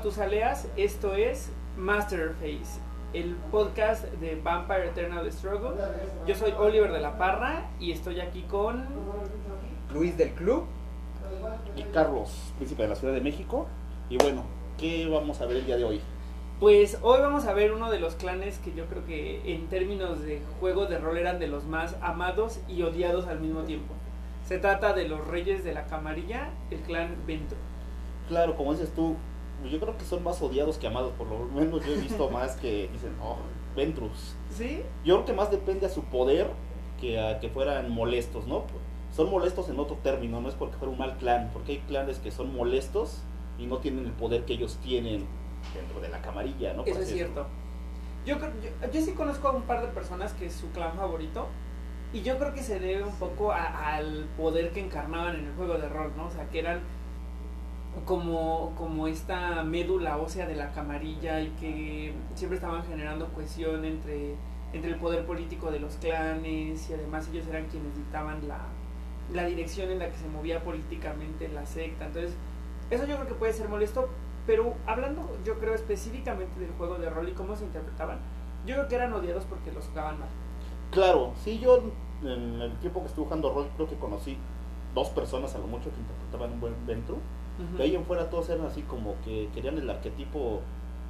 [0.00, 2.80] Hola Matusaleas, esto es Masterface,
[3.12, 5.72] el podcast de Vampire Eternal Struggle.
[6.26, 8.86] Yo soy Oliver de la Parra y estoy aquí con
[9.92, 10.64] Luis del Club.
[11.76, 13.66] y Carlos, príncipe de la Ciudad de México.
[14.08, 14.44] Y bueno,
[14.78, 16.00] ¿qué vamos a ver el día de hoy?
[16.60, 20.22] Pues hoy vamos a ver uno de los clanes que yo creo que en términos
[20.22, 23.92] de juego de rol eran de los más amados y odiados al mismo tiempo.
[24.46, 27.58] Se trata de los Reyes de la Camarilla, el clan Ventro.
[28.28, 29.16] Claro, como dices tú,
[29.68, 32.56] yo creo que son más odiados que amados, por lo menos yo he visto más
[32.56, 33.36] que dicen, oh,
[33.76, 34.34] Ventrus.
[34.50, 34.82] ¿Sí?
[35.04, 36.48] Yo creo que más depende a su poder
[37.00, 38.64] que a que fueran molestos, ¿no?
[39.12, 42.18] Son molestos en otro término, no es porque fuera un mal clan, porque hay clanes
[42.18, 43.22] que son molestos
[43.58, 45.26] y no tienen el poder que ellos tienen
[45.74, 46.80] dentro de la camarilla, ¿no?
[46.84, 47.46] Por Eso es cierto.
[48.24, 50.92] Yo, creo- yo, yo sí conozco a un par de personas que es su clan
[50.96, 51.46] favorito.
[52.12, 55.52] Y yo creo que se debe un poco a- al poder que encarnaban en el
[55.54, 56.26] juego de rol, ¿no?
[56.26, 56.80] O sea, que eran
[58.04, 64.36] como, como esta médula ósea de la camarilla y que siempre estaban generando cohesión entre,
[64.72, 68.60] entre el poder político de los clanes y además ellos eran quienes dictaban la,
[69.32, 72.06] la dirección en la que se movía políticamente la secta.
[72.06, 72.34] Entonces,
[72.90, 74.08] eso yo creo que puede ser molesto,
[74.46, 78.18] pero hablando yo creo específicamente del juego de rol y cómo se interpretaban,
[78.66, 80.28] yo creo que eran odiados porque los jugaban mal.
[80.90, 81.82] Claro, sí, yo
[82.22, 84.36] en el tiempo que estuve jugando rol creo que conocí
[84.94, 87.18] dos personas a lo mucho que interpretaban un buen Ventru.
[87.76, 90.60] De ahí en fuera todos eran así como que querían el arquetipo,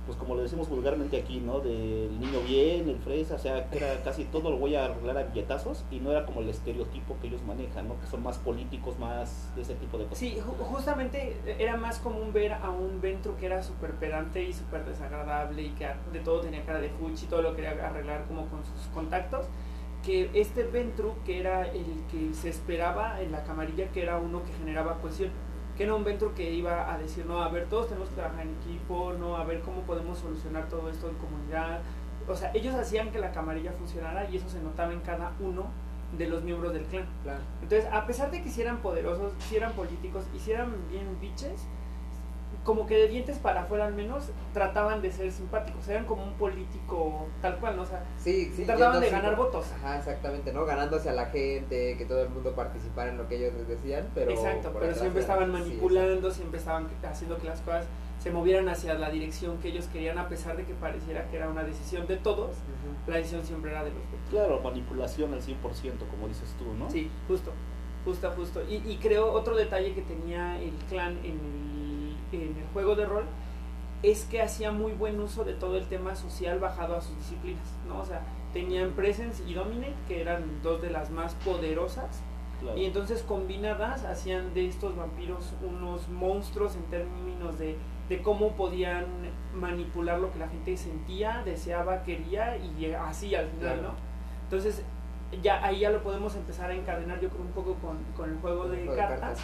[0.06, 1.60] pues como le decimos vulgarmente aquí, ¿no?
[1.60, 5.18] Del niño bien, el fresa, o sea, que era casi todo lo voy a arreglar
[5.18, 8.00] a billetazos y no era como el estereotipo que ellos manejan, ¿no?
[8.00, 10.18] Que son más políticos, más de ese tipo de cosas.
[10.18, 14.52] Sí, ju- justamente era más común ver a un Ventru que era súper pedante y
[14.52, 18.24] súper desagradable y que de todo tenía cara de fuchi y todo lo quería arreglar
[18.26, 19.46] como con sus contactos,
[20.04, 24.42] que este Ventru que era el que se esperaba en la camarilla, que era uno
[24.42, 25.30] que generaba cohesión,
[25.80, 28.42] que era un Ventru que iba a decir, no, a ver, todos tenemos que trabajar
[28.42, 31.80] en equipo, no, a ver cómo podemos solucionar todo esto en comunidad.
[32.28, 35.68] O sea, ellos hacían que la camarilla funcionara y eso se notaba en cada uno
[36.18, 37.06] de los miembros del clan.
[37.22, 37.40] Claro.
[37.62, 41.18] Entonces, a pesar de que si eran poderosos, si eran políticos y si eran bien
[41.18, 41.66] biches,
[42.64, 45.88] como que de dientes para afuera al menos trataban de ser simpáticos.
[45.88, 47.82] Eran como un político tal cual, ¿no?
[47.82, 48.64] O sea, Sí, sí.
[48.64, 49.66] trataban de ganar votos.
[49.72, 50.66] Ajá, exactamente, ¿no?
[50.66, 54.08] Ganándose a la gente, que todo el mundo participara en lo que ellos les decían,
[54.14, 54.32] pero.
[54.32, 57.86] Exacto, pero siempre eran- estaban sí, manipulando, siempre estaban haciendo que las cosas
[58.18, 61.48] se movieran hacia la dirección que ellos querían, a pesar de que pareciera que era
[61.48, 62.56] una decisión de todos,
[63.06, 63.98] la decisión siempre era de los.
[64.28, 66.90] Claro, manipulación al 100%, como dices tú, ¿no?
[66.90, 67.52] Sí, justo,
[68.04, 68.60] justo, justo.
[68.68, 71.69] Y, y creo otro detalle que tenía el clan en el,
[72.36, 73.24] en el juego de rol
[74.02, 77.66] es que hacía muy buen uso de todo el tema social bajado a sus disciplinas,
[77.86, 78.00] ¿no?
[78.00, 82.22] O sea, tenían Presence y Dominate, que eran dos de las más poderosas,
[82.60, 82.76] Claro.
[82.76, 87.76] y entonces combinadas hacían de estos vampiros unos monstruos en términos de,
[88.10, 89.06] de cómo podían
[89.54, 93.82] manipular lo que la gente sentía, deseaba, quería y así al final, Claro.
[93.82, 93.94] ¿no?
[94.44, 94.82] Entonces
[95.42, 98.38] ya ahí ya lo podemos empezar a encadenar yo creo un poco con, con el
[98.40, 99.40] juego de, Juego de cartas, cartas.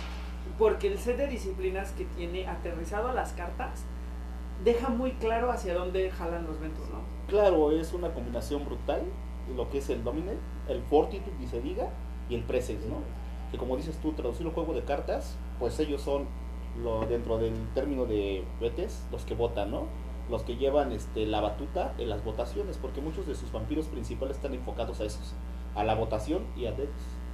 [0.59, 3.85] Porque el set de disciplinas que tiene aterrizado a las cartas
[4.65, 7.01] deja muy claro hacia dónde jalan los ventos, ¿no?
[7.29, 9.03] Claro, es una combinación brutal,
[9.55, 11.91] lo que es el Dominate, el Fortitude, y se diga,
[12.29, 12.97] y el Presence, ¿no?
[13.51, 16.27] Que como dices tú, traducir el juego de cartas, pues ellos son,
[16.83, 19.87] lo, dentro del término de Betes, los que votan, ¿no?
[20.31, 24.37] Los que llevan este, la batuta en las votaciones, porque muchos de sus vampiros principales
[24.37, 25.35] están enfocados a esos,
[25.75, 26.89] a la votación y a de,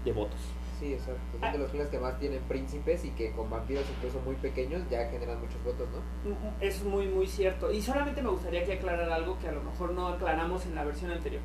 [0.05, 0.41] de votos.
[0.82, 1.20] Sí, exacto.
[1.38, 1.53] Son Ah.
[1.53, 5.09] de los clanes que más tienen príncipes y que con vampiros incluso muy pequeños ya
[5.10, 6.34] generan muchos votos, ¿no?
[6.60, 7.70] Es muy, muy cierto.
[7.70, 10.82] Y solamente me gustaría que aclarar algo que a lo mejor no aclaramos en la
[10.84, 11.41] versión anterior.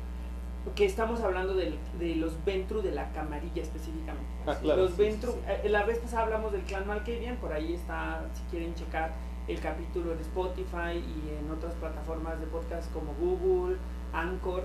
[0.74, 4.26] Que estamos hablando del- de, los Ventru de la camarilla específicamente.
[4.44, 7.52] Ah, claro, los sí, Ventru, sí, eh, la vez pasada hablamos del clan Malkavian, por
[7.52, 9.12] ahí está, si quieren checar
[9.46, 13.76] el capítulo en Spotify y en otras plataformas de podcast como Google,
[14.12, 14.64] Anchor.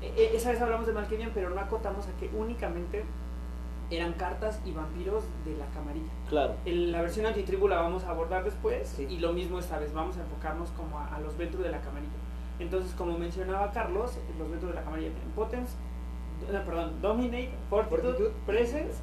[0.00, 3.04] Eh, eh, esa vez hablamos de Malkavian, pero no acotamos a que únicamente
[3.90, 6.10] eran cartas y vampiros de la camarilla.
[6.28, 9.06] Claro, En la versión antitribu la vamos a abordar después Sí.
[9.08, 11.80] y lo mismo esta vez, vamos a enfocarnos como a, a los Ventru de la
[11.80, 12.12] camarilla.
[12.58, 15.74] Entonces, como mencionaba Carlos, los Ventru de la camarilla tienen Potence,
[16.52, 18.32] no, perdón, Dominate, Fortitude, Fortitude.
[18.46, 18.98] Presence.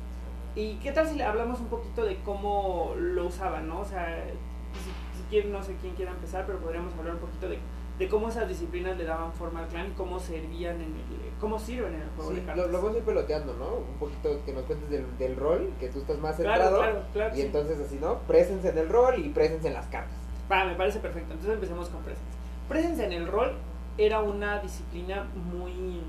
[0.56, 3.80] ¿Y qué tal si le hablamos un poquito de cómo lo usaban, no?
[3.80, 4.26] O sea,
[4.74, 7.58] si, si quieren, no sé quién quiera empezar, pero podríamos hablar un poquito de,
[8.02, 11.60] de cómo esas disciplinas le daban forma al clan y cómo servían en el, cómo
[11.60, 12.68] sirven en el juego Sí, de cartas.
[12.72, 13.76] lo vamos a ir peloteando, ¿no?
[13.76, 16.78] Un poquito que nos cuentes del, del rol, que tú estás más claro, centrado.
[16.82, 17.34] claro, claro.
[17.34, 17.46] Y sí.
[17.46, 18.18] entonces así, ¿no?
[18.28, 20.18] Presencia en el rol y presencia en las cartas.
[20.52, 21.32] Va, me parece perfecto.
[21.34, 22.26] Entonces empecemos con Presence.
[22.68, 23.54] Presence en el rol
[23.98, 26.02] era una disciplina muy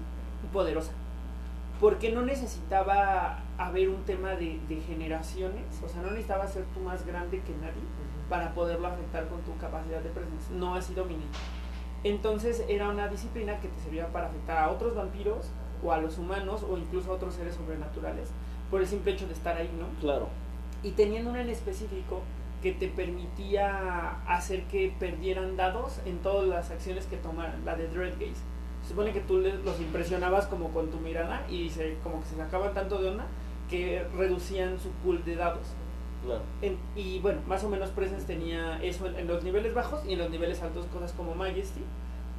[0.52, 0.92] poderosa.
[1.80, 6.80] porque no necesitaba haber un tema de, de generaciones, o sea, no necesitaba ser tú
[6.80, 7.82] más grande que nadie
[8.28, 10.54] para poderlo afectar con tu capacidad de presencia.
[10.56, 11.26] No así Dominic.
[12.04, 15.50] Entonces era una disciplina que te servía para afectar a otros vampiros
[15.84, 18.30] o a los humanos o incluso a otros seres sobrenaturales
[18.70, 19.86] por el simple hecho de estar ahí, ¿no?
[20.00, 20.28] Claro.
[20.82, 22.22] Y teniendo una en específico
[22.62, 27.88] que te permitía hacer que perdieran dados en todas las acciones que tomaran, la de
[27.88, 28.40] Dread Gaze.
[28.82, 32.36] Se supone que tú los impresionabas como con tu mirada y se, como que se
[32.36, 33.26] sacaban tanto de onda
[33.68, 35.66] que reducían su pool de dados.
[36.24, 36.42] Claro.
[36.60, 40.12] En- y bueno, más o menos Presence tenía eso en, en los niveles bajos y
[40.12, 41.80] en los niveles altos cosas como Majesty,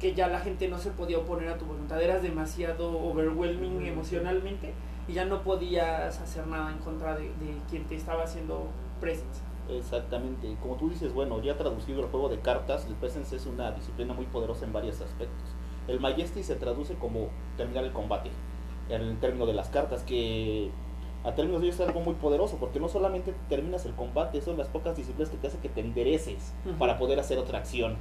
[0.00, 4.72] que ya la gente no se podía oponer a tu voluntad, eras demasiado overwhelming emocionalmente
[5.06, 8.68] y ya no podías hacer nada en contra de, de quien te estaba haciendo
[9.00, 9.40] Presence.
[9.68, 10.56] Exactamente.
[10.62, 14.14] Como tú dices, bueno, ya traducido el juego de cartas, el Presence es una disciplina
[14.14, 15.48] muy poderosa en varios aspectos.
[15.88, 18.30] El Majesty se traduce como terminar el combate,
[18.88, 20.70] en el término de las cartas, que
[21.24, 24.58] a términos de ello es algo muy poderoso, porque no solamente terminas el combate, son
[24.58, 27.96] las pocas disciplinas que te hacen que te endereces para poder hacer otra acción.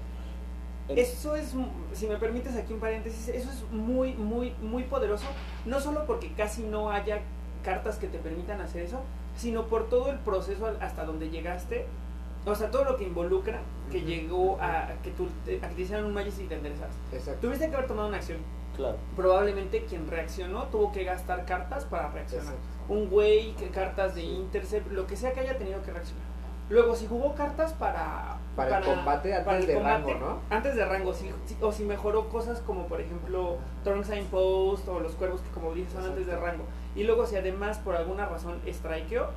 [0.89, 1.55] Eso es,
[1.93, 5.25] si me permites aquí un paréntesis, eso es muy, muy, muy poderoso,
[5.65, 7.21] no solo porque casi no haya
[7.63, 8.99] cartas que te permitan hacer eso,
[9.37, 11.85] sino por todo el proceso hasta donde llegaste,
[12.45, 16.05] o sea, todo lo que involucra que llegó a que, tú, a que te hicieran
[16.05, 16.93] un Majesty y te enderezaras.
[17.13, 17.47] Exacto.
[17.47, 18.39] Tuviste que haber tomado una acción.
[18.75, 18.97] Claro.
[19.15, 22.47] Probablemente quien reaccionó tuvo que gastar cartas para reaccionar.
[22.47, 22.72] Exacto.
[22.89, 26.33] Un güey, que cartas de intercept, lo que sea que haya tenido que reaccionar.
[26.69, 28.37] Luego, si jugó cartas para...
[28.55, 30.39] Para el combate antes para el de combate, rango, ¿no?
[30.49, 31.31] Antes de rango, sí,
[31.61, 33.57] o si mejoró cosas como, por ejemplo,
[34.03, 36.63] Sign Post o los cuervos que, como dices, son antes de rango.
[36.95, 39.29] Y luego, si además por alguna razón strikeó,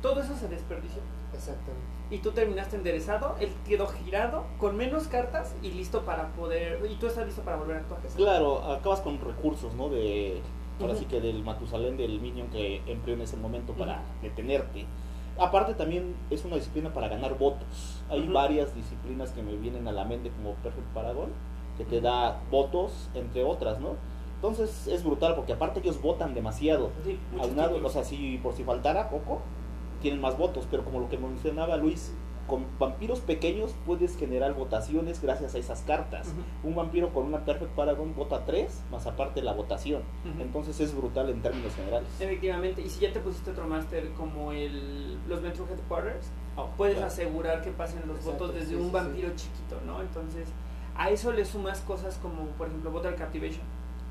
[0.00, 1.02] todo eso se desperdició.
[1.32, 1.86] Exactamente.
[2.10, 6.84] Y tú terminaste enderezado, él quedó girado, con menos cartas y listo para poder...
[6.90, 8.00] Y tú estás listo para volver a actuar.
[8.16, 9.88] Claro, acabas con recursos, ¿no?
[9.88, 10.42] De,
[10.82, 14.86] ahora sí que del Matusalén, del Minion que empleó en ese momento para detenerte.
[15.38, 18.02] Aparte también es una disciplina para ganar votos.
[18.10, 18.32] Hay Ujú.
[18.32, 21.30] varias disciplinas que me vienen a la mente como Perfect Paragon,
[21.78, 23.96] que te da votos, entre otras, ¿no?
[24.36, 26.90] Entonces es brutal porque aparte ellos votan demasiado.
[27.04, 29.40] Sí, Aunado, o sea, si por si faltara poco,
[30.02, 32.12] tienen más votos, pero como lo que mencionaba Luis,
[32.52, 36.34] con vampiros pequeños puedes generar votaciones gracias a esas cartas.
[36.62, 40.02] Un vampiro con una Perfect Paragon vota 3, más aparte la votación.
[40.38, 42.06] Entonces es brutal en términos generales.
[42.20, 46.96] Efectivamente, y si ya te pusiste otro máster como el, los Metro Headquarters, Oh, puedes
[46.96, 47.06] claro.
[47.10, 48.90] asegurar que pasen los Exacto, votos desde sí, un sí.
[48.92, 50.02] vampiro chiquito, ¿no?
[50.02, 50.46] Entonces,
[50.94, 53.62] a eso le sumas cosas como, por ejemplo, Voter Captivation,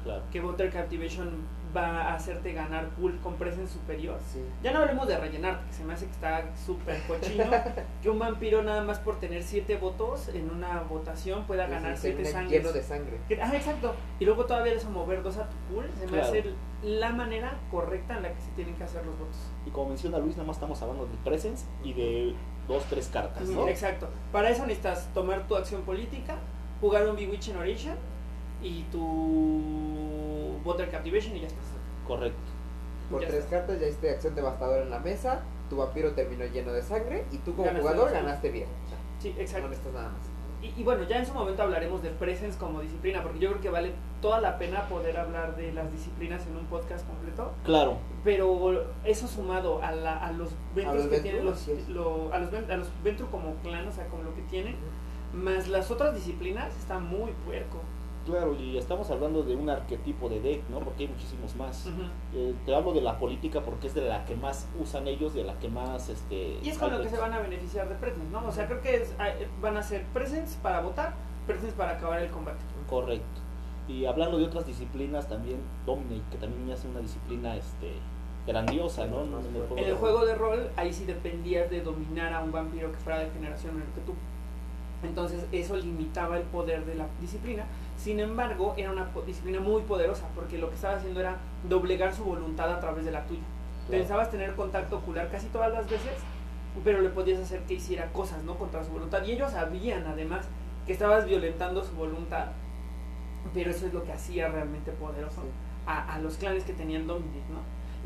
[0.03, 0.23] Claro.
[0.31, 1.29] que Voter Captivation
[1.75, 4.17] va a hacerte ganar pool con presence superior.
[4.31, 4.39] Sí.
[4.63, 7.45] Ya no hablemos de rellenarte, que se me hace que está súper cochino,
[8.01, 12.25] que un vampiro nada más por tener siete votos en una votación pueda ganar siete
[12.25, 12.51] sangres.
[12.63, 13.19] lleno de sangre.
[13.41, 13.93] Ah, exacto.
[14.19, 16.27] Y luego todavía eso mover dos a tu pool, se me Claro.
[16.27, 16.43] hace
[16.83, 19.37] la manera correcta en la que se tienen que hacer los votos.
[19.65, 22.35] Y como menciona Luis, nada más estamos hablando de presence y de
[22.67, 23.67] dos, tres cartas, ¿no?
[23.67, 24.07] Exacto.
[24.31, 26.35] Para eso necesitas tomar tu acción política,
[26.79, 27.95] jugar un Bewitching Oration
[28.63, 30.30] y tu
[30.63, 31.65] Voter Captivation y ya estás.
[32.07, 32.39] Correcto.
[33.09, 33.57] Por Ya tres está.
[33.57, 37.37] cartas ya hiciste acción devastadora en la mesa, tu vampiro terminó lleno de sangre y
[37.39, 38.13] tú como Ganaste jugador ¿no?
[38.21, 38.67] ganaste bien.
[39.19, 39.67] Sí, No exacto.
[39.67, 40.21] necesitas nada más.
[40.61, 43.61] Y, y bueno, ya en su momento hablaremos de Presence como disciplina, porque yo creo
[43.61, 47.51] que vale toda la pena poder hablar de las disciplinas en un podcast completo.
[47.65, 47.97] Claro.
[48.23, 52.53] Pero eso sumado a, la- a los Ventru los que tienen los, lo- a los
[52.53, 54.75] a los Ventru como clan, o sea, como lo que tienen,
[55.33, 57.79] más las otras disciplinas, está muy puerco.
[58.31, 60.79] Claro, y estamos hablando de un arquetipo de deck, ¿no?
[60.79, 61.87] Porque hay muchísimos más.
[62.33, 65.43] Eh, te hablo de la política porque es de la que más usan ellos, de
[65.43, 66.09] la que más...
[66.09, 68.47] Este, Y es con lo que se van a beneficiar de Presence, ¿no?
[68.47, 69.13] O sea, creo que es-
[69.61, 71.13] van a ser Presence para votar,
[71.45, 72.59] Presence para acabar el combate.
[72.89, 73.25] Correcto.
[73.87, 77.91] Y hablando de otras disciplinas, también Dominate, que también hace una disciplina este,
[78.47, 79.25] grandiosa, ¿no?
[79.25, 79.73] Más En el fuerte.
[79.73, 82.97] En el de- juego de rol, ahí sí dependías de dominar a un vampiro que
[82.99, 84.13] fuera de generación menor que tú.
[85.03, 87.65] Entonces eso limitaba el poder de la disciplina.
[88.01, 91.37] Sin embargo, era una disciplina muy poderosa porque lo que estaba haciendo era
[91.69, 93.41] doblegar su voluntad a través de la tuya.
[93.87, 94.01] Claro.
[94.01, 96.13] Pensabas tener contacto ocular casi todas las veces,
[96.83, 98.55] pero le podías hacer que hiciera cosas, ¿no?
[98.57, 99.23] Contra su voluntad.
[99.23, 100.47] Y ellos sabían, además,
[100.87, 102.47] que estabas violentando su voluntad,
[103.53, 105.47] pero eso es lo que hacía realmente poderoso Sí.
[105.85, 107.59] a, a los clanes que tenían Dominate, ¿no?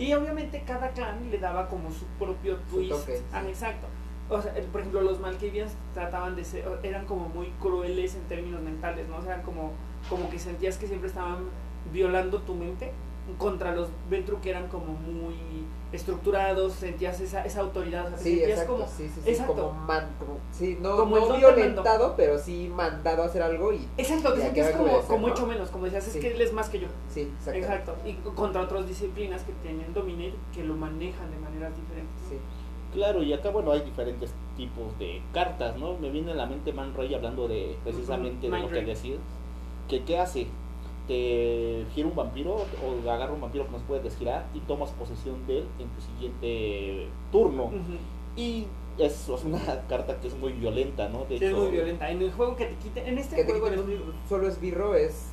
[0.04, 2.92] Y obviamente cada clan le daba como su propio Su twist.
[2.92, 3.88] toque, Ah, exacto.
[4.30, 8.62] O sea, por ejemplo, los Malkavians trataban de ser, eran como muy crueles en términos
[8.62, 9.18] mentales, ¿no?
[9.18, 9.72] O sea, eran como,
[10.10, 11.46] como que sentías que siempre estaban
[11.94, 12.92] violando tu mente
[13.38, 15.36] contra los Ventru que eran como muy
[15.92, 19.54] estructurados, sentías esa, esa autoridad, o sea, Sí, sentías exacto, como, sí, sí, sí, exacto.
[19.54, 20.40] como man- como-
[20.82, 25.02] no, Como no violentado, pero sí mandado a hacer algo y exacto, te sentías como,
[25.02, 25.34] como ¿no?
[25.34, 26.88] hecho menos, como decías, es que él es más que yo.
[27.10, 27.60] sí, exacto.
[27.60, 27.96] Exacto.
[28.06, 32.22] Y contra otras disciplinas que tienen Dominate que lo manejan de maneras diferentes.
[32.24, 32.30] ¿no?
[32.30, 32.36] Sí.
[32.96, 35.98] Claro, y acá, bueno, hay diferentes tipos de cartas, ¿no?
[35.98, 39.20] Me viene a la mente Man Ray hablando de precisamente de lo que decías.
[39.88, 40.48] Que qué hace?
[41.08, 45.46] Te gira un vampiro o agarra un vampiro que nos puede desgirar y tomas posesión
[45.46, 47.70] de él en tu siguiente turno.
[48.36, 48.66] Y
[48.98, 49.60] eso es una
[49.90, 51.26] carta que es muy violenta, ¿no?
[51.26, 52.10] De Sí, es muy violenta.
[52.10, 54.48] En el juego que te quiten, en este Que te juego quiten en un solo
[54.48, 55.32] esbirro es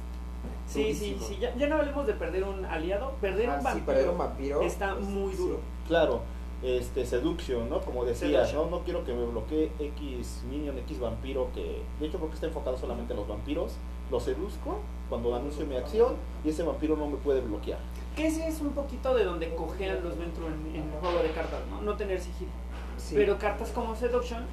[0.66, 1.26] Sí, sí, durísimo.
[1.28, 1.36] sí.
[1.40, 3.12] Ya, ya no hablemos de perder un aliado.
[3.20, 5.38] Perder Ah, un sí, vampiro perder un vampiro está es- muy sí.
[5.38, 5.60] duro.
[5.88, 6.20] Claro,
[6.62, 7.80] este seduction, ¿no?
[7.80, 8.70] Como decías, Seduction.
[8.70, 8.78] ¿no?
[8.78, 12.46] No quiero que me bloquee X minion, X vampiro, que de hecho creo que está
[12.46, 13.72] enfocado solamente en los vampiros.
[14.10, 14.78] Lo seduzco
[15.08, 16.14] cuando anuncio mi acción
[16.44, 17.78] y ese vampiro no me puede bloquear.
[18.14, 21.30] Que ese es un poquito de donde cojean los Ventru en, en el juego de
[21.30, 21.80] cartas, ¿no?
[21.82, 22.50] No tener sigilo.
[22.98, 23.14] Sí.
[23.16, 24.44] Pero cartas como Seduction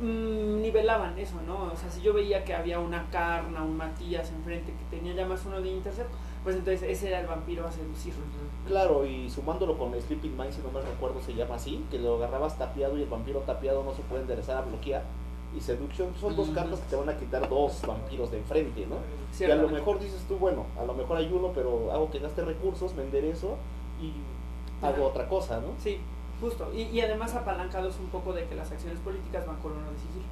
[0.00, 1.72] mm, nivelaban eso, ¿no?
[1.72, 5.26] O sea, si yo veía que había una Carna, un Matías enfrente que tenía ya
[5.26, 6.10] más uno de Intercept,
[6.44, 8.12] pues entonces ese era el vampiro a seducir.
[8.66, 12.16] Claro, y sumándolo con Sleeping Mind, si no me recuerdo, se llama así, que lo
[12.16, 15.02] agarrabas tapiado y el vampiro tapiado no se puede enderezar a bloquear.
[15.56, 18.96] Y Seduction son dos cartas que te van a quitar dos vampiros de enfrente, ¿no?
[19.38, 22.18] Y a lo mejor dices tú, bueno, a lo mejor hay uno, pero hago que
[22.18, 23.56] gaste recursos, me enderezo
[24.02, 24.12] y
[24.84, 25.04] hago Ajá.
[25.04, 25.68] otra cosa, ¿no?
[25.78, 25.98] Sí,
[26.44, 26.70] justo.
[26.74, 29.96] Y, y además apalancados un poco de que las acciones políticas van con uno de
[29.98, 30.24] sigilo.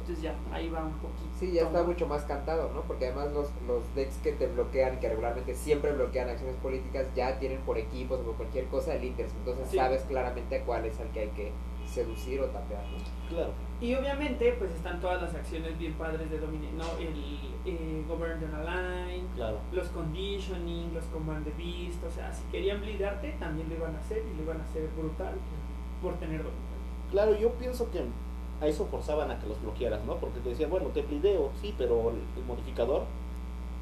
[0.00, 1.28] Entonces ya, ahí va un poquito.
[1.38, 2.82] Sí, ya está mucho más cantado, ¿no?
[2.82, 7.38] Porque además los, los decks que te bloquean, que regularmente siempre bloquean acciones políticas, ya
[7.38, 9.32] tienen por equipos o por cualquier cosa el interés.
[9.38, 9.76] Entonces Sí.
[9.76, 11.52] sabes claramente cuál es el que hay que
[11.86, 12.98] seducir o tapear, ¿no?
[13.28, 13.50] Claro.
[13.80, 16.84] Y obviamente, pues están todas las acciones bien padres de Dominate, ¿no?
[16.98, 17.14] El
[17.64, 19.58] eh, Govern on a Line, Claro.
[19.72, 23.98] los conditioning, los command the beast, o sea, si querían blindarte, también lo iban a
[24.00, 25.34] hacer y lo iban a hacer brutal
[26.02, 26.58] por tener Dominate.
[27.12, 28.02] Claro, yo pienso que
[28.60, 30.16] a eso forzaban a que los bloquearas, ¿no?
[30.16, 33.04] Porque te decían, bueno, te blindeo, sí, pero el, el modificador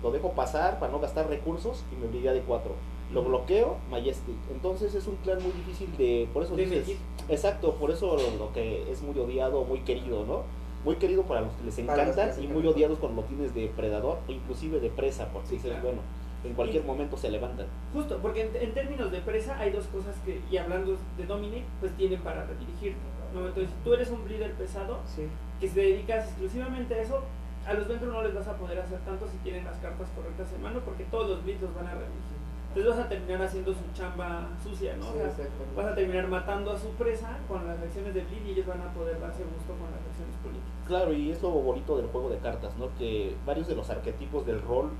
[0.02, 2.70] lo dejo pasar para no gastar recursos y me blindea de 4.
[3.12, 4.34] Lo bloqueo, Majestic.
[4.50, 6.28] Entonces es un clan muy difícil de...
[6.32, 6.96] Por eso dices...
[7.28, 10.42] Exacto, por eso lo, lo que es muy odiado, muy querido, ¿no?
[10.84, 13.22] Muy querido para los que les Para los que encanta les y muy odiados cuando
[13.22, 15.84] lo tienes de predador o inclusive de presa, porque Sí, dices, claro.
[15.86, 16.00] bueno,
[16.44, 17.66] en cualquier momento se levantan.
[17.92, 21.64] Justo, porque en, en términos de presa hay dos cosas que, y hablando de Dominate,
[21.80, 22.98] pues tienen para redirigirte.
[23.34, 23.40] ¿no?
[23.48, 25.22] Entonces, si tú eres un líder pesado, Sí.
[25.60, 27.20] que se dedicas exclusivamente a eso,
[27.66, 30.46] a los Ventru no les vas a poder hacer tanto si tienen las cartas correctas
[30.54, 32.35] en mano, porque todos los blitz los van a redirigir.
[32.76, 35.08] Entonces vas a terminar haciendo su chamba sucia, ¿no?
[35.08, 35.32] O sea,
[35.74, 38.82] vas a terminar matando a su presa con las acciones de blitz y ellos van
[38.82, 40.68] a poder darse gusto con las acciones políticas.
[40.86, 42.90] Claro, y es lo bonito del juego de cartas, ¿no?
[42.98, 44.90] Que varios de los arquetipos del rol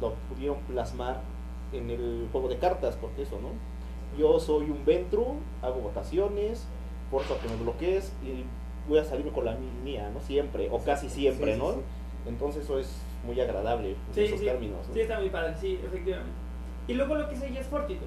[0.00, 1.22] lo pudieron plasmar
[1.72, 3.48] en el juego de cartas, porque eso, ¿no?
[4.16, 6.68] Yo soy un Ventru, hago votaciones,
[7.10, 8.44] forzo a que me bloquees y
[8.88, 10.20] voy a salirme con la mía, ¿no?
[10.20, 11.74] Siempre, o casi siempre, Sí, sí, ¿no?
[12.30, 14.94] Entonces eso es muy agradable en Sí, esos sí, términos, ¿no?
[14.94, 16.43] sí, está muy padre, sí, efectivamente.
[16.86, 18.06] Y luego lo que sigue es Fortitude.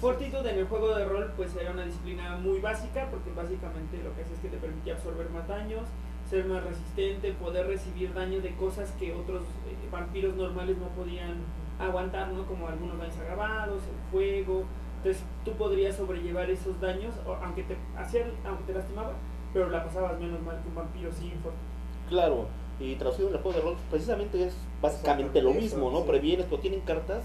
[0.00, 4.14] Fortitude en el juego de rol pues era una disciplina muy básica porque básicamente lo
[4.14, 5.82] que hace es que te permitía absorber más daños,
[6.30, 11.38] ser más resistente, poder recibir daño de cosas que otros eh, vampiros normales no podían
[11.80, 12.46] aguantar, ¿no?
[12.46, 14.64] Como algunos daños agravados, el fuego.
[14.98, 19.12] Entonces tú podrías sobrellevar esos daños, aunque te hacían, aunque te lastimaba,
[19.52, 21.68] pero la pasabas menos mal que un vampiro sin Fortitude.
[22.08, 22.46] Claro,
[22.78, 26.00] y traducido en el juego de rol, precisamente es básicamente lo mismo, eso, ¿no?
[26.02, 26.08] sí.
[26.08, 27.24] Previenes, pero tienen cartas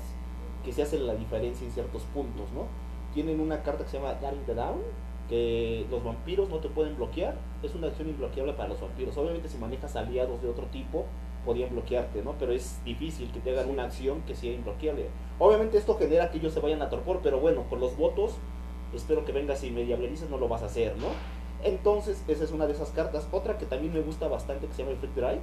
[0.64, 2.68] que se hacen la diferencia en ciertos puntos, ¿no?
[3.14, 4.82] Tienen una carta que se llama Daring the Down,
[5.30, 9.18] que los vampiros no te pueden bloquear, es una acción imbloqueable para los vampiros.
[9.18, 11.06] Obviamente si manejas aliados de otro tipo,
[11.46, 12.34] podían bloquearte, ¿no?
[12.40, 15.08] Pero es difícil que te hagan una acción que sea imbloqueable.
[15.40, 18.36] Obviamente esto genera que ellos se vayan a torpor, pero bueno, con los votos,
[18.94, 21.08] espero que vengas y me diablerices, no lo vas a hacer, ¿no?
[21.64, 23.28] Entonces, esa es una de esas cartas.
[23.32, 25.42] Otra que también me gusta bastante, que se llama el Freak Drive.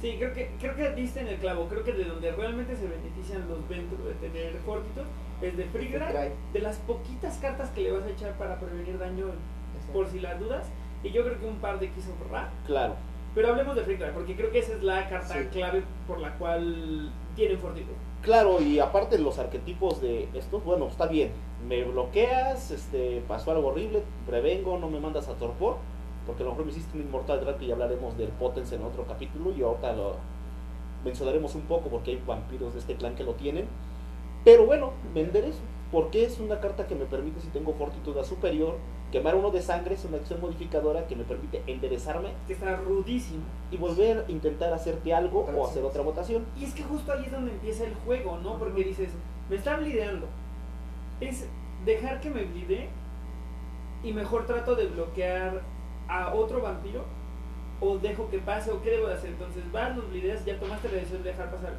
[0.00, 1.66] Sí, creo que, creo que diste en el clavo.
[1.68, 5.06] Creo que de donde realmente se benefician los Ventru de tener Fortitude
[5.42, 6.32] es de Drive.
[6.52, 9.26] de las poquitas cartas que le vas a echar para prevenir daño
[9.74, 9.92] Exacto.
[9.92, 10.66] por si las dudas.
[11.02, 12.50] Y yo creo que un par de quiso borrar.
[12.66, 12.94] Claro.
[13.34, 15.48] Pero hablemos de Frigra, porque creo que esa es la carta Sí.
[15.52, 17.94] clave por la cual tienen Fortitude.
[18.22, 21.30] Claro, y aparte los arquetipos de estos, bueno, está bien.
[21.68, 25.76] Me bloqueas, este, pasó algo horrible, prevengo, no me mandas a torpor,
[26.26, 29.04] porque a lo mejor me hiciste un Immortal Drag ya hablaremos del Potence en otro
[29.04, 30.16] capítulo y ahorita lo
[31.04, 33.66] mencionaremos un poco porque hay vampiros de este clan que lo tienen.
[34.44, 35.60] Pero bueno, vender eso,
[35.92, 38.76] porque es una carta que me permite, si tengo fortitude superior,
[39.12, 43.42] quemar uno de sangre, es una acción modificadora que me permite enderezarme Que está rudísimo.
[43.70, 46.44] y volver a intentar hacerte algo o hacer otra votación.
[46.58, 48.58] Y es que justo ahí es donde empieza el juego, ¿no?
[48.58, 49.10] Porque dices,
[49.48, 50.26] me está blideando.
[51.20, 51.46] Es
[51.84, 52.88] dejar que me blide
[54.02, 55.62] y mejor trato de bloquear
[56.08, 57.04] a otro vampiro
[57.80, 59.30] o dejo que pase o qué debo de hacer.
[59.30, 61.74] Entonces vas, los blideas, ya tomaste la decisión de dejar pasar,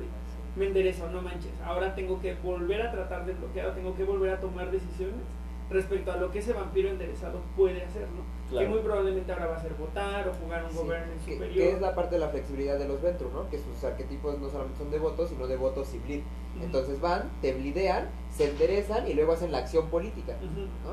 [0.56, 1.52] me enderezo, no manches.
[1.64, 5.22] Ahora tengo que volver a tratar de bloquear, tengo que volver a tomar decisiones
[5.70, 8.24] respecto a lo que ese vampiro enderezado puede hacer, ¿no?
[8.50, 8.66] Claro.
[8.68, 11.56] Que muy probablemente ahora va a ser votar o jugar un Sí, gobierno que, superior.
[11.58, 13.50] que es la parte de la flexibilidad de los Ventru, ¿no?
[13.50, 16.22] Que sus arquetipos no solamente son de votos, sino de votos y bleed.
[16.62, 20.38] Entonces van, te blidean, se enderezan y luego hacen la acción política.
[20.42, 20.46] Y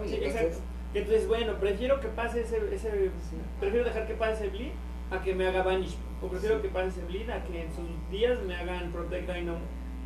[0.09, 0.59] Sí, entonces- exacto.
[0.95, 3.11] Entonces, bueno, prefiero que pase ese, ese
[3.61, 4.71] prefiero dejar que pase ese bleed
[5.11, 5.97] a que me haga banish.
[6.23, 6.63] O prefiero Sí.
[6.63, 9.59] que pase ese bleed a que en sus días me hagan protect dynamo.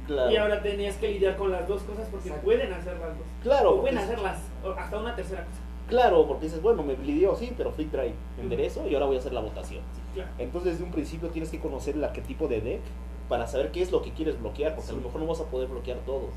[0.07, 0.31] Claro.
[0.31, 2.45] Y ahora tenías que lidiar con las dos cosas porque Exacto.
[2.47, 3.27] pueden hacer las dos.
[3.43, 4.39] Claro, o pueden hacerlas
[4.79, 5.59] hasta una tercera cosa.
[5.89, 9.19] Claro, porque dices, bueno, me blidió, sí, pero drive, me enderezo y ahora voy a
[9.21, 9.83] hacer la votación.
[9.95, 10.31] Sí, claro.
[10.39, 12.81] Entonces, desde un principio tienes que conocer el arquetipo de deck
[13.29, 15.45] para saber qué es lo que quieres bloquear, porque a lo mejor no vas a
[15.45, 16.29] poder bloquear todo.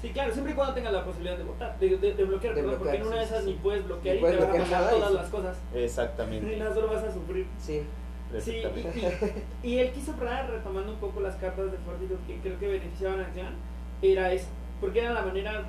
[0.00, 2.62] Sí, claro, siempre y cuando tengas la posibilidad de votar, de, de- de bloquear, De
[2.62, 4.56] perdón, porque en una de esas sí, ni puedes bloquear Ni y te van a
[4.66, 5.56] y todas las cosas.
[5.74, 6.56] Y Exactamente.
[6.58, 7.46] nada, solo vas a sufrir.
[7.58, 7.82] Sí,
[8.40, 8.56] Sí,
[9.62, 12.58] y, y, y él quiso probar, retomando un poco las cartas de Fortitude que creo
[12.58, 13.54] que beneficiaban al clan,
[14.02, 14.48] era eso,
[14.80, 15.62] porque era la manera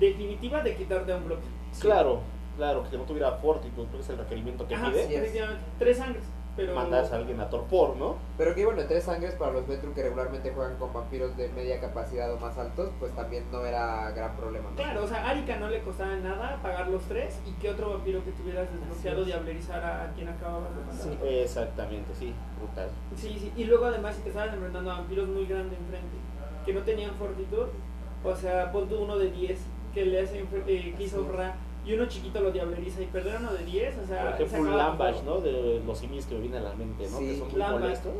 [0.00, 1.46] definitiva de quitarte a un bloque.
[1.80, 2.20] Claro,
[2.56, 5.28] claro, que no tuviera fortitude, porque es el requerimiento que Ajá, pide.
[5.30, 5.38] sí.
[5.78, 6.24] Tres sangres,
[6.58, 6.74] pero...
[6.74, 8.16] Mandas a alguien a torpor, ¿no?
[8.36, 11.80] pero que bueno, tres sangres para los Ventru que regularmente juegan con vampiros de media
[11.80, 14.68] capacidad o más altos, pues también no era gran problema.
[14.70, 14.74] ¿no?
[14.76, 17.90] Claro, o sea, a Arika no le costaba nada pagar los tres y que otro
[17.90, 19.36] vampiro que tuvieras desbloqueado Así es.
[19.36, 21.00] diablerizar a, a quien acababas de matar.
[21.00, 21.18] Sí.
[21.22, 22.90] Exactamente, sí, brutal.
[23.14, 26.16] Sí, sí, y luego además si te estabas enfrentando a vampiros muy grandes enfrente,
[26.66, 27.66] que no tenían fortitud,
[28.24, 29.58] o sea, pon tú uno de 10
[29.94, 31.26] que le hace eh, que hizo.
[31.30, 31.54] Ra,
[31.88, 34.76] y uno chiquito lo diableriza y perder uno de 10, o sea, Por ejemplo, un
[34.76, 35.22] Lambash.
[35.22, 35.40] ¿no?
[35.40, 37.18] De los simis que me vienen a la mente, ¿no?
[37.18, 37.80] Sí, que son muy Lambash.
[37.80, 38.12] molestos.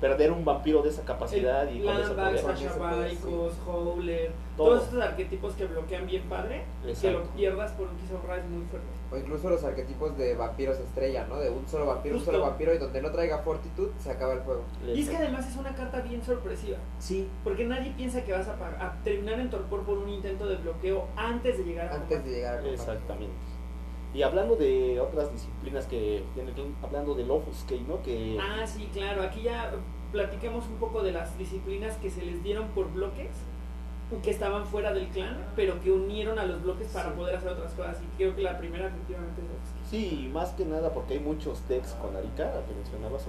[0.00, 2.42] Perder un vampiro de esa capacidad y con ese Lambax, poder.
[2.42, 3.16] Con Sasha ese poder, sí.
[3.24, 4.66] Baikos, Howler, Todo.
[4.68, 6.64] todos estos arquetipos que bloquean bien padre,
[7.00, 8.88] que lo pierdas por un Ra es muy fuerte.
[9.12, 11.36] O incluso los arquetipos de vampiros estrella, ¿no?
[11.36, 14.40] De un solo vampiro, un solo vampiro y donde no traiga fortitud, se acaba el
[14.40, 14.62] juego.
[14.86, 16.78] Y es que además es una carta bien sorpresiva.
[16.98, 17.28] Sí.
[17.44, 21.58] Porque nadie piensa que vas a, terminar en torpor por un intento de bloqueo antes
[21.58, 22.30] de llegar a Antes combate.
[22.30, 22.74] de llegar a combate.
[22.74, 23.34] Exactamente.
[24.14, 28.02] Y hablando de otras disciplinas que tienen que- hablando del Offuscate, ¿no?
[28.02, 29.22] Que Ah, sí, claro.
[29.22, 29.72] Aquí ya
[30.10, 33.30] platiquemos un poco de las disciplinas que se les dieron por bloques,
[34.20, 37.14] que estaban fuera del clan, pero que unieron a los bloques para Sí.
[37.16, 37.96] poder hacer otras cosas.
[38.02, 39.88] Y creo que la primera efectivamente es Offuscate.
[39.90, 43.26] sí, más que nada porque hay muchos decks con Arika, que mencionabas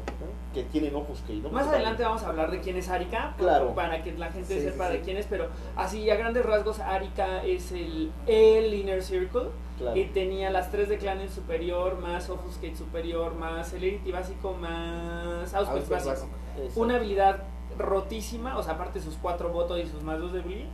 [0.53, 1.49] que tienen Offuscate, ¿no?
[1.49, 3.73] Más adelante vamos a hablar de quién es Arika, Claro.
[3.75, 4.93] para que la gente Sí, sepa sí.
[4.93, 9.97] de quién es, pero así a grandes rasgos Arika es el, el Inner Circle Claro.
[9.97, 15.53] y tenía las tres de clan en superior, más Offuscate superior, más Celerity básico, más
[15.53, 16.27] Auspice básico.
[16.75, 17.43] Una habilidad
[17.77, 20.65] rotísima, o sea, aparte sus cuatro votos y sus más dos de bleed.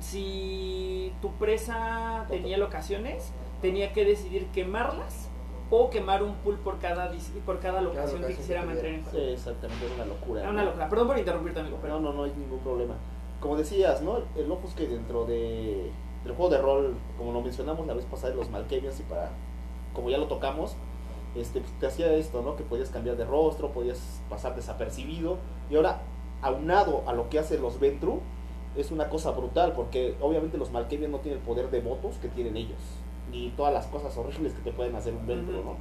[0.00, 5.28] Si tu presa tenía locaciones, tenía que decidir quemarlas
[5.70, 7.10] o quemar un pool por cada,
[7.46, 9.18] por cada locación que locación quisiera que mantener en juego.
[9.18, 10.40] Sí, exactamente, era una locura.
[10.40, 10.54] Era ¿no?
[10.54, 10.88] una locura.
[10.88, 12.96] Perdón por interrumpirte, amigo, Pero pero no, no hay ningún problema.
[13.40, 14.18] Como decías, ¿no?
[14.36, 15.90] El Offuscate dentro de,
[16.24, 19.30] del juego de rol, como lo mencionamos la vez pasada los Malkavians y para,
[19.94, 20.76] como ya lo tocamos,
[21.34, 22.56] este, pues, te hacía esto, ¿no?
[22.56, 25.38] Que podías cambiar de rostro, podías pasar desapercibido.
[25.70, 26.02] Y ahora,
[26.42, 28.20] aunado a lo que hacen los Ventru,
[28.76, 32.28] es una cosa brutal, porque obviamente los Malkavians no tienen el poder de votos que
[32.28, 32.78] tienen ellos.
[33.30, 35.62] Ni todas las cosas horribles que te pueden hacer un Ventru.
[35.64, 35.76] ¿no?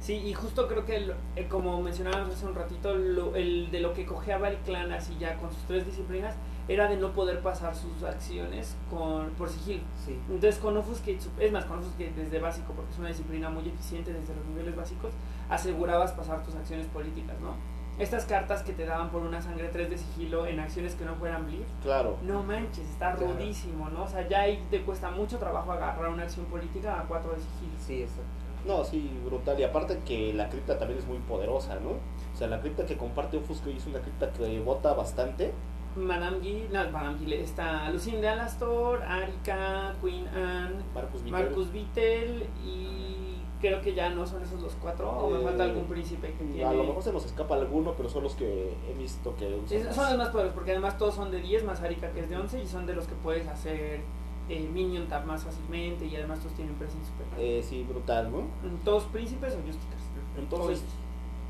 [0.00, 3.78] Sí, y justo creo que, el- eh, como mencionábamos hace un ratito, lo- el de
[3.80, 6.34] lo que cojeaba el clan así ya con sus tres disciplinas
[6.66, 9.82] era de no poder pasar sus acciones con por sigilo.
[10.04, 10.18] Sí.
[10.28, 14.12] Entonces con Offuscate, es más, con Offuscate desde básico, porque es una disciplina muy eficiente
[14.12, 15.12] desde los niveles básicos,
[15.48, 17.54] asegurabas pasar tus acciones políticas, ¿no?
[18.02, 21.14] Estas cartas que te daban por una sangre 3 de sigilo en acciones que no
[21.14, 22.16] fueran bleed, Claro.
[22.24, 23.34] no manches, está Claro.
[23.34, 24.02] rudísimo, ¿no?
[24.02, 27.36] O sea, ya ahí te cuesta mucho trabajo agarrar una acción política a 4 de
[27.36, 27.72] sigilo.
[27.78, 28.22] Sí, exacto.
[28.66, 29.58] No, sí, brutal.
[29.60, 31.90] Y aparte que la cripta también es muy poderosa, ¿no?
[31.90, 35.52] O sea, la cripta que comparte Offuscate es una cripta que vota bastante.
[35.94, 41.32] Madame Gil, no, Madame Gil, está Lucinda Alastor, Arika, Queen Anne, Marcus Vittel.
[41.44, 43.31] Marcus Vittel y
[43.62, 46.44] creo que ya no son esos los cuatro, o me Eh, falta algún príncipe que
[46.44, 46.64] tiene...
[46.64, 49.48] A lo mejor se nos escapa alguno, pero son los que he visto que
[49.94, 52.36] son los más poderosos, porque además todos son de 10, más Arika que es de
[52.36, 54.00] 11, y son de los que puedes hacer
[54.48, 57.36] eh, Minion Tap más fácilmente, y además todos tienen presencia superior.
[57.38, 58.42] Eh, sí, brutal, ¿no?
[58.84, 60.02] Todos príncipes o justicers.
[60.36, 60.82] Entonces,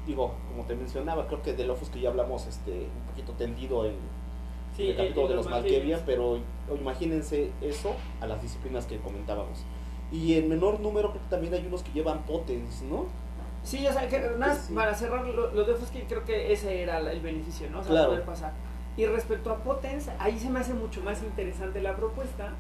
[0.07, 3.95] digo, como te mencionaba, creo que del Offuscate ya hablamos este, un poquito tendido en
[4.77, 5.49] Sí, el capítulo eh, de los.
[5.49, 6.39] Malkavian, pero
[6.81, 9.65] imagínense eso a las disciplinas que comentábamos.
[10.13, 13.07] Y en menor número creo que también hay unos que llevan potens, ¿no?
[13.65, 14.75] Sí, o sea, que, nada, Sí.
[14.75, 17.79] para cerrar lo, lo de Offuscate, creo que ese era el beneficio, ¿no?
[17.79, 18.09] O sea, Claro.
[18.11, 18.53] poder pasar.
[18.97, 22.51] Y respecto a Potence, ahí se me hace mucho más interesante la propuesta,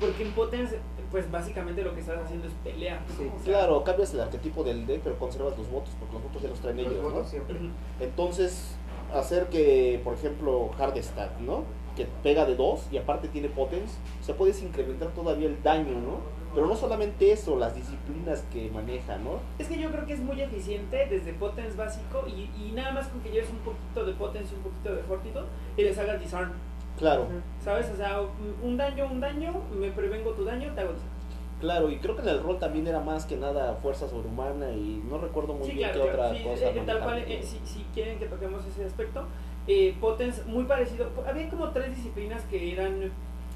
[0.00, 0.78] porque en Potence,
[1.10, 3.00] pues básicamente lo que estás haciendo es pelear.
[3.02, 3.16] ¿no?
[3.16, 6.22] Sí, O sea, Claro, cambias el arquetipo del deck, pero conservas los votos, porque los
[6.22, 7.28] votos ya los traen Los ellos, votos ¿no?
[7.28, 7.56] siempre.
[8.00, 8.74] Entonces,
[9.14, 11.64] hacer que, por ejemplo, Hard Stack, ¿no?
[11.96, 15.92] Que pega de 2 y aparte tiene Potence, o sea, puedes incrementar todavía el daño,
[15.92, 16.41] ¿no?
[16.54, 19.40] Pero no solamente eso, las disciplinas que maneja, ¿no?
[19.58, 23.08] Es que yo creo que es muy eficiente desde Potence básico y, y nada más
[23.08, 25.44] con que lleves un poquito de Potence y un poquito de Fortitude
[25.76, 26.52] y les hagas Disarm.
[26.98, 27.26] Claro,
[27.64, 27.88] ¿Sabes?
[27.90, 28.20] O sea,
[28.62, 31.10] un- daño, un daño, me prevengo tu daño, te hago Disarm.
[31.60, 35.02] claro, y creo que en el rol también era más que nada fuerza sobrehumana y
[35.08, 36.28] no recuerdo muy Sí, bien claro, qué claro.
[36.28, 36.64] otra Sí, cosa.
[36.66, 39.24] eh, tal manejaban, cual, eh, si, si quieren que toquemos ese aspecto,
[39.66, 41.08] eh, Potence muy parecido.
[41.26, 43.10] Había como tres disciplinas que eran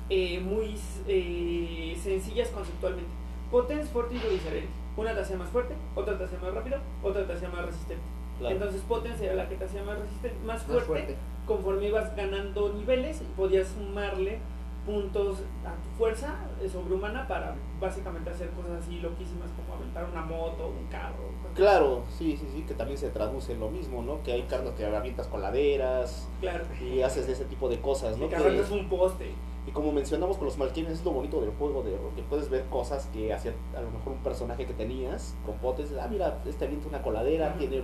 [0.08, 0.76] eh, muy
[1.08, 3.10] eh, sencillas conceptualmente.
[3.50, 4.72] Potence, Fortitude y Serenity.
[4.96, 8.02] Una te hacía más fuerte, otra te hacía más rápido, otra te hacía más resistente.
[8.38, 8.54] Claro.
[8.54, 11.16] Entonces Potence era la que te hacía más resistente, más Más fuerte, fuerte.
[11.46, 14.38] conforme ibas ganando niveles, podías sumarle
[14.84, 20.22] puntos a tu fuerza eh, sobrehumana para básicamente hacer cosas así loquísimas como aventar una
[20.22, 21.26] moto, un carro.
[21.54, 24.22] Claro, sí, sí, sí, que también se traduce en lo mismo, ¿no?
[24.22, 26.64] Que hay cartas que avientas coladeras Claro.
[26.80, 28.28] y haces de ese tipo de cosas, ¿no?
[28.28, 29.30] Que Que- un poste.
[29.66, 32.64] Y como mencionamos con los Malkines, es lo bonito del juego, de que puedes ver
[32.66, 36.66] cosas que hacía a lo mejor un personaje que tenías con potes, ah, mira, este
[36.66, 37.82] avienta una coladera, tiene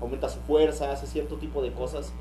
[0.00, 2.12] aumenta su fuerza, hace cierto tipo de cosas,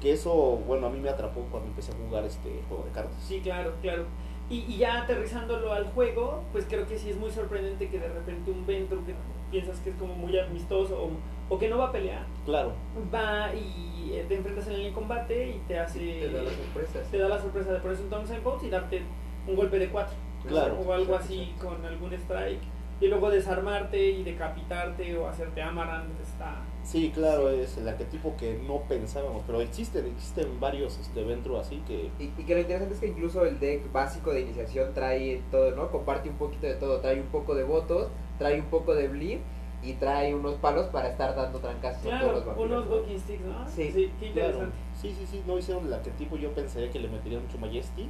[0.00, 0.32] que eso,
[0.66, 3.16] bueno, a mí me atrapó cuando empecé a jugar este juego de cartas.
[3.20, 4.06] Sí, claro, claro.
[4.48, 8.08] Y, y ya aterrizándolo al juego, pues creo que sí es muy sorprendente que de
[8.08, 9.14] repente un Ventru que
[9.50, 11.10] piensas que es como muy amistoso o,
[11.48, 12.72] o que no va a pelear, Claro,
[13.12, 15.98] va y eh, te enfrentas en el combate y te hace...
[15.98, 17.10] Te da las sorpresas.
[17.10, 19.02] te da la sorpresa de ponerse un Thousand Boats y darte
[19.46, 20.14] un golpe de 4.
[20.46, 20.78] Claro.
[20.80, 22.60] O algo así con algún strike.
[23.00, 26.62] Y luego desarmarte y decapitarte o hacerte Amaranth está...
[26.82, 31.82] sí, claro, es el arquetipo que no pensábamos, pero existen, existen varios este, Ventru así
[31.86, 32.10] que...
[32.18, 35.72] Y, y que lo interesante es que incluso el deck básico de iniciación trae todo,
[35.72, 35.90] ¿no?
[35.90, 37.00] Comparte un poquito de todo.
[37.00, 39.40] Trae un poco de votos, trae un poco de bleed
[39.86, 42.70] y trae unos palos para estar dando trancazos a todos Claro, los vampiros.
[42.70, 42.94] unos ¿no?
[42.96, 43.68] walking sticks, ¿no?
[43.68, 44.58] Sí, qué Claro.
[45.00, 48.08] Sí, sí, sí, no hicieron el arquetipo, yo pensaría que le meterían mucho Majestic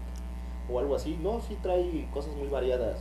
[0.71, 1.19] o algo así.
[1.23, 2.99] No, sí trae cosas muy variadas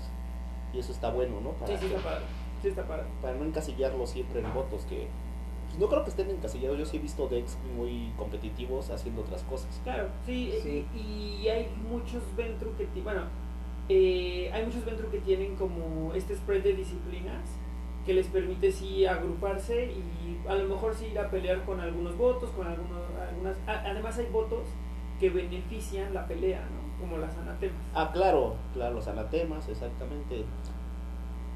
[0.73, 1.51] y eso está bueno, ¿no?
[1.51, 2.25] Para, Sí, sí que- está padre.
[2.61, 3.03] Sí está padre.
[3.21, 5.07] para no encasillarlo siempre en votos que...
[5.67, 9.43] pues, no creo que estén encasillados, yo sí he visto decks muy competitivos haciendo otras
[9.43, 9.79] cosas.
[9.83, 10.85] Claro, sí, Sí.
[10.95, 13.21] Y, y hay muchos Ventru que ti- bueno,
[13.89, 17.43] eh, hay muchos Ventru que tienen como este spread de disciplinas
[18.05, 22.15] que les permite sí agruparse y a lo mejor sí ir a pelear con algunos
[22.17, 24.67] votos, con algunos, algunas, además hay votos
[25.19, 26.99] que benefician la pelea, ¿no?
[26.99, 27.77] Como las anatemas.
[27.93, 30.45] Ah, claro, claro, los anatemas, exactamente.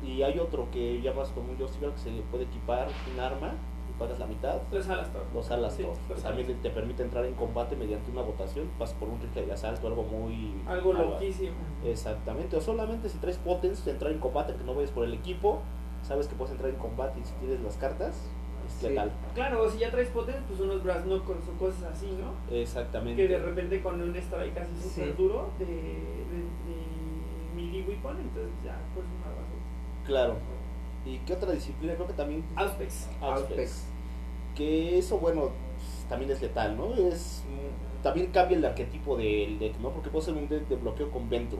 [0.03, 3.19] Y hay otro que ya común, yo sí veo que se le puede equipar un
[3.19, 3.53] arma
[3.89, 4.62] y pagas la mitad.
[4.71, 5.23] Los Alastor.
[5.33, 9.09] Los alas Sí, los también te permite entrar en combate mediante una votación, vas por
[9.09, 10.55] un rifle de asalto, algo muy...
[10.67, 11.55] Algo loquísimo.
[11.85, 15.62] Exactamente, o solamente si traes potence, entrar en combate, que no vayas por el equipo,
[16.09, 18.15] sabes que puedes entrar en combate y si tienes las cartas,
[18.67, 18.89] es Sí.
[18.89, 19.11] letal.
[19.35, 22.33] Claro, o si ya traes potentes, pues unos brass knuckles o cosas así, ¿no?
[22.55, 23.21] Exactamente.
[23.21, 24.89] Que de repente con un strike así Sí.
[24.89, 30.05] súper duro de, de, de melee weapon, entonces ya pues una basura.
[30.05, 30.35] Claro.
[31.05, 31.93] ¿Y qué otra disciplina?
[31.95, 32.43] Creo que también...
[32.55, 33.07] Auspex.
[33.21, 33.85] Auspex.
[34.55, 35.41] Que eso, bueno,
[35.77, 36.93] pues, también es letal, ¿no?
[36.95, 37.43] Es...
[38.03, 39.89] También cambia el arquetipo del deck, ¿no?
[39.91, 41.59] Porque puede ser un deck de bloqueo con Ventru.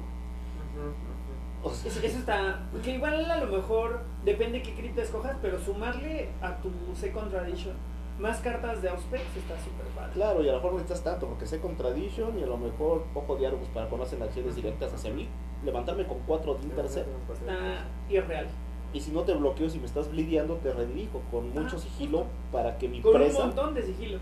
[1.63, 2.60] O sea, Eso, eso está.
[2.84, 7.74] Que igual a lo mejor depende qué cripta escojas, pero sumarle a tu Second Tradition
[8.19, 10.12] más cartas de Auspex está súper padre.
[10.13, 13.06] Claro, y a lo mejor no necesitas tanto, porque sé Contradiction y a lo mejor
[13.13, 15.28] poco de Argus para conocer acciones directas hacia mí.
[15.63, 17.08] Levantarme con 4 de Intercept.
[17.32, 18.48] Está irreal.
[18.91, 22.26] Y si no te bloqueo, si me estás blideando, te redirijo con mucho Ah, sigilo
[22.52, 24.19] para que mi Con un presa montón de sigilo.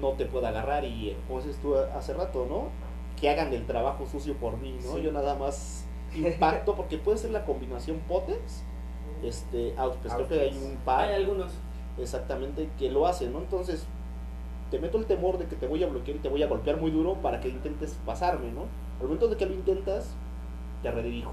[0.00, 0.84] no te pueda agarrar.
[0.84, 2.68] Y eh, como dices tú hace rato, ¿no?
[3.18, 4.96] Que hagan el trabajo sucio por mí, ¿no?
[4.96, 5.02] Sí.
[5.02, 8.62] Yo nada más impacto, porque puede ser la combinación Potence,
[9.22, 10.14] este, Outpace.
[10.16, 11.08] Creo que hay un par.
[11.08, 11.52] Hay algunos.
[11.98, 13.38] exactamente que lo hace, ¿no?
[13.38, 13.86] Entonces,
[14.70, 16.78] te meto el temor de que te voy a bloquear y te voy a golpear
[16.80, 18.62] muy duro para que intentes pasarme, ¿no?
[19.00, 20.14] Al momento de que lo intentas,
[20.82, 21.32] te redirijo.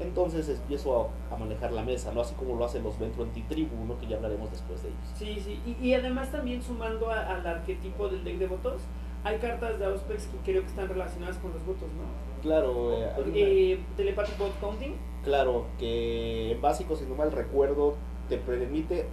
[0.00, 2.22] Entonces empiezo a, a manejar la mesa, ¿no?
[2.22, 3.98] Así como lo hacen los Ventro Antitribu, ¿no?
[4.00, 5.00] Que ya hablaremos después de ellos.
[5.14, 5.60] Sí, sí.
[5.80, 8.82] Y, y además también sumando a- al arquetipo del deck de votos,
[9.24, 12.40] hay cartas de Auspex que creo que están relacionadas con los votos, ¿no?
[12.42, 14.94] Claro, eh, una- Eh, Telepathic Bot Counting.
[15.24, 17.94] claro, que en básico, si no mal recuerdo,
[18.28, 19.06] te permite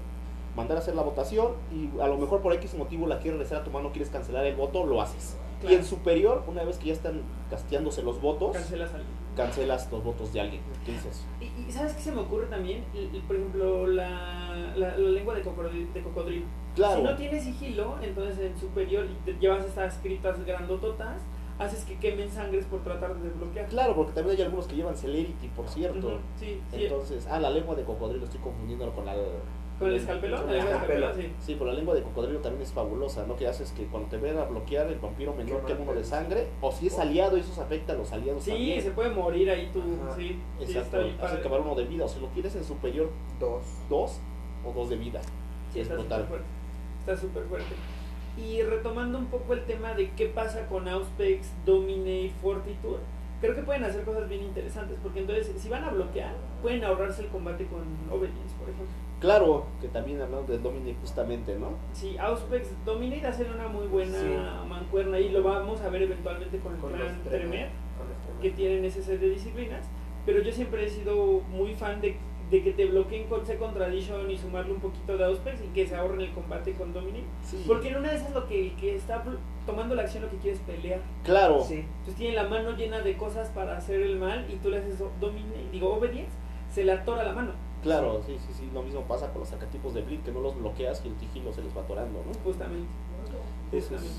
[0.56, 3.62] mandar a hacer la votación y a lo mejor por X motivo la quieres regresar
[3.62, 5.38] a tu mano, quieres cancelar el voto, lo haces.
[5.60, 5.74] Claro.
[5.74, 9.04] Y en superior, una vez que ya están casteándose los votos, Cancelas al
[9.36, 10.62] cancelas los votos de alguien.
[10.86, 11.24] ¿Qué dices?
[11.42, 12.84] Y, y ¿sabes qué se me ocurre también?
[12.96, 16.46] El- el- por ejemplo, la, la, la lengua de cocodrilo, de cocodrilo.
[16.78, 16.98] Claro.
[16.98, 21.22] Si no tienes sigilo, entonces en superior y te llevas estas escritas grandototas,
[21.60, 23.68] haces que quemen sangres por tratar de desbloquear.
[23.68, 26.20] Claro, porque también hay algunos que llevan Celerity, por cierto.
[26.40, 26.84] Sí, sí.
[26.84, 29.16] Entonces, ah, la lengua de cocodrilo, estoy confundiéndolo con la...
[29.80, 31.14] Con el escalpelo, con el escalpelo.
[31.16, 31.32] sí.
[31.40, 33.36] Sí, pero la lengua de cocodrilo también es fabulosa, ¿no?
[33.36, 36.48] Que haces que cuando te ven a bloquear el vampiro menor Quema uno de sangre,
[36.62, 38.82] o si es aliado, eso se afecta a los aliados Sí, también.
[38.82, 40.16] se puede morir ahí tú, Ajá.
[40.16, 40.40] sí.
[40.60, 43.10] sí, Exacto, bien hace acabar uno de vida, o si lo quieres en superior
[43.40, 43.64] Dos.
[43.90, 44.20] dos
[44.66, 45.22] o dos de vida.
[45.74, 46.28] Sí, es brutal.
[47.08, 47.74] Está súper fuerte.
[48.38, 53.00] Y retomando un poco el tema de qué pasa con Auspex, Dominate, Fortitude,
[53.40, 57.22] creo que pueden hacer cosas bien interesantes, porque entonces si van a bloquear, pueden ahorrarse
[57.22, 57.80] el combate con
[58.12, 58.94] Obedience, por ejemplo.
[59.22, 61.70] Claro, que también hablando de Dominic justamente, ¿no?
[61.94, 64.68] Sí, Auspex, Dominate hace una muy buena Sí.
[64.68, 66.92] mancuerna y lo vamos a ver eventualmente con el Con.
[66.92, 67.70] Con los Tremer.
[68.42, 69.86] que tienen ese set de disciplinas,
[70.26, 72.18] pero yo siempre he sido muy fan de,
[72.52, 75.86] de que te bloqueen con Second Tradition y sumarle un poquito de Auspex y que
[75.86, 77.26] se ahorren el combate con Dominate.
[77.44, 77.64] Sí.
[77.68, 79.22] Porque en una de esas lo que el que está
[79.66, 81.02] tomando la acción lo que quiere es pelear.
[81.24, 81.80] Claro, Sí.
[82.00, 84.98] Entonces tiene la mano llena de cosas para hacer el mal y tú le haces
[85.00, 86.32] do- domine, digo obedience,
[86.72, 87.52] se le atora la mano,
[87.84, 88.70] claro, sí, sí, sí.
[88.74, 91.52] Lo mismo pasa con los arquetipos de Blitz, que no los bloqueas y el sigilo
[91.52, 92.32] se les va atorando, ¿no?
[92.46, 92.88] justamente.
[93.72, 94.10] Ese justamente.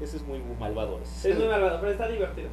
[0.00, 1.00] es, ese es muy malvado.
[1.02, 2.48] Es muy malvado, pero está divertido.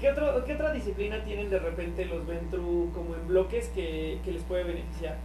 [0.00, 4.32] ¿Qué, otro, ¿Qué otra disciplina tienen de repente los Ventru como en bloques que, que
[4.32, 5.16] les puede beneficiar?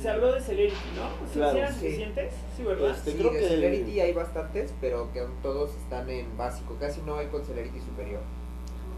[0.00, 1.08] Se habló de Celerity, ¿no?
[1.26, 1.80] ¿Sí, Claro, sí eran sí.
[1.80, 2.34] suficientes?
[2.56, 2.90] Sí, ¿verdad?
[2.90, 6.76] Este, Sí, creo de que- Celerity hay bastantes, pero que todos están en básico.
[6.78, 8.20] Casi no hay con Celerity superior.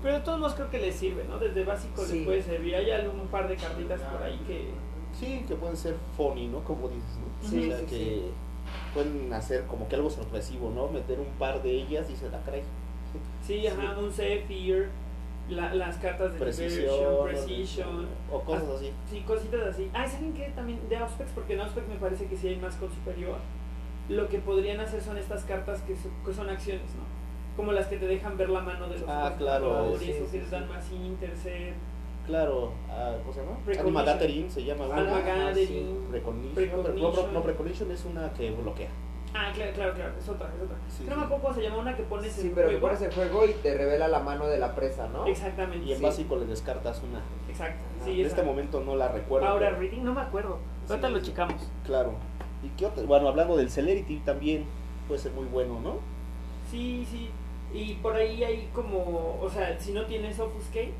[0.02, 1.38] Pero de todos modos creo que les sirve, ¿no?
[1.38, 2.16] Desde básico Sí.
[2.18, 2.74] les puede servir.
[2.74, 4.70] Hay algún par de cartitas por ahí que...
[5.18, 6.64] Sí, que pueden ser funny, ¿no?
[6.64, 7.48] Como dices, ¿no?
[7.48, 8.22] Sí, o sea, sí, que sí.
[8.94, 10.88] pueden hacer como que algo sorpresivo, ¿no?
[10.88, 12.62] Meter un par de ellas y se la caray.
[13.46, 14.88] Sí, ajá, un Zephyr,
[15.48, 18.06] la- las cartas de Precision, Precision.
[18.30, 18.92] o cosas Ah, así.
[19.10, 19.90] Sí, cositas así.
[19.92, 20.52] Ah, ¿saben qué?
[20.54, 23.36] También de Auspex, porque en Auspex me parece que sí hay más con superior.
[24.08, 27.02] Lo que podrían hacer son estas cartas que, so- que son acciones, ¿no?
[27.56, 30.32] Como las que te dejan ver la mano de los Ah, claro, sí, o sí,
[30.32, 31.76] que les dan más intercept,
[32.26, 33.56] Claro, ah, ¿cómo se llama?
[33.64, 33.86] Precognition.
[33.86, 34.84] Anima Gathering se llama.
[34.92, 36.06] Ah, Gathering.
[36.08, 36.54] Precognition.
[36.54, 37.02] Precognition.
[37.16, 38.90] No, no, no, Precognition es una que bloquea.
[39.34, 40.76] Ah, claro, claro, claro, es otra, es otra.
[40.88, 41.18] Sí, no sí.
[41.18, 43.46] me acuerdo cómo se llama una que pones Sí, en pero que pones el juego
[43.46, 45.26] y te revela la mano de la presa, ¿no?
[45.26, 45.86] Exactamente.
[45.86, 46.04] Y en Sí.
[46.04, 47.20] básico le descartas una.
[47.48, 47.82] Exacto.
[48.00, 48.28] Ah, Sí, en esa.
[48.36, 49.46] este momento no la recuerdo.
[49.48, 50.58] Ahora pero- reading, no me acuerdo.
[50.88, 51.14] Ahorita Sí.
[51.14, 51.70] lo checamos.
[51.86, 52.12] Claro.
[52.62, 53.02] ¿Y qué otra?
[53.04, 54.66] Bueno, hablando del Celerity también
[55.08, 55.96] puede ser muy bueno, ¿no?
[56.70, 57.30] Sí, sí.
[57.72, 60.92] Y por ahí hay como, o sea, si no tienes Offuscate,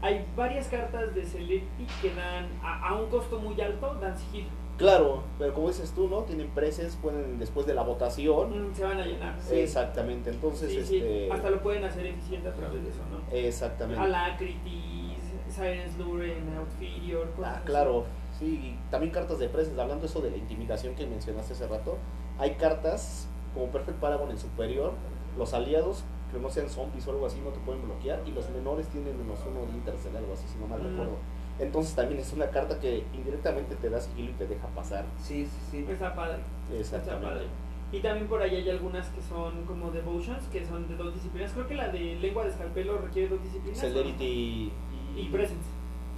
[0.00, 4.48] hay varias cartas de Celerity que dan, a, a un costo muy alto, dan sigilo.
[4.76, 6.22] Claro, pero como dices tú, ¿no?
[6.22, 8.70] Tienen preses, pueden después de la votación.
[8.70, 9.36] Mm, se van a llenar.
[9.40, 9.54] Sí.
[9.56, 10.96] Exactamente, entonces, Sí, sí.
[10.96, 11.32] este...
[11.32, 13.20] Hasta lo pueden hacer eficiente a través de eso, ¿no?
[13.36, 14.02] Exactamente.
[14.02, 15.16] Alacrity,
[15.48, 17.66] Sirens Lure, Outfirior, cosas Ah, así.
[17.66, 18.04] claro,
[18.38, 21.96] sí, y también cartas de preses, hablando eso de la intimidación que mencionaste hace rato,
[22.38, 24.92] hay cartas como Perfect Paragon en superior,
[25.38, 28.50] los aliados que no sean zombies o algo así no te pueden bloquear y los
[28.50, 30.90] menores tienen menos uno de intercel, algo así, si no mal Mm.
[30.90, 31.12] recuerdo.
[31.58, 35.04] Entonces también es una carta que indirectamente te da sigilo y te deja pasar.
[35.22, 35.86] Sí, sí, sí.
[35.88, 36.38] Está padre.
[36.72, 37.10] Está padre.
[37.10, 37.44] Exactamente.
[37.92, 41.52] Y también por ahí hay algunas que son como devotions, que son de dos disciplinas.
[41.52, 43.82] Creo que la de lengua de escalpelo requiere dos disciplinas.
[43.84, 43.92] ¿o no?
[43.92, 44.72] Celerity y,
[45.20, 45.64] Y Presence.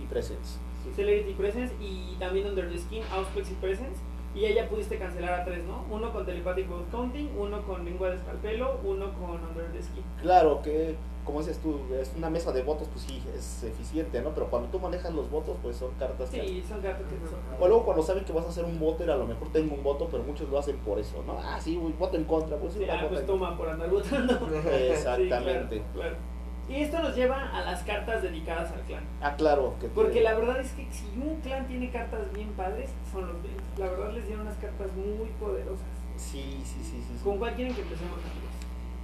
[0.03, 0.59] Y Presence.
[0.85, 0.91] sí.
[0.97, 4.01] Celerity Presence y también Under the Skin, Auspex y Presence.
[4.37, 5.85] Y ya pudiste cancelar a tres, ¿no?
[5.91, 10.05] Uno con Telepathic Vote Counting, uno con lengua de escalpelo, uno con Under the Skin.
[10.21, 10.95] Claro que,
[11.25, 14.35] como dices tú, es una mesa de votos, pues sí, es eficiente, ¿no?
[14.35, 17.39] Pero cuando tú manejas los votos, pues son cartas que Sí, son cartas que son.
[17.59, 19.83] O luego cuando saben que vas a hacer un voter, a lo mejor tengo un
[19.83, 21.39] voto, pero muchos lo hacen por eso, ¿no?
[21.43, 24.35] Ah, sí, voto en contra, pues sí, ah, pues en- toma por andar votando.
[24.71, 25.77] Exactamente.
[25.77, 26.36] Sí, claro, claro.
[26.69, 29.05] Y esto nos lleva a las cartas dedicadas al clan.
[29.23, 29.75] Ah, claro.
[29.81, 33.41] Que Porque la verdad es que si un clan tiene cartas bien padres, son los
[33.43, 33.63] Blades.
[33.79, 35.87] La verdad les dieron unas cartas muy poderosas.
[36.17, 37.05] Sí, sí, sí, sí.
[37.09, 37.21] sí.
[37.23, 38.51] ¿Con cuál quieren que empecemos, amigos?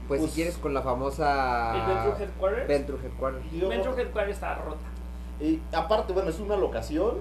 [0.08, 1.74] Pues, Pues- si quieres con la famosa...
[1.76, 2.68] ¿El Ventru Headquarters?
[2.68, 3.52] Ventru Headquarters.
[3.52, 4.84] Yo- Ventru Headquarters está rota.
[5.40, 7.18] Y aparte, bueno, es una locación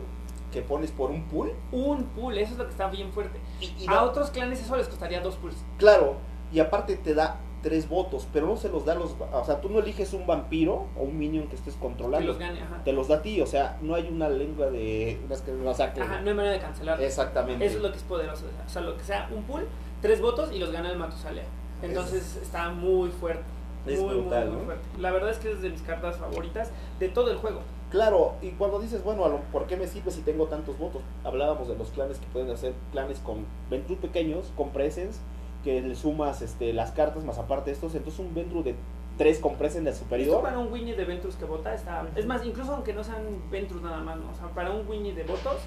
[0.51, 1.51] que pones por un pool.
[1.71, 3.39] Un pool, eso es lo que está bien fuerte.
[3.59, 5.55] Y, y A otros clanes eso les costaría dos pools.
[5.77, 6.15] Claro,
[6.51, 9.15] y aparte te da tres votos, pero no se los da los...
[9.33, 12.27] O sea, tú no eliges un vampiro o un minion que estés Que controlando.
[12.27, 12.83] los gane, ajá.
[12.83, 15.19] Te los da a ti, o sea, no hay una lengua de...
[15.65, 17.01] o sea, que- Ajá, no hay manera de cancelar.
[17.01, 17.63] Exactamente.
[17.65, 18.45] Eso es lo que es poderoso.
[18.65, 19.67] O sea, lo que sea un pool,
[20.01, 21.45] tres votos y los gana el Matusalea.
[21.81, 23.43] Entonces está muy fuerte.
[23.85, 24.65] Es muy, brutal, muy, muy ¿no?
[24.65, 24.87] fuerte.
[24.99, 27.61] La verdad es que es de mis cartas favoritas de todo el juego.
[27.89, 31.01] Claro, y cuando dices, bueno, ¿por qué me sirve si tengo tantos votos?
[31.23, 35.19] Hablábamos de los clanes que pueden hacer clanes con Ventru pequeños, con presence,
[35.63, 38.75] que le sumas este, las cartas más aparte de estos, entonces un Ventru de
[39.17, 40.41] tres con presence Esto superior.
[40.41, 42.05] para un Winnie de Ventrus que vota está.
[42.15, 44.31] Es más, incluso aunque no sean Ventrus nada más, ¿no?
[44.31, 45.57] O sea, para un Winnie de votos,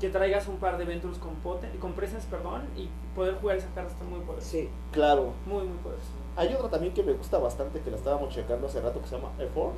[0.00, 3.68] que traigas un par de Ventrus con, poten- con presence, perdón, y poder jugar esa
[3.74, 4.48] carta está muy poderoso.
[4.48, 4.68] Sí.
[4.92, 5.32] Claro.
[5.46, 6.08] Muy, muy poderoso.
[6.36, 9.16] Hay otra también que me gusta bastante, que la estábamos checando hace rato, que se
[9.16, 9.74] llama Effort.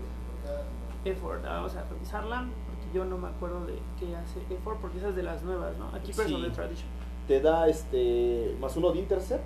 [1.05, 4.99] Effort, ah, vamos a revisarla, porque yo no me acuerdo de qué hace Effort, porque
[4.99, 5.89] esa es de las nuevas, ¿no?
[5.95, 6.19] Aquí Sí.
[6.21, 6.89] Personal Tradition.
[7.29, 9.45] Te da este más uno de intercept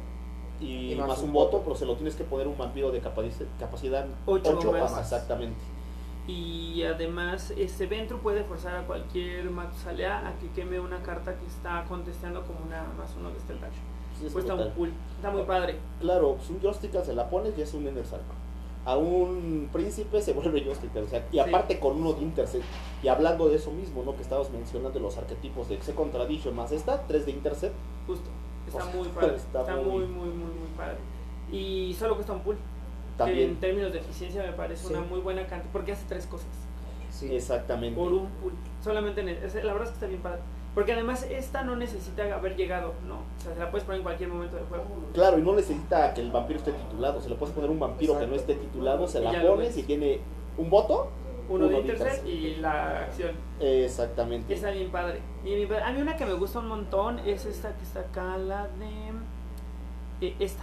[0.62, 1.64] y, Y más, más un un voto, voto.
[1.64, 4.98] pero se lo tienes que poner un vampiro de capaci- capacidad Ocho 8 más.
[5.00, 5.58] exactamente.
[6.26, 11.46] Y además, este Ventru puede forzar a cualquier Matsalea a que queme una carta que
[11.46, 13.72] está contestando como una más uno de este Action.
[14.20, 14.32] Sí, es
[15.16, 15.76] está muy padre.
[16.00, 18.18] Claro, pues un Joystick se la pones y es un Circle.
[18.84, 20.60] A un príncipe se vuelve
[21.06, 21.38] o sea, y Sí.
[21.40, 22.64] aparte con uno de Intercept.
[23.02, 24.14] Y hablando de eso mismo, ¿no?
[24.16, 27.74] Que estabas mencionando los arquetipos de Second Tradition más esta, 3 de Intercept.
[28.06, 28.28] Justo.
[28.78, 29.36] Está muy padre.
[29.36, 30.96] está Está, muy- muy, muy, muy, padre.
[31.50, 32.56] Y solo cuesta un pool.
[32.56, 33.50] Que También.
[33.50, 34.92] en términos de eficiencia me parece Sí.
[34.94, 35.70] una muy buena cantidad.
[35.72, 36.46] Porque hace tres cosas.
[37.10, 37.34] Sí.
[37.34, 37.94] Exactamente.
[38.00, 38.52] Por un pool.
[38.82, 40.38] Solamente en el- La verdad es que está bien padre.
[40.74, 43.16] Porque además esta no necesita haber llegado, ¿no?
[43.16, 44.84] O sea, se la puedes poner en cualquier momento del juego.
[45.12, 47.20] Claro, y no necesita que el vampiro esté titulado.
[47.20, 50.20] Se le puedes poner un vampiro que no esté titulado, se la pones y tiene
[50.56, 51.10] un voto.
[51.48, 53.32] Uno, de Uno de intercept y la acción.
[53.60, 54.54] Exactamente.
[54.54, 55.20] Está bien padre.
[55.42, 55.84] Bien, bien padre.
[55.84, 60.26] A mí una que me gusta un montón es esta que está acá, la de...
[60.26, 60.62] eh, esta.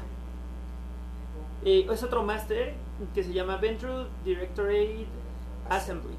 [1.65, 2.73] Eh, es otro máster
[3.13, 5.05] que se llama Ventru Directorate
[5.69, 6.15] Assembly.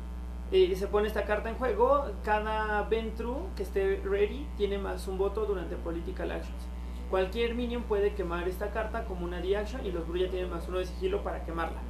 [0.53, 2.07] Eh, se pone esta carta en juego.
[2.25, 6.67] Cada Ventru que esté ready tiene más un voto durante Political Actions.
[7.09, 10.79] Cualquier minion puede quemar esta carta como una D-Action y los Brulla tienen más uno
[10.79, 11.81] de sigilo para quemarla.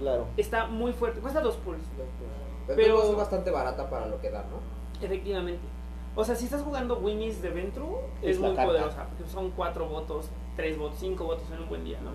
[0.00, 0.26] Claro.
[0.36, 1.20] Está muy fuerte.
[1.20, 1.82] Cuesta dos pulls.
[2.66, 4.58] Pero, Pero- es bastante barata para lo que da, ¿no?
[5.04, 5.62] Efectivamente.
[6.16, 8.66] O sea, si estás jugando Winnie's de Ventru, es, Es muy carta.
[8.66, 12.10] poderosa, porque son cuatro votos, tres votos, cinco votos en un buen día, ¿no?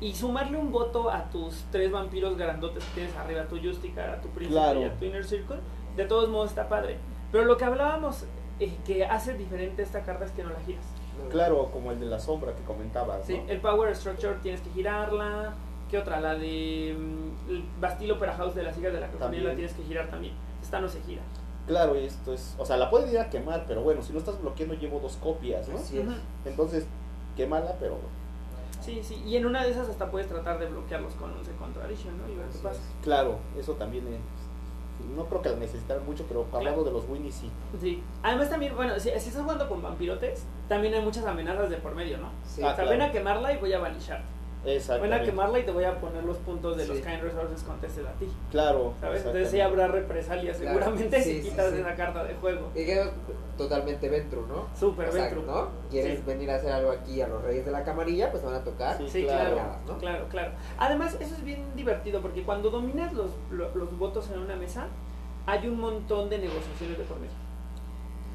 [0.00, 4.10] Y sumarle un voto a tus tres vampiros grandotes que tienes arriba, a tu Justicar,
[4.10, 4.80] a tu Príncipe Claro.
[4.80, 5.58] y a tu Inner Circle,
[5.96, 6.98] de todos modos está padre.
[7.32, 8.24] Pero lo que hablábamos
[8.58, 10.84] eh, que hace diferente esta carta es que no la giras.
[11.30, 13.24] Claro, como el de la sombra que comentabas.
[13.26, 13.50] Sí, ¿no?
[13.50, 15.54] el Power Structure tienes que girarla.
[15.90, 16.20] ¿Qué otra?
[16.20, 19.44] La de mm, Bastille Opera House de las hijas de la También.
[19.44, 20.34] la tienes que girar también.
[20.62, 21.22] Esta no se gira.
[21.66, 22.54] Claro, y esto es.
[22.58, 25.16] O sea, la puede ir a quemar, pero bueno, si no estás bloqueando, llevo dos
[25.16, 25.76] copias, ¿no?
[25.78, 26.06] Así es.
[26.44, 26.86] Entonces,
[27.36, 27.98] quémala, pero.
[28.80, 31.74] Sí, sí, y en una de esas hasta puedes tratar de bloquearlos con un Second
[31.74, 32.32] Tradition, ¿no?
[32.32, 32.80] Y ver qué pasa.
[33.02, 34.20] Claro, eso también es.
[35.16, 37.50] No creo que la necesitaran mucho, pero hablando de los Winnie, sí.
[37.80, 38.02] Sí.
[38.22, 41.94] Además también, bueno, si, si estás jugando con vampirotes, también hay muchas amenazas de por
[41.94, 42.30] medio, ¿no?
[42.46, 42.62] Sí.
[42.62, 42.90] Ah, o sea, claro.
[42.90, 44.22] ven a quemarla y voy a banishar.
[44.66, 46.98] Ven a quemarla y te voy a poner los puntos de los.
[46.98, 48.26] Kind Resources Contested a ti.
[48.50, 48.94] Claro.
[49.00, 49.18] ¿Sabes?
[49.18, 50.78] Entonces sí habrá represalias Claro.
[50.80, 52.70] seguramente Sí, si quitas esa carta de juego.
[52.74, 53.04] Y que
[53.56, 54.66] totalmente Ventru, ¿no?
[54.78, 55.42] Súper O sea, Ventru.
[55.42, 55.68] ¿no?
[55.88, 58.30] ¿Quieres venir a hacer algo aquí a los Reyes de la Camarilla?
[58.32, 58.98] Pues van a tocar.
[59.08, 59.54] Sí, claro.
[59.54, 59.98] claro, ¿no?
[59.98, 60.52] claro, claro.
[60.78, 64.88] Además, eso es bien divertido porque cuando dominas los, lo- los votos en una mesa,
[65.46, 67.32] hay un montón de negociaciones de por medio.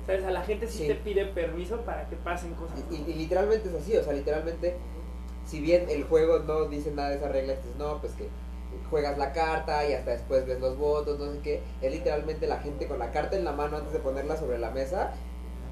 [0.08, 0.24] ¿Sabes?
[0.26, 2.80] A la gente sí, te pide permiso para que pasen cosas.
[2.90, 3.08] Y, ¿no?
[3.08, 4.78] y- y literalmente es así, o sea, literalmente,
[5.52, 8.30] si bien el juego no dice nada de esa regla, dices, no, pues que
[8.90, 12.60] juegas la carta y hasta después ves los votos, no sé qué, es literalmente la
[12.60, 15.12] gente con la carta en la mano antes de ponerla sobre la mesa,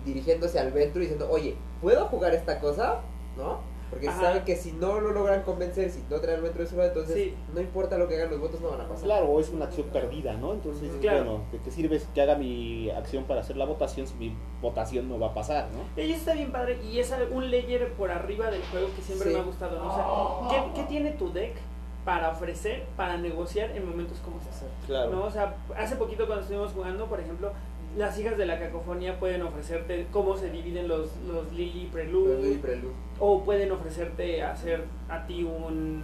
[0.04, 3.00] dirigiéndose al Ventru y diciendo, oye, ¿puedo jugar esta cosa?
[3.38, 3.62] ¿No?
[3.90, 4.22] Porque Ajá.
[4.22, 6.90] saben que si no lo logran convencer, si no traen el Ventru de su lado,
[6.90, 7.34] entonces Sí.
[7.54, 9.04] no importa lo que hagan los votos, no van a pasar.
[9.06, 10.54] Claro, o es una acción perdida, ¿no?
[10.54, 11.24] Entonces, Claro.
[11.24, 15.10] bueno, ¿de qué sirve que haga mi acción para hacer la votación si mi votación
[15.10, 16.02] no va a pasar, ¿no?
[16.04, 19.34] Y está bien padre y es un layer por arriba del juego que siempre Sí.
[19.36, 19.80] me ha gustado.
[19.84, 19.90] ¿no?
[19.90, 21.54] O sea, ¿qué, qué tiene tu deck
[22.06, 24.70] para ofrecer, para negociar en momentos como estos?
[24.86, 25.10] Claro.
[25.12, 25.24] ¿no?
[25.26, 27.52] O sea, hace poquito cuando estuvimos jugando, por ejemplo,
[27.98, 32.60] las hijas de la cacofonía pueden ofrecerte cómo se dividen los, los Lily Prelude,
[33.20, 36.02] o pueden ofrecerte hacer a ti un,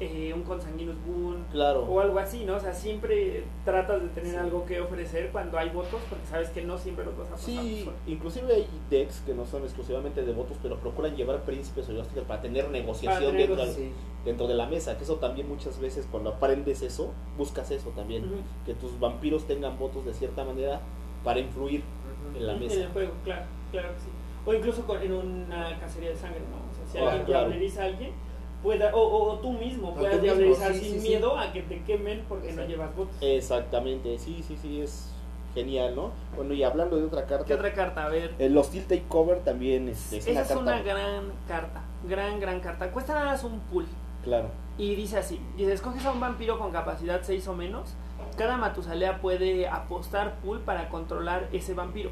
[0.00, 1.84] eh, un Consanguinous Boon, Claro.
[1.84, 2.56] o algo así, ¿no?
[2.56, 4.36] O sea, siempre tratas de tener Sí.
[4.36, 7.46] algo que ofrecer cuando hay votos, porque sabes que no siempre los vas a pasar.
[7.46, 11.94] Sí, inclusive hay decks que no son exclusivamente de votos, pero procuran llevar príncipes o
[11.96, 13.66] Justicar para tener negociación Para tener dentro.
[13.74, 13.92] Sí.
[14.24, 18.24] dentro de la mesa, que eso también muchas veces cuando aprendes eso, buscas eso también,
[18.66, 20.80] que tus vampiros tengan votos de cierta manera
[21.24, 21.82] para influir
[22.36, 22.74] en la En mesa.
[22.80, 24.08] el juego, claro, claro que sí.
[24.46, 26.56] O incluso con- en una cacería de sangre, ¿no?
[26.56, 27.48] O sea, si Ah, alguien claro.
[27.48, 28.12] diableriza a alguien,
[28.62, 31.08] pueda, o, o- o tú mismo puedas diablerizar sí, sin sí, sí.
[31.08, 33.14] miedo a que te quemen porque no llevas votos.
[33.20, 35.12] Exactamente, sí, sí, sí, es
[35.54, 36.10] genial, ¿no?
[36.36, 38.04] Bueno, y hablando de otra carta, ¿Qué otra carta?
[38.06, 38.34] A ver.
[38.38, 42.40] eh, los Steel Takeover también este, es Esa una es carta, una gran carta, gran,
[42.40, 42.90] gran carta.
[42.90, 43.86] Cuesta nada más un pool.
[44.24, 47.94] claro, Y dice así, dice, escoges a un vampiro con capacidad 6 o menos
[48.38, 52.10] cada Matusalea puede apostar pool para controlar ese vampiro.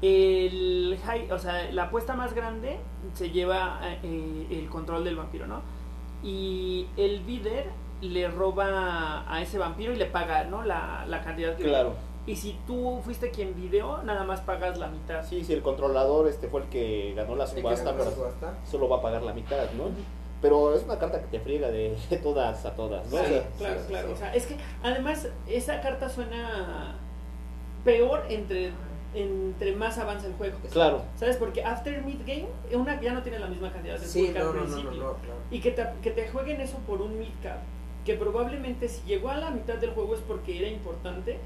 [0.00, 2.78] El high, o sea, la apuesta más grande
[3.14, 5.60] se lleva eh, el control del vampiro, ¿no?
[6.24, 7.66] Y el bidder
[8.00, 10.64] le roba a ese vampiro y le paga, ¿no?
[10.64, 11.94] La, la cantidad que Claro.
[12.26, 15.24] Y si tú fuiste quien videó, nada más pagas la mitad.
[15.24, 18.54] Sí, si el controlador este fue el que ganó la subasta, ganó la pero subasta.
[18.68, 19.84] solo va a pagar la mitad, ¿no?
[20.42, 23.16] Pero es una carta que te friega de todas a todas, ¿no?
[23.16, 24.08] O Sí, sea, claro, sí, claro.
[24.08, 24.14] sí.
[24.14, 26.96] O sea, es que además esa carta suena
[27.84, 28.70] peor entre,
[29.14, 30.58] entre más avanza el juego.
[30.72, 31.02] claro.
[31.16, 31.36] ¿Sabes?
[31.36, 34.46] Porque After Mid Game, una ya no tiene la misma cantidad de Sí, no, al
[34.46, 34.90] no, no, no, principio.
[34.90, 35.38] no, claro.
[35.50, 37.58] Y que te, que te jueguen eso por un mid cap,
[38.04, 41.38] que probablemente si llegó a la mitad del juego es porque era importante,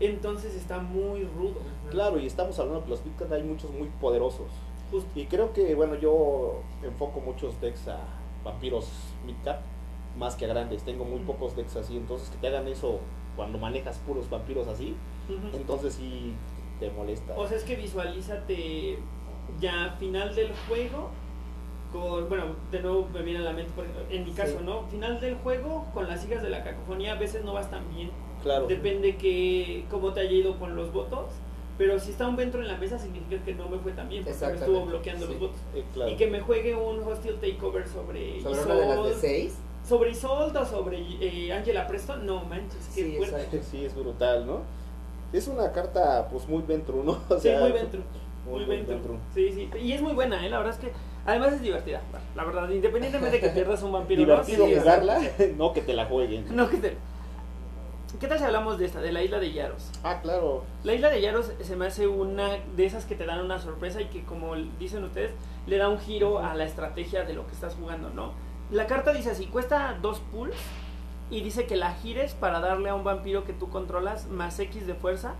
[0.00, 1.60] entonces está muy rudo.
[1.90, 4.46] Claro, y estamos hablando que los Bitcoin hay muchos muy poderosos.
[4.90, 5.10] Justo.
[5.14, 7.98] Y creo que, bueno, yo enfoco muchos decks a
[8.50, 8.88] vampiros
[9.26, 9.60] mid-cap
[10.16, 10.82] más que a grandes.
[10.82, 13.00] Tengo muy pocos decks así, entonces que te hagan eso
[13.36, 14.96] cuando manejas puros vampiros así,
[15.54, 16.34] entonces sí
[16.80, 17.34] te molesta.
[17.36, 18.98] O sea, es que visualízate
[19.60, 21.10] ya final del juego
[21.92, 24.64] con, bueno, de nuevo me viene a la mente, por ejemplo, en mi caso, Sí.
[24.64, 24.82] ¿no?
[24.88, 28.10] Final del juego con las hijas de la cacofonía a veces no vas tan bien.
[28.42, 28.66] claro.
[28.66, 31.26] Depende que cómo te haya ido con los votos.
[31.78, 34.24] Pero si está un Ventro en la mesa significa que no me fue tan bien
[34.24, 35.32] porque me estuvo bloqueando sí.
[35.32, 35.60] los votos.
[35.74, 36.10] Eh, claro.
[36.10, 39.54] Y que me juegue un hostile takeover sobre Sobre una de las de Isolde, 6.
[39.88, 43.36] sobre Isolde o sobre eh, Angela Preston, no manches, qué Sí, fuerte.
[43.36, 43.58] exacto.
[43.70, 44.60] Sí, es brutal, ¿no?
[45.32, 47.12] Es una carta, pues, muy Ventru, ¿no?
[47.28, 48.00] O Sí, sea, muy Ventru.
[48.44, 48.94] muy Muy Ventru.
[48.94, 49.16] Ventru.
[49.34, 49.70] Sí, sí.
[49.80, 50.50] Y es muy buena, ¿eh?
[50.50, 50.90] La verdad es que
[51.26, 52.00] además es divertida.
[52.34, 54.26] La verdad, independientemente de que pierdas un vampiro, ¿no?
[54.26, 55.20] Divertido Sí, jugarla,
[55.56, 56.44] no que te la jueguen.
[56.56, 56.96] No, que te...
[58.20, 59.92] ¿Qué tal si hablamos de esta, de la isla de Yaros?
[60.02, 60.64] Ah, claro.
[60.82, 64.00] La isla de Yaros se me hace una de esas que te dan una sorpresa
[64.00, 65.30] y que, como dicen ustedes,
[65.68, 68.32] le da un giro a la estrategia de lo que estás jugando, ¿no?
[68.72, 70.56] La carta dice así, cuesta dos pools
[71.30, 74.88] y dice que la gires para darle a un vampiro que tú controlas más X
[74.88, 75.34] de fuerza,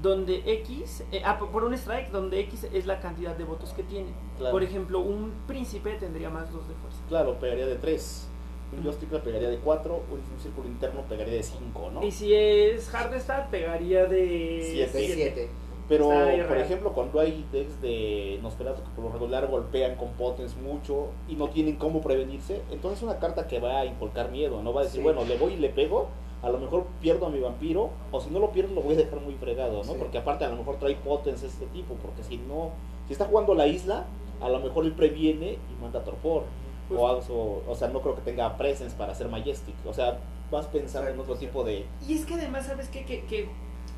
[0.00, 3.82] donde X, eh, ah, por un strike, donde X es la cantidad de votos que
[3.82, 4.12] tiene.
[4.38, 4.52] Claro.
[4.52, 7.00] Por ejemplo, un príncipe tendría más dos de fuerza.
[7.08, 8.29] Claro, pegaría de 3.
[8.76, 9.94] Un joystick pegaría de 4.
[9.94, 12.04] Un círculo interno pegaría de 5, ¿no?
[12.04, 14.98] Y si es Hardestat, pegaría de Siete.
[14.98, 15.14] De siete.
[15.14, 15.50] 7.
[15.88, 16.08] Pero,
[16.46, 21.08] por ejemplo, cuando hay decks de Nosferatu que por lo regular golpean con potens mucho
[21.26, 24.72] y no tienen cómo prevenirse, entonces es una carta que va a inculcar miedo, ¿no?
[24.72, 25.02] Va a decir, Sí.
[25.02, 26.06] bueno, le voy y le pego,
[26.42, 28.98] a lo mejor pierdo a mi vampiro, o si no lo pierdo lo voy a
[28.98, 29.92] dejar muy fregado, ¿no?
[29.92, 29.96] Sí.
[29.98, 32.70] Porque aparte a lo mejor trae potens este tipo, porque si no,
[33.08, 34.04] si está jugando la isla,
[34.40, 36.44] a lo mejor él previene y manda torpor.
[36.90, 39.74] Pues- o, algo- o sea, no creo que tenga presence para hacer Majestic.
[39.86, 40.18] O sea,
[40.50, 41.86] vas pensando en otro tipo de...
[42.06, 43.04] Y es que además, ¿sabes qué?
[43.06, 43.48] Que, que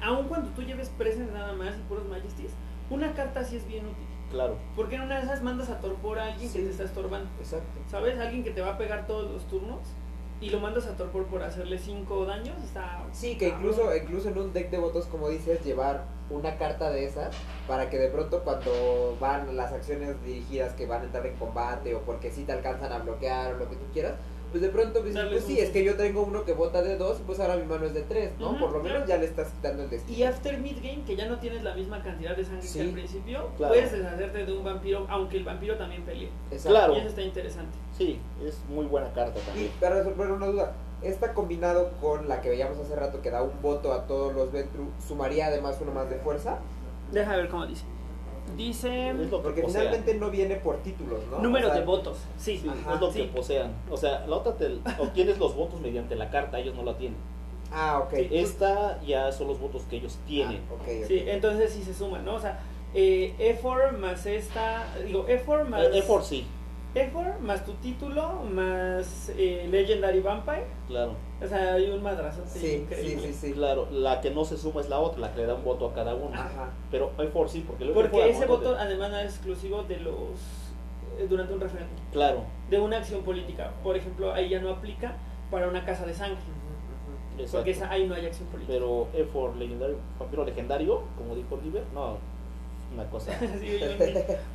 [0.00, 2.50] aun cuando tú lleves presence nada más y puros majesties,
[2.90, 4.06] una carta sí es bien útil.
[4.30, 7.28] Claro, Porque en una de esas mandas a torpor a alguien que te está estorbando.
[7.38, 7.80] Exacto.
[7.90, 8.18] ¿Sabes?
[8.18, 9.80] Alguien que te va a pegar todos los turnos
[10.42, 12.56] y lo mandas a torpor por hacerle 5 daños.
[12.64, 13.04] Está.
[13.12, 17.04] Sí, que incluso, incluso en un deck de votos, como dices, llevar una carta de
[17.04, 17.34] esas
[17.68, 21.94] para que de pronto cuando van las acciones dirigidas que van a entrar en combate
[21.94, 24.14] o porque si te alcanzan a bloquear o lo que tú quieras,
[24.52, 27.20] pues de pronto pues un sí, es que yo tengo uno que vota de dos,
[27.26, 28.58] pues ahora mi mano es de tres, ¿no?
[28.58, 30.18] Por lo menos ya le estás quitando el destino.
[30.18, 32.78] Y after mid-game, que ya no tienes la misma cantidad de sangre Sí.
[32.78, 33.72] que al principio, Claro.
[33.74, 36.28] puedes deshacerte de un vampiro, aunque el vampiro también pelee.
[36.50, 36.68] Exacto.
[36.70, 36.94] Claro.
[36.94, 37.76] Y eso está interesante.
[37.96, 39.70] sí, es muy buena carta Y también.
[39.80, 40.72] para resolver una duda,
[41.02, 44.52] esta combinado con la que veíamos hace rato que da un voto a todos los
[44.52, 46.58] Ventru, ¿sumaría además uno más de fuerza?
[47.10, 47.84] Deja ver cómo dice.
[48.56, 49.10] Dice.
[49.10, 49.84] Es lo que Porque posean.
[49.84, 51.38] finalmente no viene por títulos, ¿no?
[51.38, 52.18] Número O sea, de votos.
[52.36, 53.22] Sí, Sí, Ajá, es lo sí.
[53.22, 53.72] que posean.
[53.90, 57.16] O sea, la otra te obtienes los votos mediante la carta, ellos no la tienen.
[57.72, 58.14] Ah, ok.
[58.14, 58.28] Sí.
[58.32, 60.60] Esta ya son los votos que ellos tienen.
[60.70, 61.06] Ah, ok, ok.
[61.08, 62.34] Sí, entonces sí se suman, ¿no?
[62.34, 62.60] O sea,
[62.94, 65.82] eh, E4 más esta, digo, E4 más...
[65.84, 66.46] Eh, E4 sí,
[66.94, 70.66] E4 más tu título, más eh, Legendary Vampire.
[70.86, 71.14] claro.
[71.42, 73.28] O sea, hay un madrazo Sí, sí, increíble.
[73.28, 73.52] sí, sí.
[73.54, 75.86] Claro, la que no se suma es la otra, la que le da un voto
[75.88, 76.34] a cada uno.
[76.34, 76.70] Ajá.
[76.90, 80.14] Pero E4 sí, porque E4 Porque ese voto de- además no es exclusivo de los...
[81.18, 81.96] eh, durante un referéndum.
[82.12, 83.72] Claro, De una acción política.
[83.82, 85.16] Por ejemplo, ahí ya no aplica
[85.50, 86.36] para una casa de sangre.
[86.36, 87.56] Ujú, exacto.
[87.58, 88.74] Porque esa, ahí no hay acción política.
[88.74, 92.18] Pero E4 legendario, vampiro legendario, como dijo Oliver, no,
[92.94, 93.32] una cosa.
[93.60, 93.78] Sí,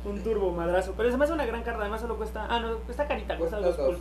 [0.04, 0.94] un, un turbo madrazo.
[0.96, 2.46] Pero se me hace una gran carta, además solo cuesta...
[2.48, 3.96] Ah, no, cuesta carita, cuesta, Cuesta dos dos.
[3.96, 4.00] pulls.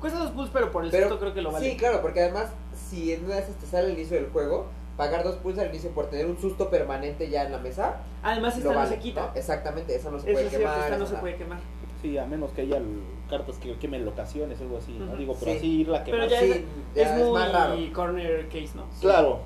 [0.00, 1.70] Cuesta dos pulls, pero por el Pero- susto creo que lo vale.
[1.70, 4.66] Sí, claro, porque además, si en una de esas te sale al inicio del juego,
[4.96, 8.56] pagar dos pulsos al inicio por tener un susto permanente ya en la mesa, Además
[8.56, 9.26] esta no se quita.
[9.26, 9.32] ¿no?
[9.34, 10.84] Exactamente, esa no se Eso puede es cierto, quemar.
[10.84, 11.58] esta no se puede quemar.
[12.02, 12.80] Sí, a menos que haya
[13.28, 15.14] cartas que quemen locaciones, algo así, ¿no?
[15.16, 15.58] Digo, pero Sí.
[15.58, 16.34] así irla Pero quemando.
[16.34, 16.60] ya Sí, es,
[16.94, 17.76] ya es es muy más raro.
[17.94, 18.84] corner case, ¿no?
[19.00, 19.40] Claro,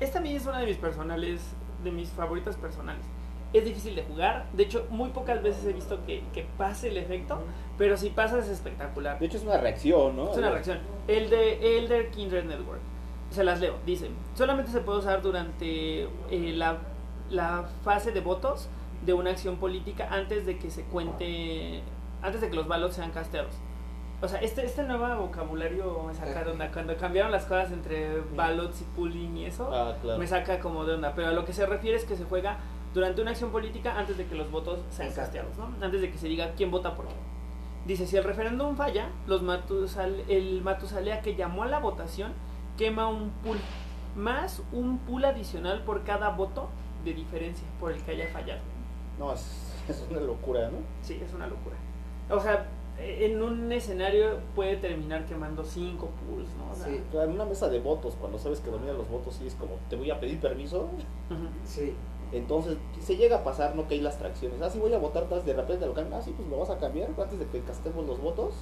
[0.00, 1.40] Esta también es una de mis personales,
[1.82, 3.04] de mis favoritas personales.
[3.52, 6.96] Es difícil de jugar, de hecho muy pocas veces he visto que, que pase el
[6.96, 7.40] efecto,
[7.76, 9.18] pero si pasa es espectacular.
[9.18, 10.30] de hecho es una reacción, ¿no?
[10.30, 10.78] Es una reacción.
[11.08, 12.80] El de Elder Kindred Network.
[13.30, 13.76] Se las leo.
[13.86, 16.78] Dice, solamente se puede usar durante eh, la,
[17.30, 18.68] la fase de votos
[19.04, 21.80] de una acción política antes de que se cuente,
[22.22, 23.54] antes de que los ballots sean casteados.
[24.22, 26.70] O sea, este, este nuevo vocabulario me saca de onda.
[26.70, 30.18] Cuando cambiaron las cosas entre ballots y pooling y eso, Ah, claro.
[30.18, 31.14] me saca como de onda.
[31.14, 32.58] Pero a lo que se refiere es que se juega
[32.92, 35.70] durante una acción política antes de que los votos sean casteados, ¿no?
[35.84, 37.14] Antes de que se diga quién vota por qué.
[37.86, 42.32] Dice, si el referéndum falla, los Matusal- el Matusalea que llamó a la votación
[42.76, 43.56] quema un pool,
[44.16, 46.68] más un pool adicional por cada voto
[47.04, 48.60] de diferencia por el que haya fallado.
[49.18, 50.78] No, es, es una locura, ¿no?
[51.00, 51.76] Sí, es una locura.
[52.28, 52.66] O sea,
[53.02, 56.70] en un escenario puede terminar quemando cinco pools, ¿no?
[56.70, 57.00] O sea, Sí.
[57.12, 59.96] En una mesa de votos, cuando sabes que dominan los votos, sí es como, te
[59.96, 60.88] voy a pedir permiso.
[61.64, 61.94] Sí.
[62.32, 63.88] Entonces, se llega a pasar, ¿no?
[63.88, 64.60] Que hay las tracciones.
[64.62, 66.20] Ah, sí, voy a votar, tas- de repente lo cambian.
[66.20, 67.08] Ah, sí, pues lo vas a cambiar.
[67.18, 68.54] Antes de que castemos los votos,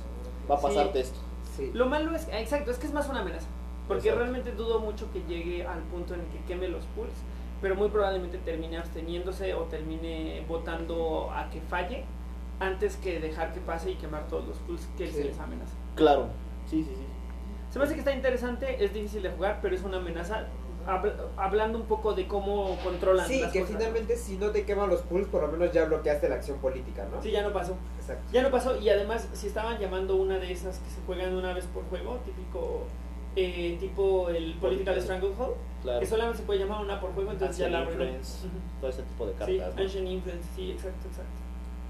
[0.50, 0.62] va a Sí.
[0.66, 1.18] pasarte esto.
[1.56, 1.70] Sí.
[1.74, 3.46] Lo malo es, exacto, es que es más una amenaza.
[3.86, 4.20] Porque Exacto.
[4.20, 7.12] realmente dudo mucho que llegue al punto en el que queme los pools,
[7.60, 12.04] pero muy probablemente termine absteniéndose o termine votando a que falle
[12.60, 15.12] antes que dejar que pase y quemar todos los pools que Sí.
[15.14, 15.72] se les amenaza.
[15.94, 16.26] Claro,
[16.66, 17.04] sí, sí, sí.
[17.70, 20.46] Se me hace que está interesante, es difícil de jugar, pero es una amenaza.
[20.86, 23.76] Habl- hablando un poco de cómo controlan Sí, las que cosas.
[23.76, 27.06] finalmente si no te queman los pools, por lo menos ya bloqueaste la acción política,
[27.14, 27.20] ¿no?
[27.22, 27.76] Sí, ya no pasó.
[28.00, 28.22] Exacto.
[28.32, 31.52] Ya no pasó y además si estaban llamando una de esas que se juegan una
[31.52, 32.84] vez por juego, típico
[33.36, 34.60] eh, tipo el Political
[34.94, 35.02] Political.
[35.02, 36.00] Stranglehold, Claro.
[36.00, 37.82] que solamente se puede llamar una por juego, entonces ya la.
[37.84, 38.56] Influence, Ujú.
[38.80, 39.76] todo ese tipo de Sí, cartas.
[39.76, 39.82] ¿no?
[39.82, 41.30] Ancient Influence, sí, exacto, exacto.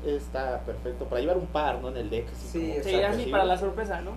[0.05, 1.05] Está perfecto.
[1.07, 1.89] Para llevar un par, ¿no?
[1.89, 2.29] En el deck.
[2.31, 3.31] así Sí, como- Sí, así sí.
[3.31, 4.13] para la sorpresa, ¿no?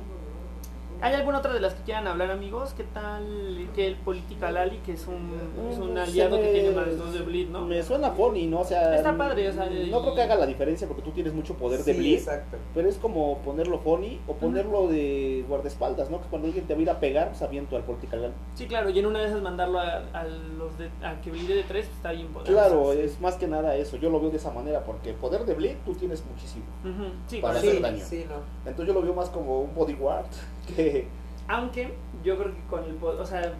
[1.03, 2.73] ¿Hay alguna otra de las que quieran hablar, amigos?
[2.77, 5.31] ¿Qué tal que el Political Ali, que es un,
[5.71, 7.61] es un Se aliado que me- tiene más dos de Bleed, ¿no?
[7.65, 8.59] Me suena funny, ¿no?
[8.59, 8.95] O sea.
[8.95, 11.55] Está padre, o sea, y- No creo que haga la diferencia porque tú tienes mucho
[11.55, 12.13] poder de Sí, bleed.
[12.19, 12.57] exacto.
[12.75, 16.21] Pero es como ponerlo funny o ponerlo de guardaespaldas, ¿no?
[16.21, 18.31] Que cuando alguien te va a ir a pegar, pues aviento al political.
[18.53, 21.55] Sí, claro, y en una de esas mandarlo a, a los de, a que bleede
[21.55, 22.53] de tres está bien poderoso.
[22.53, 23.97] Claro, es más que nada eso.
[23.97, 26.65] Yo lo veo de esa manera porque poder de bleed tú tienes muchísimo.
[26.83, 28.05] Ujú, sí, Para Sí, hacer daño.
[28.05, 28.35] sí, no.
[28.69, 30.25] Entonces yo lo veo más como un bodyguard
[30.67, 31.07] que.
[31.47, 31.93] Aunque
[32.23, 33.53] yo creo que con el o sea,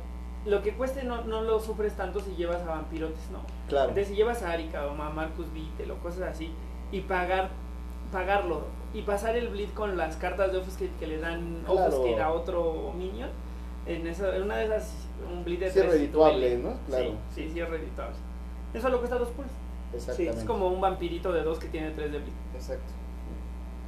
[0.45, 3.39] lo que cueste no, no lo sufres tanto si llevas a vampirotes, ¿no?
[3.68, 3.89] Claro.
[3.89, 6.52] Entonces si llevas a Arika o a Marcus Beatle o cosas así
[6.91, 7.49] y pagar
[8.12, 11.88] pagarlo y pasar el bleed con las cartas de Offuscate que le dan Claro.
[11.88, 13.30] Offuscate a otro minion,
[13.86, 16.58] en, eso, en una de esas un bleed de Sí es tres, redituable, melee.
[16.58, 16.74] ¿no?
[16.88, 17.06] Claro.
[17.34, 18.16] Sí, sí, sí es redituable.
[18.74, 19.52] Eso lo cuesta dos pulls.
[19.93, 20.39] Exactamente.
[20.39, 22.34] Es como un vampirito de dos que tiene tres de bleed.
[22.56, 22.91] Exacto.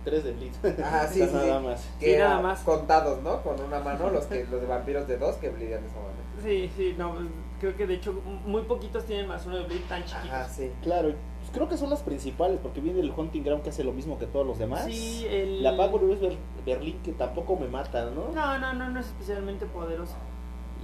[0.03, 0.51] Tres de bleed.
[0.83, 1.65] Ajá, sí, O sea, sí, nada sí.
[1.65, 1.87] más.
[1.99, 2.59] Que Sí, nada más.
[2.61, 3.41] contados, ¿no?
[3.41, 6.23] Con una mano, los que los de vampiros de dos que bleedan de esa manera.
[6.41, 7.25] Sí, sí, no, pues,
[7.59, 8.13] creo que de hecho
[8.45, 10.29] muy poquitos tienen más uno de bleed tan chiquitos.
[10.29, 10.71] Ajá, sí.
[10.81, 13.93] Claro, pues creo que son las principales porque viene el Hunting Ground que hace lo
[13.93, 14.83] mismo que todos los demás.
[14.85, 15.63] Sí, el...
[15.63, 18.29] La Pago es Ber- Berlín que tampoco me mata, ¿no?
[18.33, 20.17] No, no, no, no es especialmente poderosa.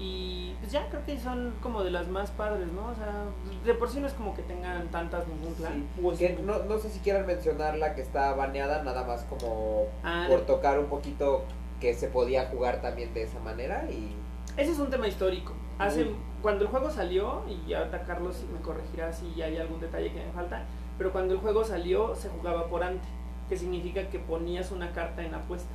[0.02, 2.88] Y pues ya creo que son como de las más padres, ¿no?
[2.88, 3.26] O sea,
[3.66, 5.86] de por sí no es como que tengan tantas ningún plan.
[6.14, 6.18] Sí.
[6.28, 10.26] Que no, no sé si quieran mencionar la que está baneada, nada más como Ah,
[10.30, 11.44] por tocar un poquito
[11.82, 14.16] que se podía jugar también de esa manera y
[14.56, 15.54] Ese es un tema histórico.
[15.78, 16.16] Hace, Uy.
[16.42, 20.32] cuando el juego salió, y ahorita Carlos me corregirá si hay algún detalle que me
[20.32, 20.64] falta,
[20.98, 23.08] pero cuando el juego salió se jugaba por ante,
[23.50, 25.74] que significa que ponías una carta en apuesta.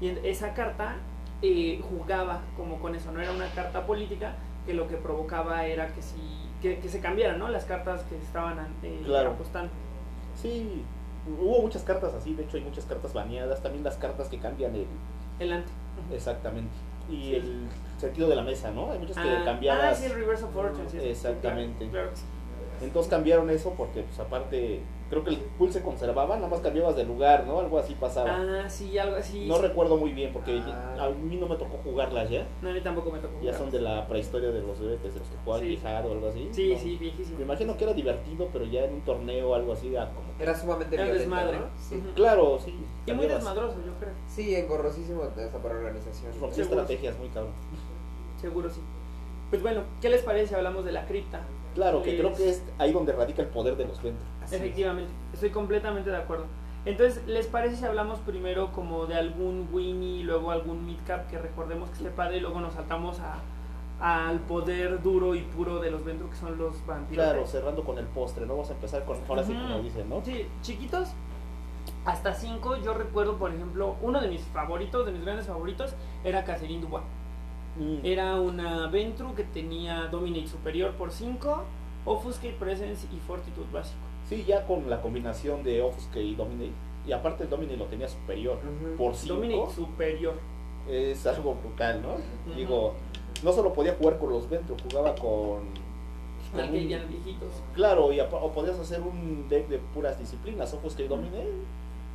[0.00, 0.96] Y esa carta
[1.42, 4.34] eh, jugaba como con eso, no era una carta política,
[4.66, 6.16] que lo que provocaba era que, si,
[6.60, 7.48] que, que se cambiaran ¿no?
[7.48, 9.30] las cartas que estaban eh, Claro.
[9.30, 9.70] apostando.
[10.34, 10.82] Sí,
[11.40, 14.74] hubo muchas cartas así, de hecho hay muchas cartas baneadas, también las cartas que cambian
[14.74, 14.86] el...
[15.38, 15.70] El ante.
[16.12, 16.72] Exactamente.
[17.08, 17.34] Y Sí.
[17.36, 17.68] el
[17.98, 18.90] sentido de la mesa, ¿no?
[18.92, 19.28] Hay muchas que
[19.70, 20.88] Ah, ah, sí, el Reverse of Fortune.
[20.90, 21.88] sí, sí, Exactamente.
[21.88, 22.28] claro, claro.
[22.82, 26.94] Entonces cambiaron eso porque, pues aparte, creo que el pool se conservaba, nada más cambiabas
[26.96, 27.60] de lugar, ¿no?
[27.60, 28.36] Algo así pasaba.
[28.36, 29.46] Ah, sí, algo así.
[29.46, 29.62] no sí.
[29.62, 31.06] recuerdo muy bien porque Ah.
[31.06, 32.46] a mí no me tocó jugarlas ya.
[32.62, 33.34] No, a mí tampoco me tocó.
[33.36, 33.58] Ya jugar.
[33.58, 35.80] son de la prehistoria de los bebés, de los que jugaban Sí.
[35.84, 36.48] O algo así.
[36.52, 36.78] Sí, No.
[36.80, 37.38] sí, viejísimo.
[37.38, 40.28] Me imagino que era divertido, pero ya en un torneo o algo así, era como...
[40.38, 41.58] era sumamente Era violento, desmadre.
[41.58, 41.66] ¿no?
[41.80, 42.02] Sí.
[42.14, 42.74] Claro, sí.
[43.06, 44.12] Y muy desmadroso, yo creo.
[44.28, 46.32] Sí, engorrosísimo esa para organización.
[46.56, 47.52] Estrategias muy cabrón.
[48.40, 48.80] Seguro sí.
[49.50, 51.40] Pues bueno, ¿qué les parece si hablamos de la cripta?
[51.74, 54.26] Claro, que creo que es ahí donde radica el poder de los ventos.
[54.48, 54.62] Así es.
[54.62, 56.46] Efectivamente, estoy completamente de acuerdo.
[56.84, 61.38] Entonces, ¿les parece si hablamos primero como de algún Winnie y luego algún midcap que
[61.38, 63.38] recordemos que esté padre y luego nos saltamos a
[64.00, 67.24] al poder duro y puro de los Ventru que son los vampiros?
[67.24, 68.54] Claro, cerrando con el postre, ¿no?
[68.54, 70.22] Vamos a empezar con, ahora sí como dicen, ¿no?
[70.24, 71.08] Sí, chiquitos,
[72.04, 72.76] hasta 5.
[72.76, 75.94] Yo recuerdo, por ejemplo, uno de mis favoritos, de mis grandes favoritos,
[76.24, 77.04] era Catherine Dubois.
[77.76, 77.98] Mm.
[78.04, 81.64] Era una Ventru que tenía Dominate superior por 5,
[82.04, 83.98] Offuscate Presence y Fortitude básico.
[84.28, 86.72] Sí, ya con la combinación de Offuscate y Dominate.
[87.06, 88.58] Y aparte el Dominate lo tenía superior.
[88.58, 88.96] Ujú.
[88.96, 90.34] Por 5 Dominate superior.
[90.88, 92.54] es algo brutal, ¿no?
[92.54, 92.94] Digo,
[93.42, 95.60] no solo podía jugar con los Ventru, jugaba con...
[96.52, 97.52] con un- viejitos.
[97.74, 101.44] Claro, y apa- o podías hacer un deck de puras disciplinas, ojos que domine.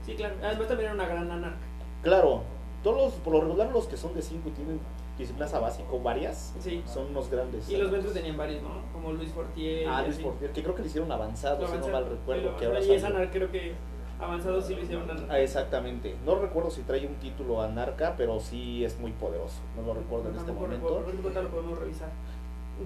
[0.06, 0.36] Sí, claro.
[0.44, 1.58] Además también era una gran anarca.
[2.02, 2.42] Claro,
[2.84, 4.80] todos los, por lo regular los que son de 5 y tienen
[5.18, 6.82] disciplinas a básico varias, Sí.
[6.86, 7.70] son unos grandes.
[7.70, 8.70] Y los Ventru tenían varios, ¿no?
[8.92, 9.88] Como Luis Fortier.
[9.88, 10.20] Ah, Luis.
[10.20, 12.50] Fortier, que creo que le hicieron avanzado, Lo si no mal recuerdo.
[12.52, 12.80] sí, que ahora.
[12.82, 13.16] Y salió.
[13.18, 13.74] anar creo que
[14.20, 15.26] avanzado sí lo hicieron anar.
[15.30, 16.16] Ah, exactamente.
[16.26, 19.62] No recuerdo si trae un título anarca, pero sí es muy poderoso.
[19.76, 20.88] No lo recuerdo en este momento.
[20.88, 22.10] recuerdo, pero lo podemos revisar.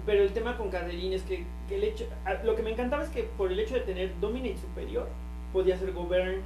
[0.05, 3.03] Pero el tema con Caderín es que, que el hecho, ah, lo que me encantaba
[3.03, 5.07] es que por el hecho de tener Dominate superior,
[5.53, 6.41] podía ser Govern.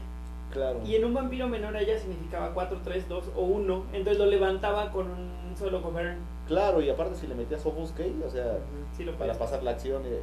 [0.52, 0.82] Claro.
[0.86, 3.86] Y en un vampiro menor a ella significaba 4, 3, 2 o 1.
[3.94, 6.18] Entonces lo levantaba con un solo Govern.
[6.48, 8.58] Claro, y aparte si le metías Offuscate, o sea,
[8.96, 10.20] Sí, lo para pasar la acción, eh,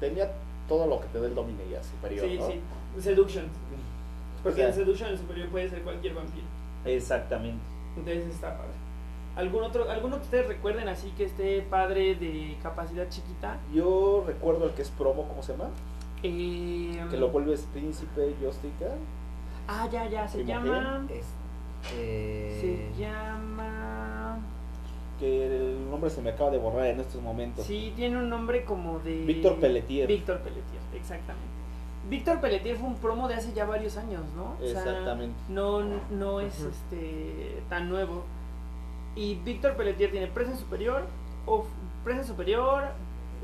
[0.00, 0.30] tenía
[0.68, 2.46] todo lo que te da el Domine ya superior, Sí, ¿no?
[2.46, 2.60] sí.
[3.00, 3.46] Seduction.
[4.42, 6.46] Porque O sea, en Seduction el superior puede ser cualquier vampiro.
[6.84, 7.62] Exactamente.
[7.96, 8.70] Entonces está padre.
[9.36, 13.58] ¿Algún otro, ¿Alguno que ustedes recuerden así que esté padre de capacidad chiquita?
[13.74, 15.68] Yo recuerdo el que es promo, ¿cómo se llama?
[16.22, 18.86] Eh, Que lo vuelves príncipe Justica.
[19.68, 21.06] Ah, ya, ya, se llama...
[21.10, 22.60] Este...
[22.60, 24.38] Se llama...
[25.18, 27.64] Que el nombre se me acaba de borrar en estos momentos.
[27.64, 29.24] Sí, tiene un nombre como de...
[29.24, 30.06] Víctor Pelletier.
[30.06, 31.56] Víctor Pelletier, exactamente.
[32.08, 34.54] Víctor Pelletier fue un promo de hace ya varios años, ¿no?
[34.54, 35.34] O sea, Exactamente.
[35.48, 38.24] no, no es este tan nuevo.
[39.16, 41.04] Y Víctor Pelletier tiene Presencia Superior,
[41.46, 41.66] of,
[42.04, 42.84] Presencia Superior,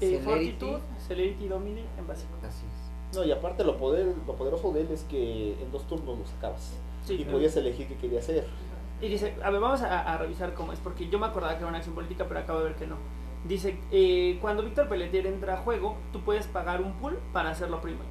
[0.00, 0.24] eh, Celerity.
[0.24, 2.30] Fortitude, Celerity Domine en básico.
[2.46, 2.91] Así es.
[3.14, 6.26] No, y aparte lo, poder, lo poderoso de él es que en dos turnos lo
[6.26, 6.78] sacabas.
[7.04, 8.46] Sí, y podías elegir qué quería hacer.
[9.00, 11.58] Y dice, a ver, vamos a, a revisar cómo es, porque yo me acordaba que
[11.60, 12.96] era una acción política, pero acabo de ver que no.
[13.44, 17.80] Dice, eh, cuando Víctor Pelletier entra a juego, tú puedes pagar un pool para hacerlo
[17.80, 18.02] primo,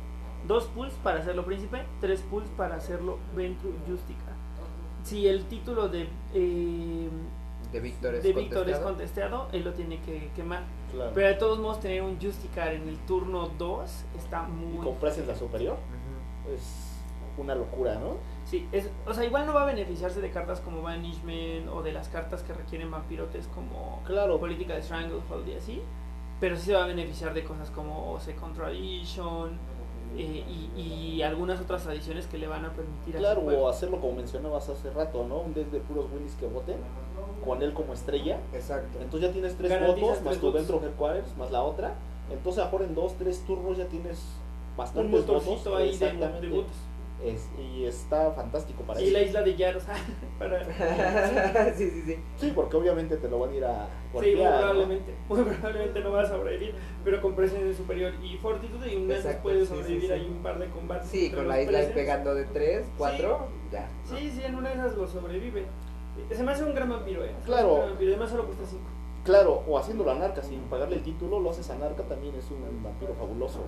[0.45, 4.35] dos pools para hacerlo príncipe, tres pools para hacerlo Ventru Justica.
[5.03, 7.09] Si el título de, eh,
[7.71, 9.47] De Víctor es de Víctor es contestado.
[9.51, 10.63] él lo tiene que quemar.
[10.91, 11.11] Claro.
[11.15, 14.85] Pero de todos modos, tener un Justicar en el turno 2 está y muy...
[14.85, 16.53] con presencia superior Ujú.
[16.53, 16.87] es
[17.37, 18.17] una locura, ¿no?
[18.45, 21.93] Sí, es, o sea, igual no va a beneficiarse de cartas como Banishment o de
[21.93, 24.37] las cartas que requieren vampirotes como Claro.
[24.39, 25.81] política de Stranglehold y así,
[26.41, 29.57] pero sí se va a beneficiar de cosas como Second Tradition
[30.17, 30.43] eh,
[30.75, 34.13] y, y algunas otras tradiciones que le van a permitir Claro, hacer o hacerlo como
[34.13, 35.39] mencionabas hace rato, ¿no?
[35.39, 36.77] Un deck de puros Willis que voten,
[37.45, 38.39] con él como estrella.
[38.53, 38.99] Exacto.
[39.01, 40.61] Entonces ya tienes tres Garantizas votos, más tres tu votos.
[40.61, 41.95] Ventro Headquarters, más la otra.
[42.31, 44.19] Entonces a en dos, tres turnos ya tienes
[44.71, 45.75] un bastantes motorcito votos.
[45.75, 46.47] ahí de, Exactamente.
[46.47, 46.75] de votos.
[47.23, 49.13] Es- y está fantástico para Y eso.
[49.13, 49.83] la isla de Yaros.
[50.39, 50.63] para...
[51.75, 52.17] sí, sí, sí.
[52.37, 54.57] Sí, porque obviamente te lo van a ir a Sí, muy golpear, ¿no?
[54.59, 55.15] probablemente.
[55.29, 59.17] Muy probablemente no vas a sobrevivir, pero con presencia superior y fortitude y un mes
[59.19, 60.13] Exacto, puedes sí, sí, sobrevivir sí.
[60.13, 61.09] ahí un par de combates.
[61.09, 63.87] Sí, con la isla pegando de 3, 4, ya.
[64.09, 64.17] ¿no?
[64.17, 65.65] Sí, sí, en una de esas lo sobrevive.
[66.31, 67.31] Se me hace un gran vampiro, eh.
[67.45, 67.69] Claro.
[67.73, 68.83] un gran vampiro, además solo cuesta 5.
[69.23, 73.13] Claro, o haciéndolo anarca, sin pagarle el título, lo haces anarca, también es un vampiro
[73.13, 73.59] fabuloso.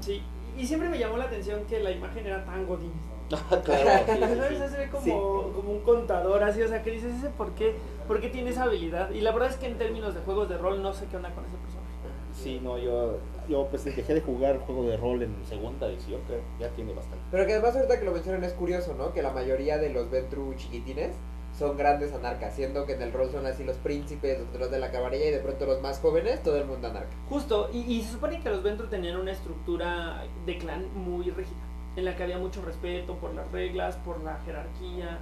[0.00, 0.22] Sí,
[0.58, 2.92] y siempre me llamó la atención que la imagen era tan godín.
[3.28, 4.48] claro, sí, sí, ¿Sabes?
[4.48, 4.68] sí.
[4.70, 5.10] Se ve como, Sí.
[5.10, 7.74] como un contador así, o sea, que dices, ¿ese por qué?
[8.06, 9.10] ¿Por qué tiene esa habilidad?
[9.10, 11.30] Y la verdad es que en términos de juegos de rol no sé qué onda
[11.30, 11.92] con ese personaje.
[12.34, 16.40] Sí, no, yo, yo pues dejé de jugar juego de rol en segunda edición, que
[16.58, 17.22] ya tiene bastante.
[17.30, 19.12] Pero que además ahorita que lo mencionan es curioso, ¿no?
[19.12, 21.14] Que la mayoría de los Ventru chiquitines
[21.58, 24.78] son grandes anarcas, siendo que en el rol son así los príncipes, los, los de
[24.78, 27.10] la camarilla y de pronto los más jóvenes, todo el mundo anarca.
[27.28, 31.60] Justo, y, y se supone que los Ventru tenían una estructura de clan muy rígida,
[31.96, 35.18] en la que había mucho respeto por las reglas, por la jerarquía,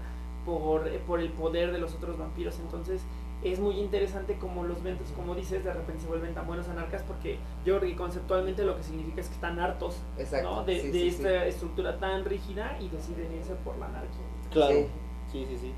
[0.46, 2.58] por, eh, por el poder de los otros vampiros.
[2.60, 3.02] Entonces
[3.42, 7.02] es muy interesante como los Ventrus, como dices, de repente se vuelven tan buenos anarcas
[7.02, 10.56] porque yo creo que conceptualmente lo que significa es que están hartos Exacto.
[10.56, 10.64] ¿no?
[10.64, 14.20] de, sí, de sí, esta estructura tan rígida y deciden irse por la anarquía.
[14.50, 14.86] Claro, Sí.
[15.32, 15.72] sí, sí, sí.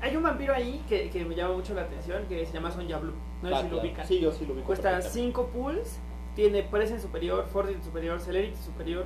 [0.00, 2.98] Hay un vampiro ahí que, que me llama mucho la atención que se llama Sonja
[2.98, 3.14] Blue.
[3.42, 4.06] No sé Ah, si lo ubican.
[4.06, 4.66] Sí, yo sí lo ubico.
[4.66, 5.32] Cuesta perfectamente.
[5.32, 5.98] 5 pools,
[6.36, 9.04] tiene Presence superior, Fortitude superior, Celerity superior,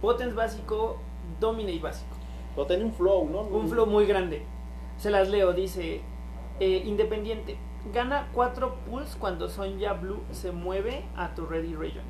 [0.00, 0.98] Potence básico,
[1.38, 2.16] Dominate básico.
[2.54, 3.40] Pero tiene un flow, ¿no?
[3.42, 4.42] Un flow muy grande.
[4.98, 6.00] Se las leo, dice
[6.60, 7.56] eh, Independiente.
[7.92, 12.04] Gana 4 pools cuando Sonja Blue se mueve a tu Ready Region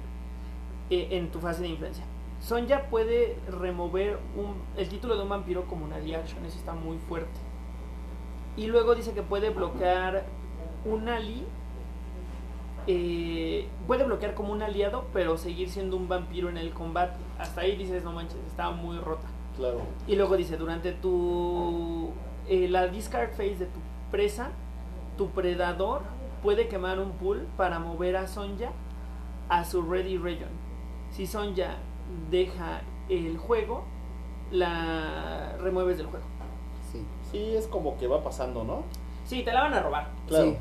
[0.91, 2.05] eh, en tu fase de influencia.
[2.41, 6.99] Sonja puede remover un- el título de un vampiro como una action, eso está muy
[6.99, 7.39] fuerte.
[8.57, 10.24] Y luego dice que puede bloquear
[10.84, 11.46] un ali.
[12.86, 17.18] eh, puede bloquear como un aliado, pero seguir siendo un vampiro en el combate.
[17.38, 19.28] Hasta ahí dices, no manches, está muy rota.
[19.57, 19.82] Claro.
[20.07, 22.12] Y luego dice, durante tu
[22.48, 23.80] eh, la discard phase de tu
[24.11, 24.50] presa,
[25.16, 26.03] tu predador
[26.42, 28.72] puede quemar un pool para mover a Sonja
[29.48, 30.50] a su ready region.
[31.11, 31.76] Si Sonja
[32.30, 33.84] deja el juego,
[34.50, 36.24] la remueves del juego.
[37.33, 37.55] Sí.
[37.57, 38.83] Es como que va pasando, ¿no?
[39.24, 40.09] Sí, te la van a robar.
[40.28, 40.45] Claro.
[40.51, 40.57] Sí.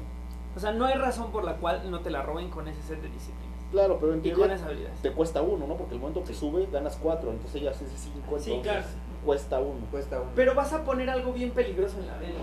[0.55, 3.01] O sea, no hay razón por la cual no te la roben con ese set
[3.01, 3.51] de disciplinas.
[3.71, 4.57] Claro, pero en Y teoría
[5.01, 5.75] te cuesta uno, ¿no?
[5.77, 8.87] Porque el momento que sube ganas cuatro, entonces ya haces cinco, Sí, entonces claro.
[9.25, 9.79] cuesta uno.
[9.89, 10.29] Cuesta uno.
[10.35, 12.33] Pero vas a poner algo bien peligroso en la vela.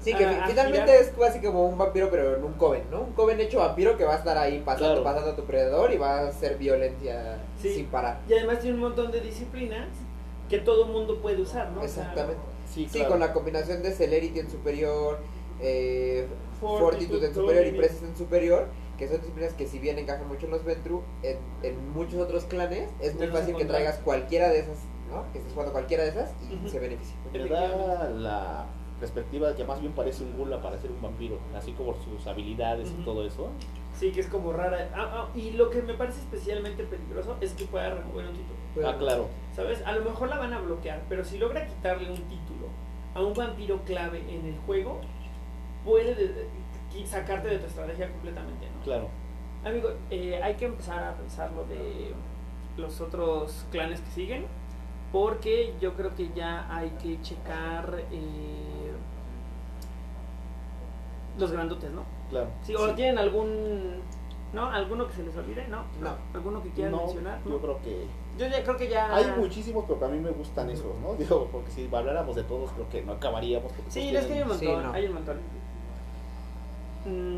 [0.00, 1.00] Sí, que a- fi- a finalmente girar.
[1.02, 3.02] es casi como un vampiro, pero en un coven, ¿no?
[3.02, 5.04] Un coven hecho vampiro que va a estar ahí pasando, Claro.
[5.04, 7.74] pasando a tu predador y va a hacer violencia Sí.
[7.74, 8.18] sin parar.
[8.28, 9.86] Y además tiene un montón de disciplinas
[10.48, 11.82] que todo mundo puede usar, ¿no?
[11.82, 12.12] O sea,
[12.72, 13.10] Sí, Sí, claro.
[13.10, 15.18] con la combinación de Celerity en superior,
[15.60, 16.26] eh,
[16.60, 17.72] Fortitude, Fortitude en superior y.
[17.72, 18.66] Presence en superior,
[18.98, 22.44] que son disciplinas que si bien encajan mucho en los Ventru, en, en muchos otros
[22.44, 24.78] clanes es muy fácil que traigas cualquiera de esas,
[25.10, 25.24] ¿no?
[25.32, 26.68] Que estés jugando cualquiera de esas y Ujú.
[26.68, 27.16] se beneficia.
[27.32, 28.66] Me da la
[29.00, 32.90] perspectiva que más bien parece un gula para ser un vampiro, así como sus habilidades
[32.90, 33.00] Ujú.
[33.00, 33.50] y todo eso.
[33.96, 34.90] Sí, que es como rara.
[34.94, 38.88] Ah, ah, y lo que me parece especialmente peligroso es que pueda remover un título.
[38.88, 39.28] Ah, claro.
[39.54, 39.80] ¿Sabes?
[39.86, 42.57] A lo mejor la van a bloquear, pero si logra quitarle un título
[43.14, 45.00] a un vampiro clave en el juego,
[45.84, 46.48] puede de- de-
[46.92, 48.82] qui- sacarte de tu estrategia completamente, ¿no?
[48.84, 49.08] Claro.
[49.64, 52.12] Amigo, eh, hay que empezar a pensar lo de
[52.76, 54.46] los otros clanes que siguen,
[55.12, 58.92] porque yo creo que ya hay que checar eh,
[61.38, 62.04] los grandotes, ¿no?
[62.30, 62.48] Claro.
[62.62, 64.00] Sí, o tienen algún,
[64.52, 64.66] ¿no?
[64.70, 65.66] ¿Alguno que se les olvide?
[65.68, 65.84] ¿No?
[66.00, 66.16] No.
[66.34, 67.40] ¿Alguno que quieran No, mencionar?
[67.44, 67.58] yo ¿No?
[67.58, 68.06] creo que
[68.38, 69.14] Yo ya creo que ya...
[69.14, 71.14] hay muchísimos, pero a mí me gustan esos, ¿no?
[71.18, 73.72] Digo, porque si habláramos de todos, creo que no acabaríamos.
[73.72, 74.92] Porque Sí, es que hay un montón, Sí, no.
[74.92, 75.38] hay un montón.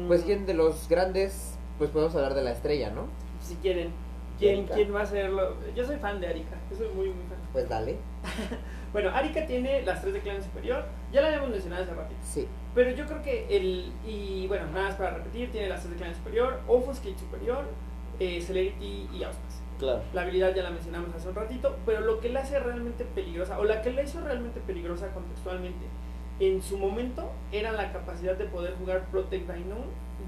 [0.08, 3.06] Pues quién de los grandes, pues podemos hablar de la estrella, ¿no?
[3.40, 3.92] Si quieren.
[4.38, 4.66] ¿Quién.
[4.66, 5.54] ¿Quién va a serlo?
[5.76, 7.38] Yo soy fan de Arika, yo soy muy, muy fan.
[7.52, 7.96] Pues dale.
[8.92, 12.20] Bueno, Arika tiene las tres de clan superior, ya la habíamos mencionado hace ratito.
[12.24, 12.48] Sí.
[12.74, 13.92] Pero yo creo que el.
[14.04, 17.66] Y bueno, nada más para repetir: tiene las tres de clan superior, Offuscate superior,
[18.18, 19.62] eh, Celerity y Auspas.
[19.80, 20.02] Claro.
[20.12, 23.58] La habilidad ya la mencionamos hace un ratito, pero lo que la hace realmente peligrosa,
[23.58, 25.86] o la que la hizo realmente peligrosa contextualmente,
[26.38, 29.64] en su momento, era la capacidad de poder jugar Protect by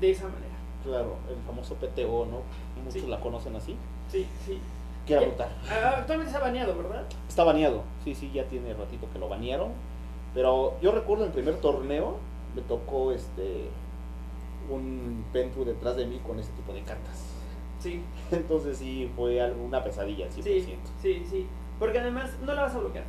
[0.00, 0.52] de esa manera.
[0.82, 2.42] Claro, el famoso PTO, ¿no?
[2.82, 3.06] Muchos Sí.
[3.06, 3.76] la conocen así.
[4.08, 4.58] Sí, sí.
[5.06, 5.48] Que era Eh, brutal.
[5.70, 7.04] ah, Actualmente está baneado, ¿verdad?
[7.28, 7.82] Está baneado.
[8.04, 9.72] Sí, sí, ya tiene ratito que lo banearon.
[10.34, 12.16] Pero yo recuerdo el primer torneo,
[12.56, 13.68] me tocó este
[14.70, 17.26] un Pentu detrás de mí con ese tipo de cartas.
[17.82, 20.42] Sí, Entonces sí fue algo, una pesadilla, al 100%.
[20.42, 21.46] sí, sí, sí.
[21.78, 23.04] Porque además no la vas a bloquear.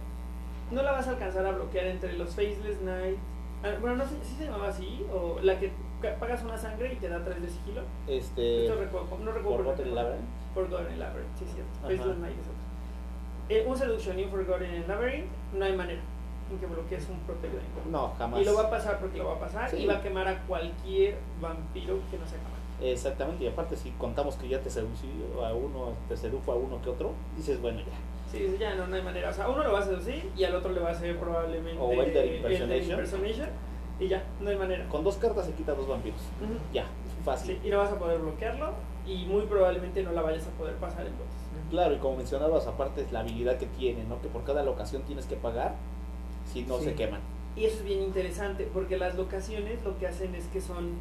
[0.71, 3.17] No la vas a alcanzar a bloquear entre los Faceless Knight.
[3.63, 5.71] ah, Bueno, no sé si se llamaba así, o la que
[6.19, 7.81] pagas una sangre y te da 3 de sigilo.
[8.07, 9.57] Este, Esto recuerdo, no recuerdo.
[9.63, 10.25] Forgotten Labyrinth.
[10.55, 11.71] Forgotten Labyrinth, sí, es cierto.
[11.81, 12.63] Faceless Knight es otro.
[13.49, 16.01] Eh, un Seduction y un Forgotten Labyrinth, no hay manera
[16.51, 17.53] en que bloquees un Protect.
[17.91, 18.41] No, jamás.
[18.41, 19.77] Y lo va a pasar porque lo va a pasar Sí.
[19.77, 22.52] y va a quemar a cualquier vampiro que no sea capaz.
[22.81, 25.09] Exactamente, y aparte si contamos que ya te sedució
[25.45, 27.85] a uno, te sedujo a uno que otro, dices, bueno, ya.
[28.31, 29.29] Sí, ya no, no hay manera.
[29.29, 31.79] O sea, uno lo va a seducir y al otro le va a hacer probablemente
[31.79, 32.91] O Elder Elder Impersonation.
[32.91, 33.49] Impersonation,
[33.99, 34.87] y ya, no hay manera.
[34.89, 36.19] Con dos cartas se quita dos vampiros.
[36.73, 36.85] Ya,
[37.23, 37.59] fácil.
[37.61, 38.71] Sí, y no vas a poder bloquearlo
[39.05, 41.35] y muy probablemente no la vayas a poder pasar entonces.
[41.69, 44.21] Claro, y como mencionabas, aparte es la habilidad que tiene, ¿no?
[44.21, 45.75] Que por cada locación tienes que pagar
[46.51, 46.85] si no Sí.
[46.85, 47.21] se queman.
[47.55, 50.93] Y eso es bien interesante porque las locaciones lo que hacen es que son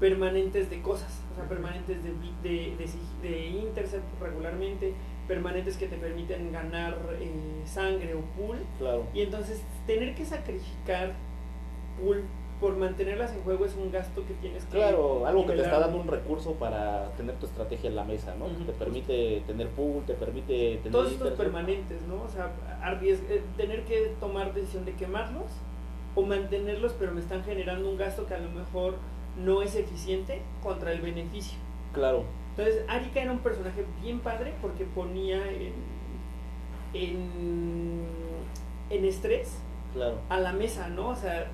[0.00, 2.10] permanentes de cosas, o sea, permanentes de,
[2.42, 2.88] de,
[3.22, 4.94] de, intercept regularmente,
[5.28, 7.30] permanentes que te permiten ganar eh,
[7.66, 8.58] sangre o pool.
[8.78, 9.06] Claro.
[9.12, 11.12] Y entonces tener que sacrificar
[12.00, 12.24] pool
[12.60, 15.78] por mantenerlas en juego es un gasto que tienes que Claro, algo que te está
[15.78, 18.46] dando un recurso para tener tu estrategia en la mesa, ¿no?
[18.66, 20.92] Te permite tener pool, te permite tener...
[20.92, 22.22] todos estos permanentes, ¿no?
[22.22, 22.50] O sea,
[23.02, 25.46] eh, tener que tomar decisión de quemarlos
[26.14, 28.96] o mantenerlos, pero me están generando un gasto que a lo mejor
[29.44, 31.58] no es eficiente contra el beneficio.
[31.92, 32.24] Claro,
[32.56, 35.72] Entonces, Arika era un personaje bien padre porque ponía en,
[36.94, 38.04] en,
[38.90, 39.56] en estrés
[39.92, 40.18] claro.
[40.28, 41.08] a la mesa, ¿no?
[41.08, 41.48] O sea,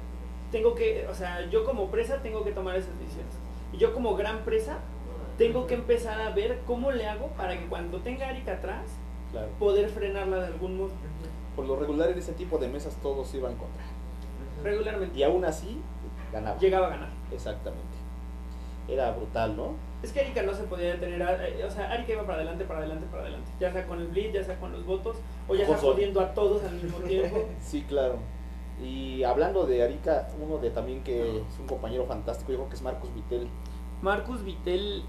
[0.52, 3.32] tengo que, o sea, yo como presa tengo que tomar esas decisiones.
[3.72, 4.78] Y yo como gran presa
[5.38, 8.82] tengo que empezar a ver cómo le hago para que cuando tenga Arika atrás
[9.32, 9.48] Claro.
[9.58, 10.90] poder frenarla de algún modo.
[11.56, 13.82] Por lo regular en ese tipo de mesas todos iban contra.
[14.62, 15.80] Regularmente Y aún así,
[16.32, 16.58] ganaba.
[16.58, 17.08] llegaba a ganar.
[17.32, 17.96] Exactamente.
[18.88, 19.74] Era brutal, ¿no?
[20.02, 22.80] Es que Arika no se podía detener, eh, o sea, Arika iba para adelante, para
[22.80, 23.50] adelante, para adelante.
[23.58, 25.16] Ya sea con el bleed, ya sea con los votos,
[25.48, 27.44] o ya sea jodiendo a todos al mismo tiempo.
[27.60, 28.18] Sí, claro.
[28.82, 32.76] Y hablando de Arica, uno de también que es un compañero fantástico, yo creo que
[32.76, 33.48] es Marcus Vitel.
[34.02, 35.02] Marcus Vitel,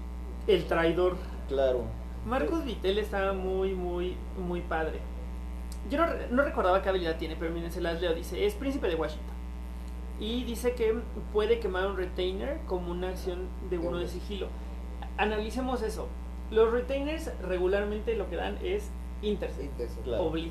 [0.46, 1.16] el traidor.
[1.48, 1.82] Claro.
[2.24, 5.00] Marcus Vitel estaba muy, muy, muy padre.
[5.90, 8.14] Yo no, no recordaba qué habilidad tiene, pero miren, se las leo.
[8.14, 9.37] Dice, es príncipe de Washington.
[10.20, 10.94] Y dice que
[11.32, 14.48] puede quemar un retainer como una acción de uno de sigilo.
[15.16, 16.08] Analicemos eso.
[16.50, 18.90] Los retainers regularmente lo que dan es
[19.22, 20.00] intercept Intenso.
[20.02, 20.24] Claro.
[20.26, 20.50] o bleed.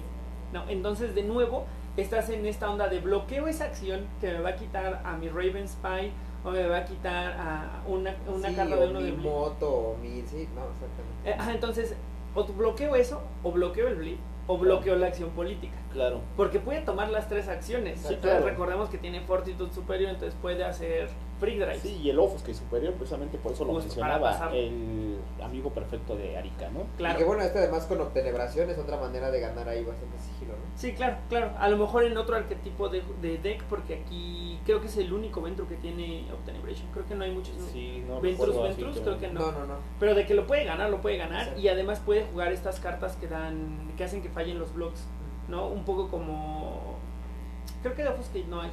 [0.53, 1.65] No, entonces de nuevo
[1.97, 5.27] estás en esta onda de bloqueo esa acción que me va a quitar a mi
[5.29, 6.11] Raven Spy
[6.45, 9.11] o me va a quitar a una, una Sí, carta o de uno mi de
[9.13, 9.23] bleed.
[9.29, 10.21] moto o mi...
[10.21, 11.25] Sí, no, exactamente.
[11.29, 11.95] Eh, ajá, entonces,
[12.35, 14.17] o tu bloqueo eso, o bloqueo el bleed,
[14.47, 15.75] o bloqueo la acción política.
[15.91, 16.21] Claro.
[16.35, 17.99] Porque puede tomar las tres acciones.
[17.99, 18.45] Sí, claro.
[18.45, 21.09] recordemos que tiene fortitud superior, entonces puede hacer
[21.39, 21.79] free drive.
[21.79, 26.37] Sí, y el Offuscate superior, precisamente por eso lo Justo, mencionaba, el amigo perfecto de
[26.37, 26.81] Arika, ¿no?
[26.97, 27.15] Claro.
[27.15, 30.53] Y que bueno, este además con obtenebración es otra manera de ganar ahí bastante sigilo,
[30.53, 30.59] ¿no?
[30.75, 31.51] Sí, claro, claro.
[31.57, 35.13] A lo mejor en otro arquetipo de, de deck, porque aquí creo que es el
[35.13, 36.87] único Ventru que tiene Obtenebration.
[36.91, 37.55] Creo que no hay muchos.
[37.71, 39.51] Sí, no Ventrus, así, Ventrus, creo que No, no.
[39.51, 39.75] no, no.
[39.99, 41.41] Pero de que lo puede ganar, lo puede ganar.
[41.41, 41.61] Exacto.
[41.61, 45.05] Y además puede jugar estas cartas que dan, que hacen que fallen los blocks.
[45.47, 45.67] ¿No?
[45.67, 46.97] Un poco como.
[47.81, 48.69] Creo que de Offuscate no hay.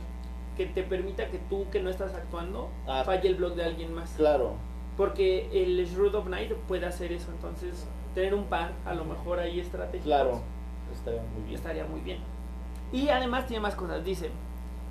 [0.57, 3.03] Que te permita que tú, que no estás actuando, Ah.
[3.05, 4.13] falle el block de alguien más.
[4.17, 4.53] Claro,
[4.97, 7.33] Porque el Shroud of Night puede hacer eso.
[7.33, 10.05] Entonces, tener un par, a lo mejor ahí estratégico.
[10.05, 10.41] claro.
[10.93, 11.55] Estaría muy bien.
[11.57, 12.19] estaría muy bien.
[12.93, 14.05] Y además tiene más cosas.
[14.05, 14.31] Dice,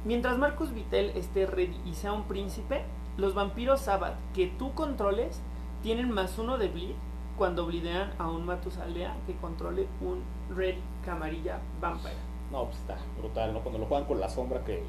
[0.03, 2.81] mientras Marcus Vitel esté ready y sea un príncipe,
[3.15, 5.39] los vampiros Sabbath que tú controles
[5.81, 6.95] tienen más uno de bleed
[7.37, 10.21] cuando blidean a un Matusalea que controle un
[10.53, 12.15] Red Camarilla Vampire.
[12.51, 13.61] No, pues está brutal, ¿no?
[13.61, 14.83] Cuando lo juegan con la sombra, que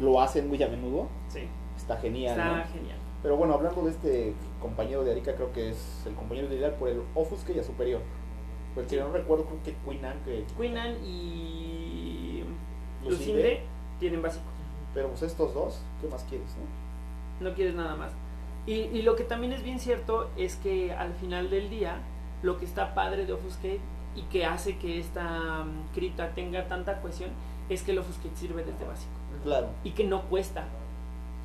[0.00, 1.40] Lo hacen muy a menudo, Sí,
[1.76, 2.64] está genial, está ¿no?
[2.72, 2.96] genial.
[3.22, 6.74] Pero bueno, hablando de este compañero de Arika, creo que es el compañero de ideal
[6.74, 8.00] por el Offuscate y a superior.
[8.74, 9.00] Pues que Sí.
[9.02, 12.44] no recuerdo, creo que Queen Anne, que Queenan y
[13.02, 13.10] Lucinde.
[13.10, 13.62] Lucinde
[13.98, 14.44] tienen básico.
[14.94, 17.48] Pero pues estos dos, ¿qué más quieres, no?
[17.48, 18.12] no quieres nada más.
[18.66, 21.98] Y, y lo que también es bien cierto es que al final del día,
[22.42, 23.80] lo que está padre de Offuscate
[24.16, 25.64] y que hace que esta
[25.94, 27.30] cripta tenga tanta cohesión
[27.70, 29.10] es que el Offuscate sirve desde básico
[29.44, 29.68] Claro.
[29.84, 30.64] y que no cuesta.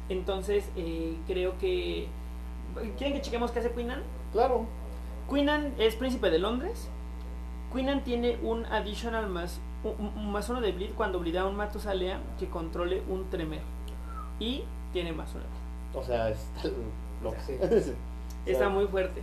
[0.10, 2.08] Entonces, eh, creo que.
[2.98, 4.04] ¿Quieren que chequemos qué hace Queenan?
[4.34, 4.66] Claro.
[5.30, 6.90] Queenan es príncipe de Londres.
[7.74, 12.20] Queenan tiene un additional más, un, más uno de bleed cuando blidea a un Matusalea
[12.38, 13.62] que controle un Tremer.
[14.40, 14.64] Y
[14.94, 15.44] tiene más uno.
[15.94, 16.70] O sea, está.
[18.46, 19.22] Está muy fuerte.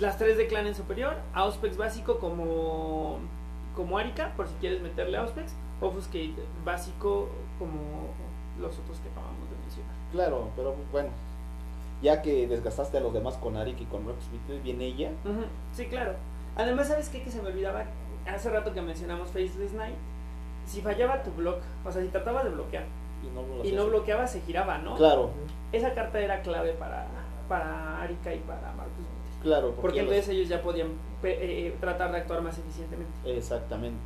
[0.00, 3.18] Las tres de clan en superior, Auspex básico como
[3.74, 7.28] como Arika, por si quieres meterle Auspex, Offuscate básico
[7.58, 8.08] como
[8.60, 9.94] los otros que acabamos de mencionar.
[10.12, 11.08] Claro, pero bueno,
[12.02, 15.10] ya que desgastaste a los demás con Arik y con Rex Beatle, viene ella.
[15.72, 16.14] Sí, claro.
[16.56, 17.22] Además, ¿sabes qué?
[17.22, 17.84] Que se me olvidaba
[18.26, 19.94] hace rato que mencionamos Faceless Night.
[20.66, 22.84] Si fallaba tu block, o sea, si tratabas de bloquear
[23.24, 24.96] Y no, y bloqueaba, se giraba, ¿no?
[24.96, 25.30] Claro,
[25.72, 27.06] Esa carta era clave para,
[27.48, 29.04] para Arika y para Marcus
[29.42, 29.74] claro.
[29.80, 30.88] Porque los- entonces ellos ya podían
[31.22, 33.10] pe- eh, tratar de actuar más eficientemente.
[33.24, 33.98] Exactamente.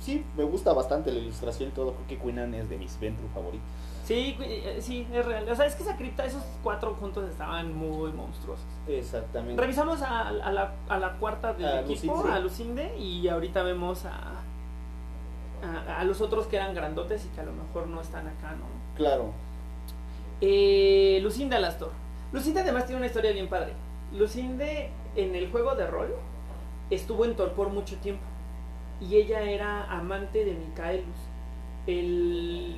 [0.00, 1.92] Sí, me gusta bastante la ilustración y todo.
[1.92, 3.68] Creo que Queen Anne es de mis Ventru favoritos.
[4.04, 5.48] Sí, eh, sí, es real.
[5.48, 8.64] O sea, es que esa cripta, esos cuatro juntos estaban muy monstruosos.
[8.88, 9.60] Exactamente.
[9.60, 12.32] Revisamos a, a la, a la cuarta del A equipo, Lucinde.
[12.32, 14.40] a Lucinde, y ahorita vemos a,
[15.96, 18.64] a, los otros que eran grandotes y que a lo mejor no están acá, ¿no?
[18.96, 19.32] Claro.
[20.40, 21.90] Eh, Lucinde Alastor.
[22.32, 23.74] Lucinde además tiene una historia bien padre.
[24.12, 26.14] Lucinde en el juego de rol
[26.88, 28.22] estuvo en Torpor mucho tiempo.
[29.00, 31.16] Y ella era amante de Micaelus,
[31.86, 32.76] el,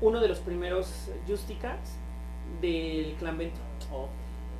[0.00, 1.96] uno de los primeros Justicats
[2.60, 3.62] del clan Ventro.
[3.92, 4.08] Oh,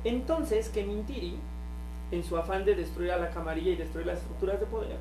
[0.03, 1.37] Entonces, que Mintiri,
[2.11, 4.97] en su afán de destruir a la camarilla y destruir las estructuras de poder,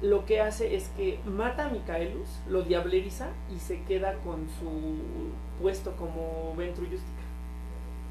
[0.00, 5.60] lo que hace es que mata a Micaelus, lo diableriza y se queda con su
[5.60, 7.20] puesto como Ventru Justica.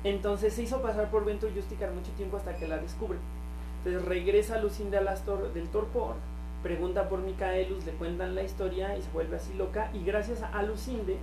[0.04, 3.18] Entonces se hizo pasar por Ventru Justicar mucho tiempo hasta que la descubre.
[3.80, 6.16] Entonces regresa Lucinda Alastor del torpor,
[6.64, 9.90] pregunta por Micaelus, le cuentan la historia y se vuelve así loca.
[9.94, 11.18] Y gracias a Lucinde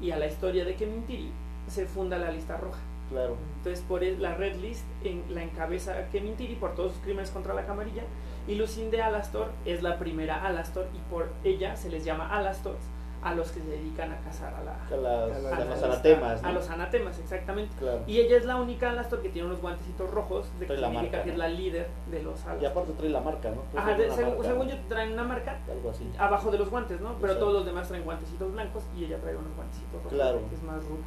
[0.00, 1.30] y a la historia de Kemintiri,
[1.68, 2.80] se funda la lista roja.
[3.10, 3.36] claro.
[3.58, 7.54] Entonces por el- la red list en, la encabeza Kemintiri por todos sus crímenes contra
[7.54, 8.02] la camarilla
[8.46, 12.78] y Lucinde Alastor es la primera Alastor y por ella se les llama Alastors
[13.22, 15.64] a los que se dedican a cazar a la A, las, A la- a a
[15.66, 16.48] los anatemas, ¿no?
[16.48, 18.00] a los anatemas exactamente Claro.
[18.06, 20.88] y ella es la única Alastor que tiene unos guantecitos rojos de que Trae la
[20.88, 23.78] significa marca, que es la líder de los Y Alastors aparte trae la marca, ¿no?
[23.78, 24.72] Ajá, que de- según, marca, según ¿no?
[24.72, 26.10] yo traen una marca Algo así.
[26.18, 27.08] abajo de los guantes, ¿no?
[27.14, 27.40] Pero Exacto.
[27.40, 30.40] todos los demás traen guantecitos blancos y ella trae unos guantecitos rojos Claro.
[30.48, 30.98] que es más ruda.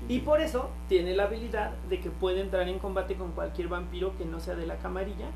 [0.00, 0.24] Sí, Y sí.
[0.24, 4.24] por eso tiene la habilidad de que puede entrar en combate con cualquier vampiro que
[4.24, 5.26] no sea de la camarilla,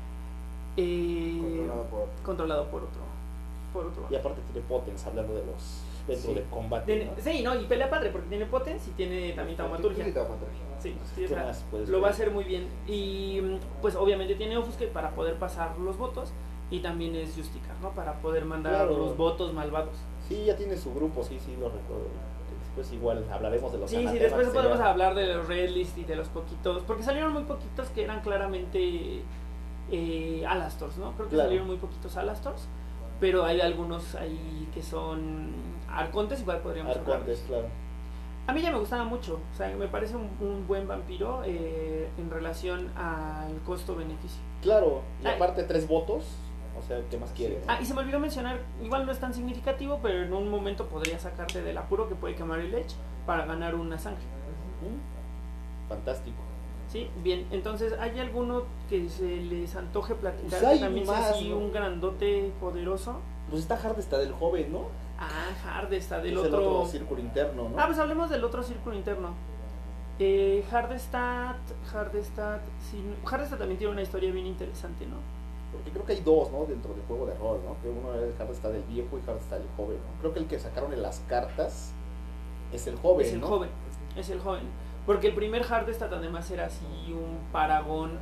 [0.75, 2.07] eh, Controlado por...
[2.23, 3.01] controlado por otro.
[3.73, 6.35] Por otro Y aparte tiene potens, hablando de los dentro Sí.
[6.35, 6.85] de combate.
[6.95, 7.21] Tiene- ¿no?
[7.21, 10.05] sí, no, y pelea padre porque tiene potencia y tiene también taumaturgia.
[10.05, 10.59] Sí, taumaturgia.
[10.79, 12.67] Sí, sí, ¿Qué o sea, más lo va a hacer muy bien.
[12.87, 13.41] Y
[13.81, 16.31] pues obviamente tiene Offuscate para poder pasar los votos
[16.71, 17.91] y también es Justicar, ¿no?
[17.91, 18.97] Para poder mandar Claro.
[18.97, 19.95] los votos malvados.
[20.27, 22.07] Sí, ya tiene su grupo, sí, sí, lo recuerdo.
[22.65, 25.97] Después igual hablaremos de los Sí, sí, después podemos sería- hablar de los red list
[25.97, 29.21] y de los poquitos, porque salieron muy poquitos que eran claramente
[29.89, 31.13] eh, Alastors, ¿no?
[31.13, 31.47] Creo que Claro.
[31.47, 32.67] salieron muy poquitos Alastors,
[33.21, 35.51] pero hay algunos ahí que son
[35.89, 37.13] Arcontes, igual podríamos hablar.
[37.17, 37.67] Arcontes, claro.
[38.47, 42.07] A mí ya me gustaba mucho, o sea, me parece un, un buen vampiro eh,
[42.17, 44.39] en relación al costo-beneficio.
[44.61, 45.35] Claro, y Ay.
[45.35, 46.23] aparte tres votos,
[46.79, 47.61] o sea, ¿qué más quieres?
[47.67, 50.85] Ah, y se me olvidó mencionar, igual no es tan significativo, pero en un momento
[50.87, 54.23] podría sacarte del apuro que puede quemar el Edge para ganar una sangre.
[55.89, 56.37] Fantástico.
[56.89, 61.19] Sí, bien, entonces, ¿hay alguno que se les antoje platicar Pues hay que también sea
[61.19, 61.57] más, así ¿no?
[61.57, 63.19] un grandote poderoso?
[63.49, 64.87] Pues está Hard está del joven, ¿no?
[65.19, 66.79] Ah, Hard está del es el otro...
[66.79, 67.79] otro círculo interno, ¿no?
[67.79, 69.33] Ah, pues hablemos del otro círculo interno.
[70.19, 71.57] Eh, Hardestat,
[71.91, 75.17] Hardestat, sí, Hardestat también tiene una historia bien interesante, ¿no?
[75.71, 76.65] Porque creo que hay dos, ¿no?
[76.65, 77.75] Dentro del juego de rol, ¿no?
[77.81, 80.19] Que uno es Hard está del viejo y Hard está del joven, ¿no?
[80.21, 81.91] Creo que el que sacaron en las cartas
[82.71, 83.47] es el joven, es el ¿no?
[83.47, 83.69] joven,
[84.15, 84.63] es el joven.
[85.05, 88.17] Porque el primer Hardestat además era así un paragón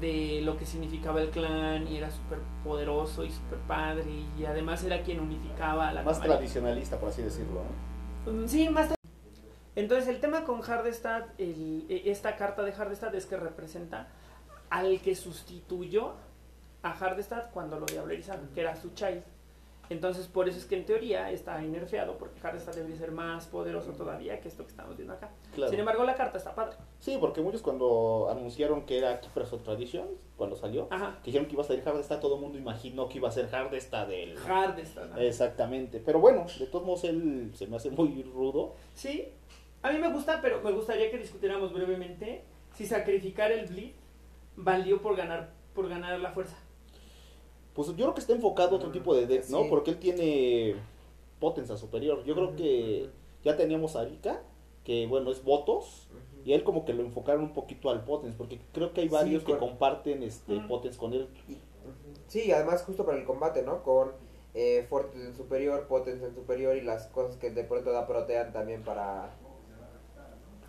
[0.00, 4.04] de lo que significaba el clan y era súper poderoso y súper padre
[4.38, 6.38] y además era quien unificaba a la Más camarilla.
[6.38, 7.62] tradicionalista, por así decirlo,
[8.26, 8.32] ¿no?
[8.32, 8.94] Mm, Sí, más.
[9.76, 14.08] Entonces, el tema con Hardestad, el- e- esta carta de Hardestad es que representa
[14.70, 16.14] al que sustituyó
[16.82, 19.22] a Hardestad cuando lo diablerizaron, que era su child.
[19.90, 23.92] Entonces, por eso es que en teoría está nerfeado, porque Hardestad debería ser más poderoso
[23.92, 25.30] todavía que esto que estamos viendo acá.
[25.54, 25.70] Claro.
[25.70, 26.76] Sin embargo, la carta está padre.
[26.98, 31.18] Sí, porque muchos cuando anunciaron que era Keepers of Tradition, cuando salió, Ajá.
[31.22, 33.32] que dijeron que iba a salir Hard está, todo el mundo imaginó que iba a
[33.32, 34.36] ser Hard está del...
[34.38, 35.06] Hardestad.
[35.10, 35.18] ¿no?
[35.18, 38.74] Exactamente, pero bueno, de todos modos él se me hace muy rudo.
[38.94, 39.28] Sí,
[39.82, 42.42] a mí me gusta, pero me gustaría que discutiéramos brevemente
[42.74, 43.92] si sacrificar el bleed
[44.56, 46.56] valió por ganar, por ganar la fuerza.
[47.74, 49.62] Pues yo creo que está enfocado a otro Mm, tipo de deck, ¿no?
[49.62, 49.66] sí.
[49.68, 50.76] Porque él tiene
[51.40, 52.22] potencia superior.
[52.24, 53.10] Yo creo que
[53.42, 54.42] ya teníamos a Arika,
[54.84, 56.08] que bueno, es votos,
[56.44, 59.14] y él como que lo enfocaron un poquito al potence, porque creo que hay Sí,
[59.14, 60.68] varios que comparten este Ujú.
[60.68, 61.28] potence con él.
[62.28, 63.82] Sí, además justo para el combate, ¿no?
[63.82, 64.12] Con
[64.54, 68.52] eh, Forte en superior, Potence en superior y las cosas que de pronto da Protean
[68.52, 69.34] también para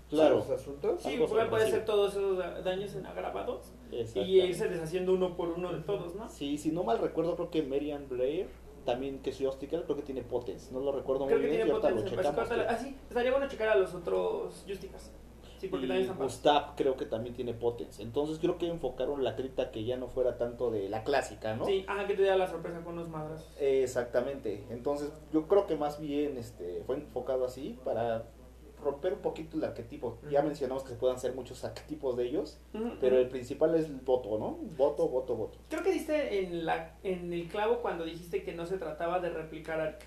[0.09, 0.37] Claro.
[0.37, 1.01] los asuntos.
[1.03, 1.67] Sí, Algo puede, puede sorpresivo.
[1.75, 3.61] hacer todos esos da- daños en agravados
[3.91, 6.27] y irse deshaciendo uno por uno de todos, ¿no?
[6.29, 8.47] Sí, si no mal recuerdo, creo que Marian Blair,
[8.85, 10.73] también que es Justical, creo que tiene potence.
[10.73, 12.09] No lo recuerdo Creo muy bien, lo potencia.
[12.09, 12.47] checamos.
[12.47, 15.11] Pues, Ah, sí, estaría bueno checar a los otros Justicas.
[15.57, 16.23] Sí, porque y también están.
[16.25, 18.01] Gustav creo que también tiene potence.
[18.03, 21.65] Entonces creo que enfocaron la cripta que ya no fuera tanto de la clásica, ¿no?
[21.65, 23.55] Sí, ajá, que te da la sorpresa con unos madrazos.
[23.59, 24.65] Exactamente.
[24.69, 28.25] Entonces, yo creo que más bien este fue enfocado así para
[28.85, 30.17] romper un poquito el arquetipo.
[30.31, 30.47] Ya Ujú.
[30.47, 33.23] mencionamos que se pueden hacer muchos arquetipos de ellos, Ujú, pero ujú.
[33.25, 34.51] el principal es el voto, ¿no?
[34.77, 35.57] Voto, voto, voto.
[35.69, 39.29] Creo que diste en, la, en el clavo cuando dijiste que no se trataba de
[39.31, 40.05] replicar a Arca.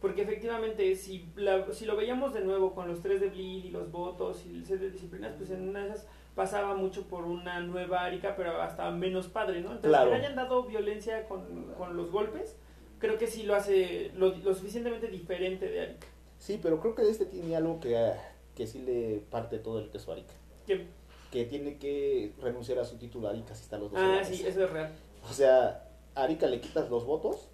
[0.00, 3.70] Porque efectivamente, si, la- si lo veíamos de nuevo con los tres de Bleed y
[3.70, 7.24] los votos y el set de disciplinas, pues en una de esas pasaba mucho por
[7.24, 9.68] una nueva Arika, pero hasta menos padre, ¿no?
[9.72, 10.10] Entonces, Claro.
[10.10, 12.56] que le hayan dado violencia con, con los golpes,
[12.98, 16.06] creo que sí lo hace lo, lo suficientemente diferente de Arika.
[16.38, 18.12] Sí, pero creo que este tiene algo que,
[18.54, 20.32] que sí le parte todo el queso a Arika.
[20.66, 20.86] Que-
[21.30, 24.00] Que tiene que renunciar a su título a Arika si están los dos.
[24.00, 24.92] ah, sí, eso es real.
[25.28, 27.48] O sea, a Arika le quitas los votos.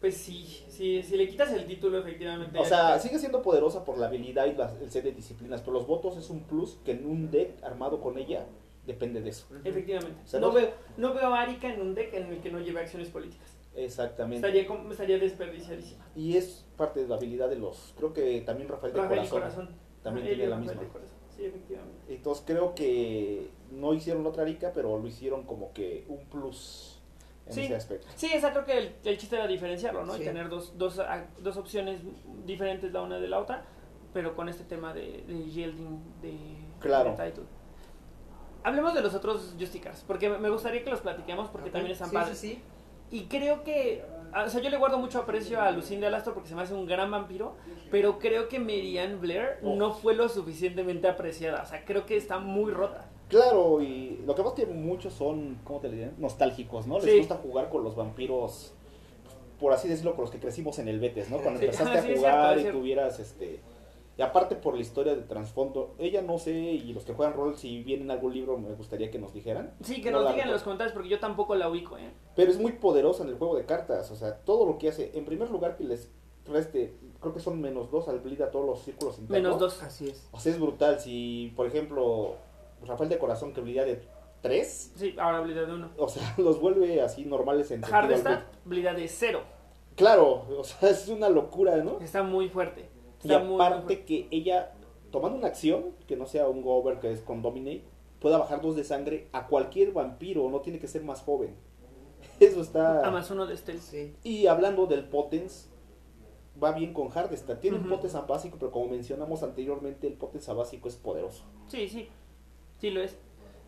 [0.00, 2.58] Pues sí, sí, si le quitas el título, efectivamente.
[2.58, 5.72] O sea, sigue siendo poderosa por la habilidad y las- el set de disciplinas, pero
[5.74, 8.46] los votos es un plus que en un deck armado con ella
[8.86, 9.44] depende de eso.
[9.62, 10.18] Efectivamente.
[10.24, 12.50] O sea, no, no- veo, no veo a Arika en un deck en el que
[12.50, 13.50] no lleve acciones políticas.
[13.84, 14.46] Exactamente.
[14.46, 16.06] Estaría, estaría desperdiciadísima.
[16.16, 17.94] Y es parte de la habilidad de los.
[17.96, 19.76] Creo que también Rafael de Rafael Corazón, Corazón.
[20.02, 20.82] también tiene la Rafael misma.
[20.82, 21.16] de Corazón.
[21.36, 22.14] Sí, efectivamente.
[22.14, 27.00] Entonces creo que no hicieron otra rica, pero lo hicieron como que un plus
[27.46, 27.60] en Sí.
[27.62, 28.06] ese aspecto.
[28.16, 30.16] Sí, esa creo que el, el chiste era diferenciarlo, ¿no?
[30.16, 31.00] Y tener dos, dos,
[31.38, 32.00] dos opciones
[32.44, 33.64] diferentes la una de la otra,
[34.12, 36.36] pero con este tema de, de yielding de,
[36.80, 37.14] Claro.
[37.16, 37.44] de title.
[38.62, 42.14] Hablemos de los otros Justicars, porque me- gustaría que los platiquemos porque también están sí,
[42.14, 42.38] padres.
[42.38, 42.62] Sí, sí.
[43.10, 44.04] Y creo que,
[44.44, 46.86] o sea, yo le guardo mucho aprecio a Lucinda Alastro porque se me hace un
[46.86, 47.54] gran vampiro,
[47.90, 49.74] pero creo que Merian Blair Oh.
[49.74, 51.62] no fue lo suficientemente apreciada.
[51.62, 53.08] O sea, creo que está muy rota.
[53.28, 56.10] Claro, y lo que pasa es que muchos son, ¿cómo te le diré?
[56.18, 56.96] Nostálgicos, ¿no?
[56.98, 57.18] Les Sí.
[57.18, 58.74] gusta jugar con los vampiros,
[59.60, 61.38] por así decirlo, con los que crecimos en el Betes, ¿no?
[61.38, 61.66] Cuando Sí.
[61.66, 63.60] empezaste a Sí, jugar cierto, y tuvieras, este...
[64.20, 67.56] Y aparte por la historia de trasfondo, ella no sé, y los que juegan rol,
[67.56, 69.72] si vienen algún libro, me gustaría que nos dijeran.
[69.82, 72.10] Sí, que No nos digan en los comentarios porque yo tampoco la ubico, ¿eh?
[72.36, 75.12] Pero es muy poderosa en el juego de cartas, o sea, todo lo que hace,
[75.14, 76.10] en primer lugar que les
[76.44, 79.42] reste, creo que son menos dos al bleed a todos los círculos internos.
[79.42, 79.82] Menos dos.
[79.82, 80.28] Así es.
[80.32, 82.34] O sea, es brutal, si por ejemplo,
[82.84, 84.02] Rafael de Corazón que bleedea de
[84.42, 85.92] tres, Sí, ahora habilidad de uno.
[85.96, 88.26] o sea, los vuelve así normales en al bleed.
[88.66, 89.40] habilidad de cero.
[89.96, 91.98] Claro, o sea, es una locura, ¿no?
[92.00, 92.99] Está muy fuerte.
[93.22, 94.72] Y Está aparte que ella,
[95.10, 97.84] tomando una acción, que no sea un gober que es con Dominate,
[98.20, 101.54] pueda bajar dos de sangre a cualquier vampiro, no tiene que ser más joven.
[102.40, 103.06] Eso está...
[103.06, 103.80] A más uno de stealth.
[103.80, 104.14] Sí.
[104.24, 105.68] Y hablando del potence,
[106.62, 107.58] va bien con Hardestar.
[107.60, 107.96] Tiene un Ujú.
[107.96, 111.44] Potenza básico, pero como mencionamos anteriormente, el Potenza básico es poderoso.
[111.66, 112.08] Sí, sí.
[112.78, 113.16] Sí lo es.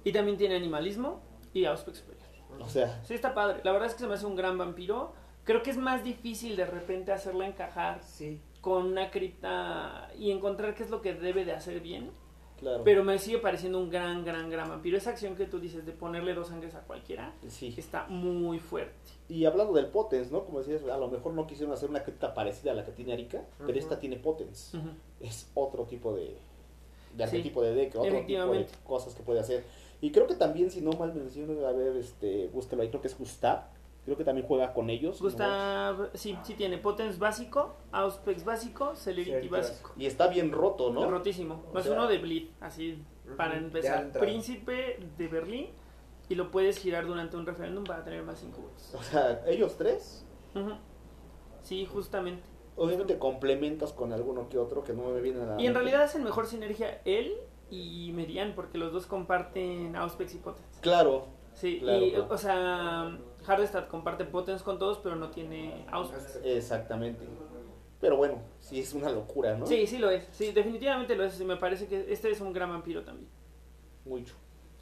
[0.04, 1.20] Y también tiene animalismo
[1.52, 2.22] y Auspex superior.
[2.60, 3.60] O sea, Sí, está padre.
[3.64, 5.12] La verdad es que se me hace un gran vampiro.
[5.44, 8.40] Creo que es más difícil de repente hacerla encajar Sí.
[8.62, 12.12] Con una cripta y encontrar qué es lo que debe de hacer bien.
[12.58, 12.84] claro.
[12.84, 14.96] Pero me sigue pareciendo un gran, gran, gran vampiro.
[14.96, 17.74] Esa acción que tú dices de ponerle dos sangres a cualquiera sí.
[17.76, 18.94] está muy fuerte.
[19.28, 20.44] Y hablando del Potens, ¿no?
[20.44, 23.12] Como decías, a lo mejor no quisieron hacer una cripta parecida a la que tiene
[23.12, 24.72] Arika, pero esta tiene Potens.
[25.20, 26.38] Es otro tipo de,
[27.16, 29.64] de Sí, de deck, otro tipo de cosas que puede hacer.
[30.00, 33.08] Y creo que también, si no mal menciono, a ver, este, búsquelo ahí, creo que
[33.08, 33.64] es Gustav.
[34.04, 35.20] Creo que también juega con ellos.
[35.20, 35.24] ¿no?
[35.26, 39.92] Gustav, sí, sí tiene Potence básico, Auspex básico, Celerity básico.
[39.96, 41.08] Y está bien roto, ¿no?
[41.08, 41.62] Rotísimo.
[41.70, 43.02] O Más sea- uno de Bleed, así
[43.36, 44.10] para empezar.
[44.12, 45.68] Príncipe de Berlín
[46.28, 48.92] y lo puedes girar durante un referéndum para tener más 5 votos.
[48.98, 50.26] O sea, ellos tres.
[51.62, 52.42] Sí, justamente.
[52.74, 56.02] obviamente complementas con alguno que otro que no me viene a la Y en realidad
[56.02, 57.34] hacen mejor sinergia él
[57.70, 60.80] y Merian porque los dos comparten Auspex y Potence.
[60.80, 62.26] Claro, Sí, Claro, y claro.
[62.30, 66.40] o sea, Hardestad comparte Potence con todos, pero no tiene Auspex.
[66.44, 67.24] exactamente.
[68.00, 69.66] Pero bueno, sí es una locura, ¿no?
[69.66, 70.26] Sí, sí lo es.
[70.32, 71.40] Sí, definitivamente lo es.
[71.40, 73.28] Y me parece que este es un gran vampiro también.
[74.04, 74.34] Mucho,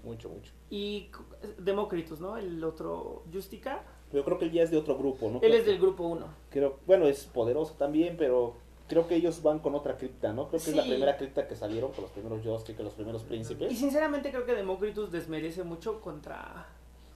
[0.02, 0.52] mucho, mucho.
[0.70, 1.10] Y
[1.58, 2.36] Democritus, ¿no?
[2.38, 3.82] El otro Justica.
[4.10, 5.34] Pero creo que él ya es de otro grupo, ¿no?
[5.34, 6.26] Él Creo es que- del grupo 1.
[6.50, 8.54] Creo, bueno, es poderoso también, pero
[8.88, 10.48] creo que ellos van con otra cripta, ¿no?
[10.48, 13.26] Creo que es la primera cripta que salieron con los primeros que los primeros Y
[13.26, 13.78] príncipes.
[13.78, 16.66] sinceramente creo que Democritus desmerece mucho contra,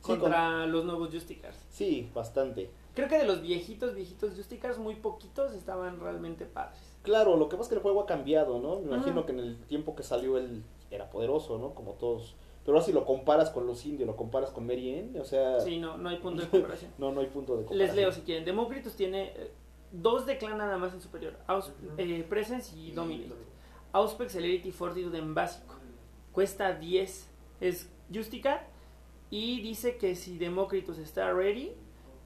[0.07, 1.57] Contra los nuevos Justicars.
[1.70, 2.70] Sí, bastante.
[2.94, 6.78] Creo que de los viejitos, viejitos Justicars, muy poquitos estaban realmente padres.
[7.02, 8.80] Claro, lo que pasa es que el juego ha cambiado, ¿no?
[8.80, 11.74] Me imagino que en el tiempo que salió él era poderoso, ¿no?
[11.74, 12.34] Como todos.
[12.64, 15.61] Pero ahora si lo comparas con los indios, lo comparas con Mary Ann, o sea,
[15.61, 16.90] Sí, no, no hay punto de comparación.
[16.98, 17.86] no, no hay punto de comparación.
[17.88, 18.44] Les leo si quieren.
[18.44, 19.50] Democritus tiene eh,
[19.92, 21.34] dos de clan nada más en superior.
[21.46, 23.34] Aus- eh, Presence y Dominate.
[23.92, 25.74] Auspex Celerity Fortitude en básico.
[26.32, 27.28] Cuesta 10.
[27.61, 28.66] Es Justica.
[29.30, 31.72] Y dice que si Democritus está ready,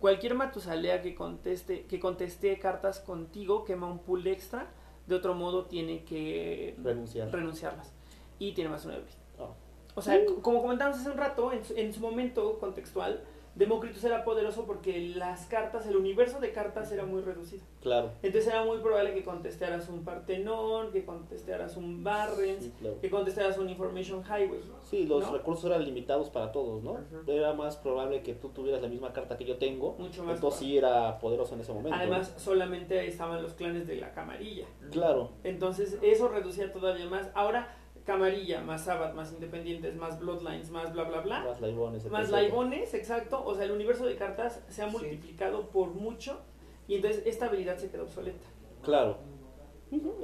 [0.00, 4.70] cualquier Matusalea que conteste, que conteste cartas contigo quema un pool extra.
[5.06, 7.30] De otro modo tiene que Renunciar.
[7.32, 7.92] renunciarlas.
[8.38, 9.04] Y tiene más una de.
[9.38, 9.54] Ah,
[9.94, 13.24] O sea, como comentábamos hace un rato, en su, en su momento contextual,
[13.58, 17.64] Demócritus era poderoso porque las cartas, el universo de cartas era muy reducido.
[17.82, 18.12] claro.
[18.22, 23.00] Entonces era muy probable que contestaras un Partenón, que contestaras un Barrens, Sí, claro.
[23.00, 24.60] que contestaras un Information Highway.
[24.84, 25.32] Sí, los ¿no?
[25.32, 26.98] recursos eran limitados para todos, ¿no?
[27.26, 29.96] Era más probable que tú tuvieras la misma carta que yo tengo.
[29.98, 31.98] Mucho más Entonces sí era poderoso en ese momento.
[31.98, 34.66] Además, solamente estaban los clanes de la camarilla.
[34.92, 35.30] Claro.
[35.42, 37.28] Entonces, eso reducía todavía más.
[37.34, 37.74] Ahora,
[38.08, 41.44] camarilla, más Sabbath, más independientes, más Bloodlines, más bla, bla, bla.
[41.44, 42.10] Más laibones.
[42.10, 43.44] Más laibones, exacto.
[43.44, 44.92] O sea, el universo de cartas se ha Sí.
[44.92, 46.40] multiplicado por mucho
[46.88, 48.46] y entonces esta habilidad se quedó obsoleta.
[48.82, 49.18] Claro.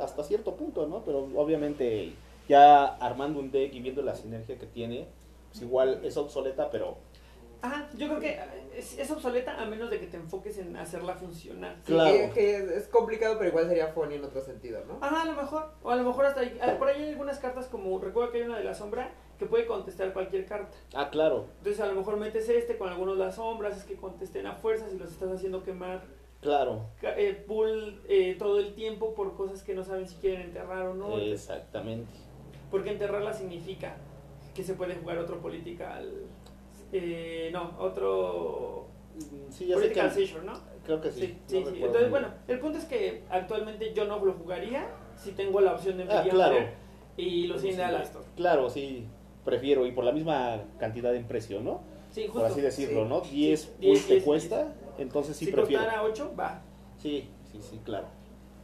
[0.00, 1.04] Hasta cierto punto, ¿no?
[1.04, 2.12] Pero obviamente
[2.48, 5.06] ya armando un deck y viendo la sinergia que tiene,
[5.50, 6.96] pues igual es obsoleta, pero
[7.64, 8.38] Ajá, yo creo que
[8.76, 11.76] es, es obsoleta a menos de que te enfoques en hacerla funcionar.
[11.86, 12.10] Sí, Claro.
[12.12, 14.98] que, que es, es complicado, pero igual sería funny en otro sentido, ¿no?
[15.00, 15.72] Ajá, a lo mejor.
[15.82, 18.38] O a lo mejor hasta hay, ah, por ahí hay algunas cartas como, recuerda que
[18.42, 20.76] hay una de la sombra que puede contestar cualquier carta.
[20.94, 23.96] ah, claro, Entonces a lo mejor metes este con algunos de las sombras, es que
[23.96, 26.02] contesten a fuerzas y los estás haciendo quemar
[26.42, 26.90] claro.
[27.00, 30.94] eh, pool eh, todo el tiempo por cosas que no saben si quieren enterrar o
[30.94, 31.18] no.
[31.18, 32.12] Exactamente.
[32.70, 33.96] Porque enterrarla significa
[34.54, 36.12] que se puede jugar otro political.
[36.96, 38.86] Eh, no, otro.
[39.16, 40.52] Mm, Sí, ya sé que Seizure, ¿no?
[40.84, 41.38] creo que sí.
[41.46, 45.32] Sí, no sí, Entonces, bueno, el punto es que actualmente yo no lo jugaría si
[45.32, 46.56] tengo la opción de Ah, claro.
[47.16, 48.24] y lo Alastor.
[48.36, 49.06] Claro, sí,
[49.44, 51.82] prefiero y por la misma cantidad en precio, ¿no?
[52.10, 52.40] Sí, justo.
[52.40, 53.06] Por así decirlo.
[53.06, 53.20] ¿no?
[53.22, 55.82] 10 Sí, pulls 10, te 10, cuesta, entonces sí si prefiero.
[55.82, 56.62] costara 8, va.
[56.98, 58.06] Sí, sí, sí, claro.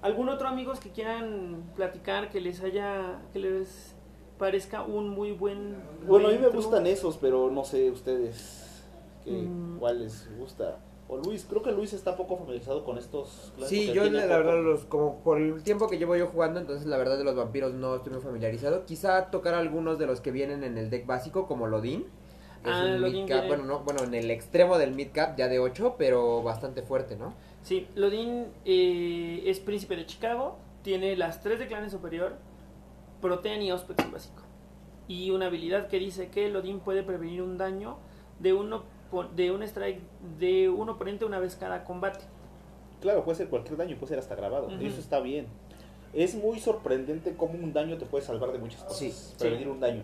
[0.03, 3.95] ¿Algún otro amigos que quieran platicar que les haya, que les
[4.41, 5.77] parezca un muy buen...
[6.09, 8.83] Bueno, a mí me gustan esos, pero no sé ustedes
[9.25, 9.79] qué, Mm.
[9.79, 10.79] cuál les gusta.
[11.09, 13.53] O Luis, creo que Luis está poco familiarizado con estos.
[13.67, 14.29] Sí, yo la poco.
[14.29, 17.35] verdad, los, como por el tiempo que llevo yo jugando, entonces la verdad de los
[17.37, 18.85] vampiros no estoy muy familiarizado.
[18.87, 22.07] Quizá tocar algunos de los que vienen en el deck básico, como Lodin.
[22.63, 25.37] que Ah, es un Lodin mid-cap, viene- bueno, no, bueno, en el extremo del mid-cap
[25.37, 27.33] ya de 8, pero bastante fuerte, ¿no?
[27.63, 32.35] Sí, Lodin eh, es príncipe de Chicago, tiene las tres de clanes superior,
[33.21, 34.43] Protean y Auspex básico.
[35.09, 37.97] Y una habilidad que dice que Lodin puede prevenir un daño
[38.39, 40.01] de uno po- de un strike
[40.39, 42.25] de un oponente una vez cada combate.
[43.01, 44.71] Claro, puede ser cualquier daño, puede ser hasta grabado.
[44.81, 45.47] Y Eso está bien.
[46.13, 48.99] Es muy sorprendente cómo un daño te puede salvar de muchas cosas.
[48.99, 49.35] Sí.
[49.39, 50.03] Prevenir un daño.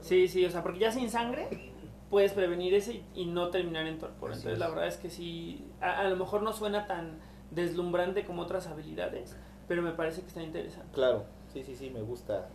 [0.00, 1.48] Sí, sí, o sea, porque ya sin sangre
[2.10, 4.30] puedes prevenir ese y, y no terminar en torpor.
[4.32, 4.58] Así Entonces, es.
[4.58, 7.18] la verdad es que sí, a, a lo mejor no suena tan
[7.50, 9.36] deslumbrante como otras habilidades,
[9.68, 10.88] pero me parece que está interesante.
[10.94, 12.48] Claro, sí, sí, sí, me gusta.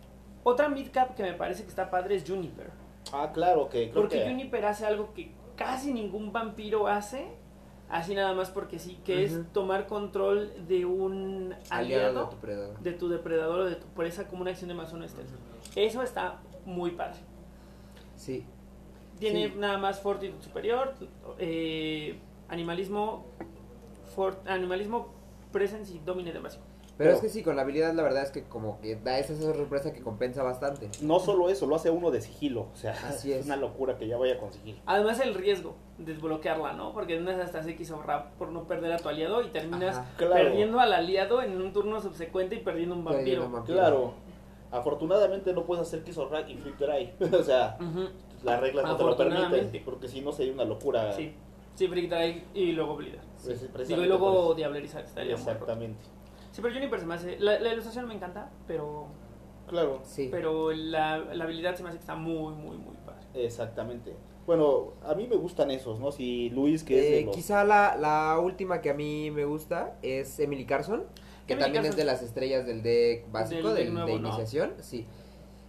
[0.44, 2.70] Otra midcap que me parece que está padre es Juniper.
[3.12, 4.28] Ah, claro, que creo Porque que...
[4.30, 7.26] Juniper hace algo que casi ningún vampiro hace,
[7.88, 12.36] así nada más porque sí, que es tomar control de un Aliado aliado de tu
[12.40, 12.78] predador.
[12.80, 15.30] de tu depredador o de tu presa como una acción de más uno stealth.
[15.74, 17.18] Eso está muy padre.
[18.16, 18.44] Sí.
[19.18, 19.54] Tiene Sí.
[19.56, 20.94] nada más fortitud superior,
[21.38, 22.18] eh,
[22.48, 23.26] animalismo,
[24.14, 25.08] fort- animalismo,
[25.50, 26.64] presence y domine de básico.
[26.98, 29.20] Pero Pero- es que sí, con la habilidad la verdad es que como que da
[29.20, 30.90] esa sorpresa que compensa bastante.
[31.00, 32.62] No solo eso, lo hace uno de sigilo.
[32.72, 33.46] O sea, Así es es.
[33.46, 34.80] una locura que ya vaya a conseguir.
[34.84, 36.92] Además el riesgo de desbloquearla, ¿no?
[36.92, 39.96] Porque en unas hasta X o rap por no perder a tu aliado y terminas
[39.98, 40.10] Ajá.
[40.16, 40.34] Claro.
[40.34, 43.18] perdiendo al aliado en un turno subsecuente y perdiendo un vampiro.
[43.24, 43.78] Perdiendo un vampiro.
[43.78, 44.12] Claro.
[44.72, 47.12] Afortunadamente no puedes hacer Kiss or y Flip Dry.
[47.38, 48.08] o sea, Ujú.
[48.42, 49.82] las reglas no te lo permiten.
[49.84, 51.12] Porque si no sería una locura.
[51.12, 51.32] Sí,
[51.76, 52.96] sí, Brick Drive y luego.
[52.96, 53.06] Pues,
[53.60, 55.44] Digo, precisamente y luego Diablerizar estaría eso.
[55.44, 55.54] muy
[56.62, 57.38] pero Juniper se me hace.
[57.38, 59.06] La, la ilustración me encanta, pero.
[59.66, 60.00] Claro.
[60.04, 60.28] Sí.
[60.30, 63.26] Pero la, la habilidad se me hace que está muy, muy, muy padre.
[63.34, 64.16] Exactamente.
[64.46, 66.10] Bueno, a mí me gustan esos, ¿no?
[66.10, 67.36] Si Luis, que es Eh, de los...
[67.36, 71.04] Quizá la, la última que a mí me gusta es Emily Carson,
[71.46, 71.90] que Emily también Carson.
[71.90, 74.28] es de las estrellas del deck básico, Del del, deck nuevo, de ¿no?
[74.28, 75.06] iniciación, sí.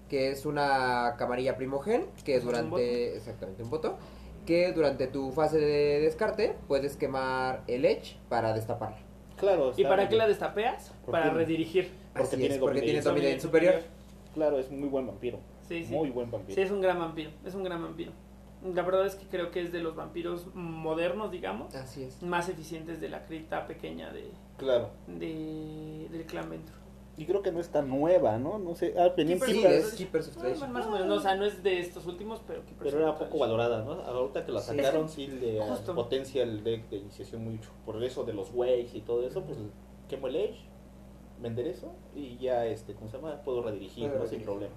[0.08, 3.98] Que es una camarilla primogen, que Es un durante, exactamente un voto,
[4.46, 8.98] que durante tu fase de descarte puedes quemar el Edge para destaparla.
[9.40, 10.94] Claro, ¿Y para qué la destapeas?
[11.06, 11.38] ¿Por Para qué?
[11.38, 11.92] redirigir.
[12.14, 13.02] Porque Así tiene es, porque dominio tiene
[13.42, 13.74] superior.
[13.74, 14.00] dominio superior.
[14.34, 15.40] Claro, es muy buen vampiro.
[15.68, 15.94] Sí, sí.
[15.94, 16.56] Muy buen vampiro.
[16.56, 17.32] Sí, es un gran vampiro.
[17.46, 18.12] Es un gran vampiro.
[18.76, 22.22] La verdad es que creo que es de los vampiros modernos, digamos, Así es.
[22.22, 24.90] más eficientes de la cripta pequeña de, Claro.
[25.08, 26.76] de del clan Ventru.
[27.20, 28.58] Y creo que no está nueva, ¿no?
[28.60, 28.96] No sé.
[28.98, 30.72] Ah, Keepers Sí, Keepers, es Keepers of Tradition.
[30.72, 33.18] más o menos, no, o sea, no es de estos últimos, pero que pero era
[33.18, 33.92] poco valorada, ¿no?
[33.92, 34.78] Ahorita que la Sí.
[34.78, 35.94] sacaron, sí le Justo.
[35.94, 37.72] potencia el deck de iniciación mucho.
[37.86, 39.58] Por eso de los waves y todo eso, pues
[40.08, 40.60] quemo el edge,
[41.42, 43.42] vender eso y ya, este, ¿cómo se llama?
[43.44, 44.26] Puedo redirigir, ¿no?
[44.26, 44.74] Sin problema.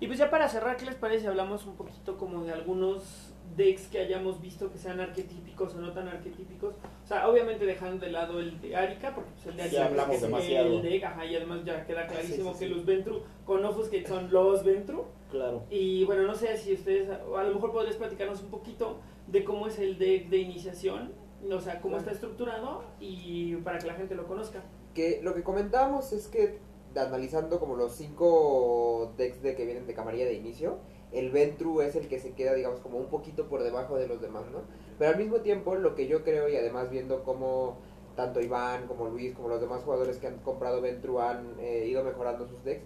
[0.00, 1.28] Y pues ya para cerrar, ¿qué les parece?
[1.28, 5.92] Hablamos un poquito como de algunos decks que hayamos visto que sean arquetípicos o no
[5.92, 6.74] tan arquetípicos.
[7.04, 10.02] O sea, obviamente dejando de lado el de Arika, porque pues el de Ya Arika
[10.02, 10.76] hablamos es demasiado.
[10.76, 12.74] el deck, ajá, y además ya queda clarísimo Sí, sí, que sí.
[12.74, 15.04] los Ventru con Offuscate son los Ventru.
[15.30, 15.64] Claro.
[15.70, 18.98] Y bueno, no sé si ustedes, a lo mejor podrías platicarnos un poquito
[19.28, 21.12] de cómo es el deck de iniciación,
[21.50, 21.98] o sea, cómo Claro.
[21.98, 24.62] está estructurado y para que la gente lo conozca.
[24.94, 26.58] Que lo que comentábamos es que
[26.96, 30.78] analizando como los cinco decks de que vienen de camarilla de inicio,
[31.12, 34.20] el Ventru es el que se queda, digamos, como un poquito por debajo de los
[34.20, 34.62] demás, ¿no?
[34.98, 37.78] Pero al mismo tiempo, lo que yo creo, y además viendo cómo
[38.16, 42.04] tanto Iván como Luis, como los demás jugadores que han comprado Ventru han eh, ido
[42.04, 42.84] mejorando sus decks,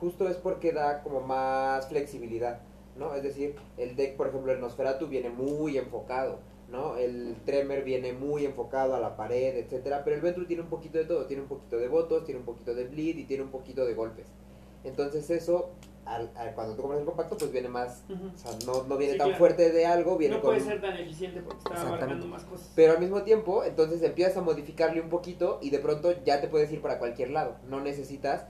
[0.00, 2.60] justo es porque da como más flexibilidad,
[2.96, 3.14] ¿no?
[3.14, 6.38] Es decir, el deck, por ejemplo, el Nosferatu viene muy enfocado,
[6.70, 6.96] ¿no?
[6.96, 10.98] El Tremor viene muy enfocado a la pared, etcétera, pero el Ventru tiene un poquito
[10.98, 13.50] de todo, tiene un poquito de votos, tiene un poquito de bleed y tiene un
[13.50, 14.26] poquito de golpes.
[14.84, 15.70] Entonces eso,
[16.04, 19.14] al, al- cuando tú compras el compacto, pues viene más, o sea, no, no viene
[19.14, 19.38] Sí, tan claro.
[19.38, 22.44] fuerte de algo, viene No con puede un- ser tan eficiente porque está abarcando más
[22.44, 22.70] cosas.
[22.76, 26.48] pero al mismo tiempo, entonces empiezas a modificarle un poquito y de pronto ya te
[26.48, 27.56] puedes ir para cualquier lado.
[27.68, 28.44] No necesitas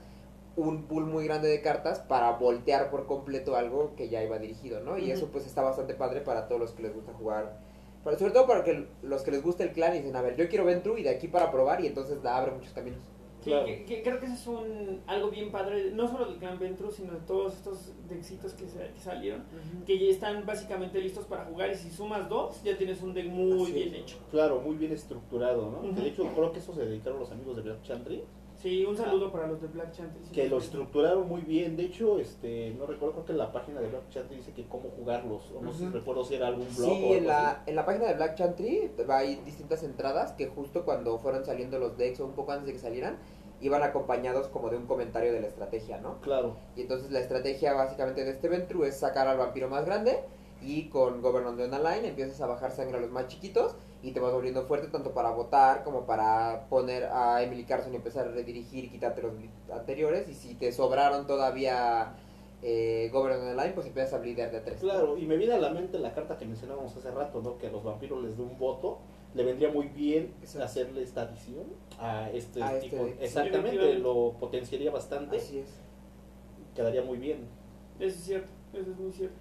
[0.55, 4.81] un pool muy grande de cartas para voltear por completo algo que ya iba dirigido,
[4.81, 4.97] ¿no?
[4.97, 7.57] Y eso pues está bastante padre para todos los que les gusta jugar.
[8.03, 10.35] Para- sobre todo para que los que les gusta el clan y dicen, a ver,
[10.35, 12.99] yo quiero Ventru y de aquí para probar y entonces da, abre muchos caminos.
[13.43, 13.67] Sí, Claro.
[13.67, 16.91] que, que creo que eso es un, algo bien padre, no solo del clan Ventru,
[16.91, 19.43] sino de todos estos dexitos que, se- que salieron,
[19.85, 23.27] que ya están básicamente listos para jugar y si sumas dos, ya tienes un deck
[23.27, 24.01] muy Así bien es.
[24.01, 24.17] hecho.
[24.29, 25.77] Claro, muy bien estructurado, ¿no?
[25.87, 25.95] Ujú.
[25.95, 28.23] Que de hecho creo que eso se dedicaron los amigos de Black Chantry,
[28.61, 30.19] Sí, un saludo para los de Black Chanty.
[30.21, 31.77] sí, que sí, lo estructuraron muy bien.
[31.77, 34.67] De hecho, este, no recuerdo, creo que en la página de Black Chantry dice que
[34.67, 35.49] cómo jugarlos.
[35.55, 37.85] O no sé recuerdo si era algún blog Sí, o algo en la, en la
[37.85, 42.25] página de Black Chantry hay distintas entradas que justo cuando fueron saliendo los decks o
[42.25, 43.17] un poco antes de que salieran,
[43.61, 46.19] iban acompañados como de un comentario de la estrategia, ¿no?
[46.19, 50.19] Claro, Y entonces la estrategia básicamente de este Ventru es sacar al vampiro más grande
[50.61, 54.11] y con Governor de una line empiezas a bajar sangre a los más chiquitos y
[54.11, 58.27] te vas volviendo fuerte tanto para votar como para poner a Emily Carson y empezar
[58.27, 59.33] a redirigir y quitarte los
[59.73, 62.15] anteriores y si te sobraron todavía
[62.61, 64.79] eh, Governor de una line pues empiezas a bleeder de tres.
[64.79, 65.17] claro.
[65.17, 67.57] Y me viene a la mente la carta que mencionábamos hace rato, ¿no?
[67.57, 68.99] Que a los vampiros les dé un voto.
[69.35, 70.65] Le vendría muy bien Exacto.
[70.65, 71.65] hacerle esta adición
[71.99, 73.05] a este A este tipo.
[73.05, 73.21] deck.
[73.21, 75.37] Exactamente, lo potenciaría bastante.
[75.37, 75.67] Así es.
[76.75, 77.47] Quedaría muy bien.
[77.99, 79.39] Eso es cierto, eso es muy cierto.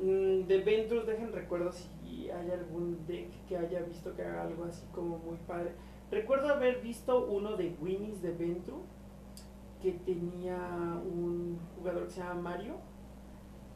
[0.00, 4.64] Mm, de Ventrus, dejen recuerdo si hay algún deck que haya visto que haga algo
[4.64, 5.72] así como muy padre.
[6.10, 8.82] Recuerdo haber visto uno de Winnie's de Ventru
[9.82, 10.56] que tenía
[11.04, 12.76] un jugador que se llama Mario,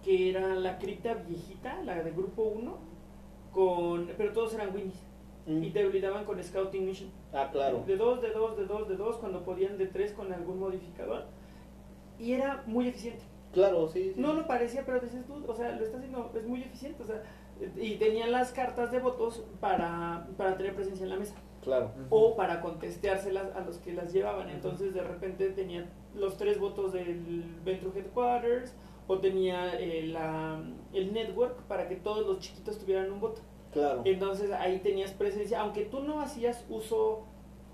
[0.02, 2.78] que era la cripta viejita, la de grupo 1,
[3.52, 5.02] con, pero todos eran Winnie's.
[5.46, 5.62] Mm.
[5.62, 7.10] y te con Scouting Mission.
[7.32, 7.84] Ah, claro.
[7.86, 11.24] De dos, de dos, de dos, de dos, cuando podían de tres con algún modificador.
[12.18, 13.22] Y era muy eficiente.
[13.54, 14.12] Claro, sí.
[14.14, 14.20] sí.
[14.20, 17.02] No lo parecía, pero dices tú, o sea, lo está haciendo, es muy eficiente.
[17.02, 17.22] O sea,
[17.76, 21.92] y tenían las cartas de votos para, para tener presencia en la mesa Claro.
[22.10, 24.50] o para contesteárselas a los que las llevaban.
[24.50, 28.74] Entonces, de repente tenían los tres votos del Ventru Headquarters
[29.06, 30.62] o tenía eh, la,
[30.92, 33.40] el network para que todos los chiquitos tuvieran un voto.
[33.72, 34.02] Claro.
[34.04, 37.24] Entonces ahí tenías presencia, aunque tú no hacías uso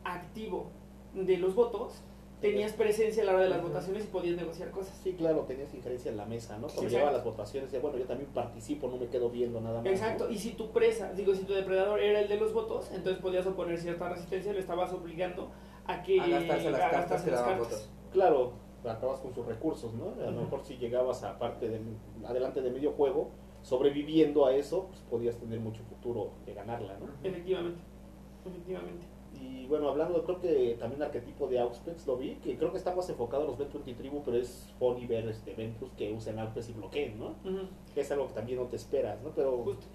[0.05, 0.71] activo
[1.15, 2.03] de los votos,
[2.41, 4.99] tenías presencia a la hora de las votaciones y podías negociar cosas.
[5.03, 6.69] Sí, claro, tenías injerencia en la mesa, ¿no?
[6.69, 9.85] Cuando llegaba las votaciones, decía, bueno, yo también participo, no me quedo viendo nada más.
[9.85, 9.91] ¿no?
[9.91, 13.21] Exacto, y si tu presa, digo, si tu depredador era el de los votos, entonces
[13.23, 15.51] podías oponer cierta resistencia, le estabas obligando
[15.87, 17.59] a que A gastarse las a cartas que las cartas.
[17.59, 17.91] votos.
[18.13, 18.53] Claro,
[18.85, 20.15] acabas con sus recursos, ¿no?
[20.27, 21.81] A lo mejor si llegabas a parte de,
[22.27, 23.31] adelante de medio juego,
[23.63, 27.07] sobreviviendo a eso, pues podías tener mucho futuro de ganarla, ¿no?
[27.23, 27.81] Efectivamente,
[28.47, 29.07] efectivamente.
[29.41, 32.95] Y bueno, hablando, creo que también arquetipo de Auspex lo vi, que creo que está
[32.95, 36.69] más enfocado a los Ventrus tribu, pero es funny ver este Ventrus que usen Auspex
[36.69, 37.35] y bloqueen, ¿no?
[37.95, 39.31] Que es algo que también no te esperas, ¿no?
[39.31, 39.87] Pero Justo.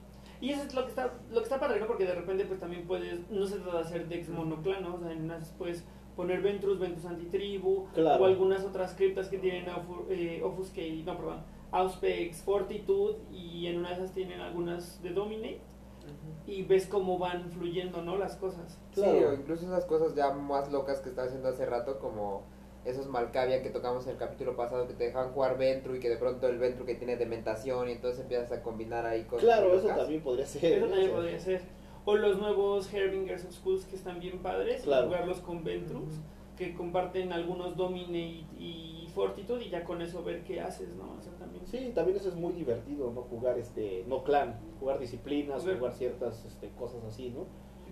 [0.41, 1.87] Y eso es lo que está, lo que está padre, ¿no?
[1.87, 4.95] Porque de repente pues también puedes, no se trata de hacer decks monoclan, ¿no?
[4.95, 5.85] O sea, en unas puedes
[6.15, 8.23] poner Ventrus, Ventrus antitribu, Claro.
[8.23, 9.65] o algunas otras criptas que tienen
[10.09, 15.59] eh, Offuscate, no, perdón, Auspex, Fortitude, y en una de esas tienen algunas de Dominate,
[16.47, 18.17] y ves cómo van fluyendo, ¿no?
[18.17, 18.79] Las cosas.
[18.91, 19.29] Sí, Claro.
[19.29, 22.43] o incluso esas cosas ya más locas que estaba haciendo hace rato, como
[22.85, 26.09] esos Malcavia que tocamos en el capítulo pasado, que te dejaban jugar Ventru y que
[26.09, 29.45] de pronto el Ventru que tiene dementación y entonces empiezas a combinar ahí cosas.
[29.45, 29.97] claro, eso locas.
[29.97, 30.63] también podría ser.
[30.77, 31.61] Eso también podría ser.
[32.05, 35.07] O los nuevos Herbingers of Schools que están bien padres, y Claro.
[35.07, 36.19] jugarlos con Ventrus,
[36.55, 41.15] que comparten algunos Dominate y Fortitude, y ya con eso ver qué haces, ¿no?
[41.17, 41.34] O sea, también.
[41.65, 43.21] Sí, también eso es muy divertido, ¿no?
[43.23, 47.45] Jugar este, no clan, jugar disciplinas, Jugar- jugar ciertas este, cosas así, ¿no?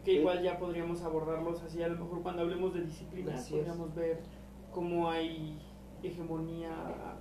[0.04, 0.18] Que Sí.
[0.20, 3.60] igual ya podríamos abordarlos así, a lo mejor cuando hablemos de disciplinas, Así es.
[3.62, 4.20] podríamos ver
[4.72, 5.60] cómo hay
[6.04, 6.70] hegemonía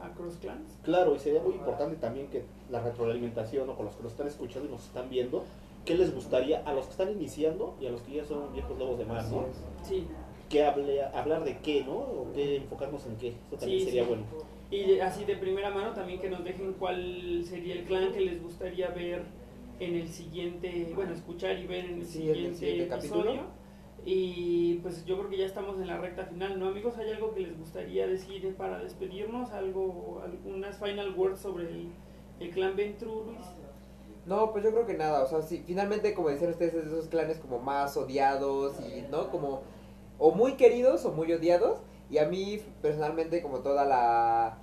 [0.00, 0.78] a, a cross clans.
[0.82, 4.26] Claro, y sería muy importante también que la retroalimentación o con los que nos están
[4.26, 5.44] escuchando y nos están viendo,
[5.84, 8.76] ¿qué les gustaría a los que están iniciando y a los que ya son viejos
[8.78, 9.44] lobos de mar, ¿no?
[9.84, 10.06] Sí,
[10.48, 11.92] Que hable, hablar de qué, ¿no?
[11.94, 13.28] O qué enfocarnos en qué.
[13.28, 14.08] Eso también Sí, sería sí.
[14.08, 14.24] bueno.
[14.72, 18.42] Y así de primera mano también que nos dejen cuál sería el clan que les
[18.42, 19.24] gustaría ver
[19.80, 23.24] en el siguiente, bueno, escuchar y ver en el Sí, en el siguiente, siguiente episodio.
[23.24, 23.62] capítulo.
[24.04, 26.96] Y pues yo creo que ya estamos en la recta final, ¿no amigos?
[26.98, 29.52] ¿Hay algo que les gustaría decir para despedirnos?
[29.52, 31.92] ¿Algo, algunas final words sobre el,
[32.40, 33.46] el clan Ventru, Luis?
[34.24, 36.90] No, pues yo creo que nada, o sea, sí, finalmente como decían ustedes, es de
[36.98, 39.30] esos clanes como más odiados y, ¿no?
[39.30, 39.62] Como
[40.18, 41.80] o muy queridos o muy odiados.
[42.10, 44.58] Y a mí personalmente como toda la,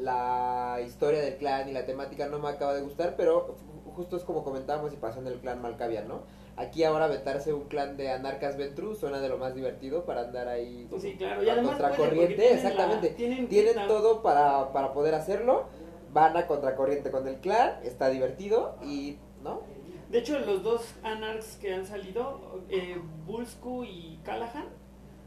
[0.00, 3.56] la historia del clan y la temática no me acaba de gustar, pero
[3.94, 6.22] justo es como comentábamos y pasó en el clan Malcavia, ¿no?
[6.56, 10.48] Aquí ahora vetarse un clan de anarcas Ventru suena de lo más divertido para andar
[10.48, 11.40] ahí Pues sí, claro.
[11.50, 13.10] A contracorriente, la- exactamente.
[13.10, 15.64] tienen, Tienen la- todo para, para poder hacerlo.
[16.12, 19.62] Van a contracorriente con el clan, está divertido y, ¿no?
[20.10, 24.66] De hecho, los dos Anarchs que han salido, eh, Bulsku y Callahan,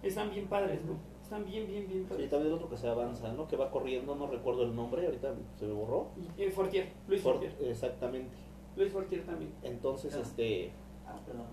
[0.03, 0.97] están bien padres, ¿no?
[1.33, 2.29] Están bien, bien, bien padres.
[2.29, 3.47] también el otro que se avanza, ¿no?
[3.47, 6.09] Que va corriendo, no recuerdo el nombre, ahorita se me borró.
[6.37, 7.55] Y, eh, Fortier, Luis Fortier.
[7.59, 8.35] exactamente.
[8.75, 9.51] Luis Fortier también.
[9.63, 10.19] Entonces, Ah.
[10.21, 10.71] este,
[11.07, 11.47] Ah, perdón.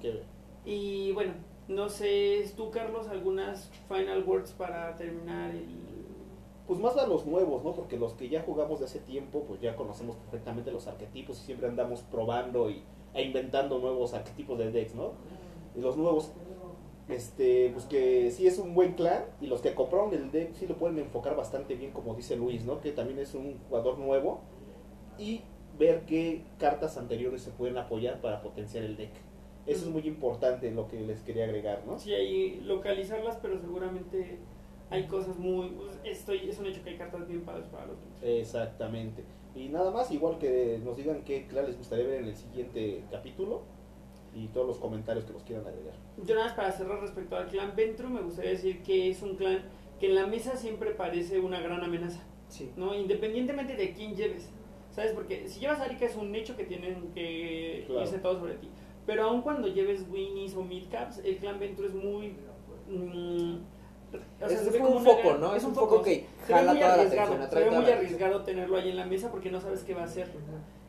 [0.66, 1.32] Y bueno,
[1.68, 5.64] no sé, tú, Carlos, algunas final words para terminar el...
[6.66, 7.72] Pues más a los nuevos, ¿no?
[7.72, 11.46] Porque los que ya jugamos de hace tiempo, pues ya conocemos perfectamente los arquetipos y
[11.46, 12.82] siempre andamos probando y,
[13.14, 15.12] e inventando nuevos arquetipos de decks, ¿no?
[15.74, 16.32] Y los nuevos,
[17.12, 20.66] este, pues que sí es un buen clan y los que compraron el deck sí
[20.66, 22.80] lo pueden enfocar bastante bien, como dice Luis, ¿no?
[22.80, 24.40] Que también es un jugador nuevo
[25.18, 25.42] y
[25.78, 29.12] ver qué cartas anteriores se pueden apoyar para potenciar el deck.
[29.66, 31.98] Eso es muy importante lo que les quería agregar, ¿no?
[31.98, 34.38] Sí, hay localizarlas, pero seguramente
[34.90, 35.70] hay cosas muy...
[35.70, 38.22] pues, Estoy, es un hecho que hay cartas bien padres para los otros.
[38.22, 39.22] Exactamente.
[39.54, 43.04] Y nada más, igual que nos digan qué clan les gustaría ver en el siguiente
[43.10, 43.62] capítulo
[44.34, 45.94] y todos los comentarios que nos quieran agregar.
[46.24, 49.36] Yo nada más para cerrar respecto al clan Ventru, me gustaría decir que es un
[49.36, 49.62] clan
[49.98, 52.70] que en la mesa siempre parece una gran amenaza, Sí.
[52.76, 52.94] ¿no?
[52.94, 54.48] Independientemente de quién lleves,
[54.92, 55.12] ¿sabes?
[55.12, 58.02] Porque si llevas a Arika es un hecho que tienen que Claro.
[58.02, 58.68] irse todos sobre ti.
[59.06, 62.34] Pero aun cuando lleves Winnies o Midcaps, el clan Ventru es muy...
[62.88, 63.54] mm,
[64.42, 65.54] o sea, Es- se es ve como un foco, gran- ¿no?
[65.54, 68.90] Es un foco que jala muy toda la atención, se ve muy arriesgado tenerlo ahí
[68.90, 70.28] en la mesa porque no sabes qué va a hacer.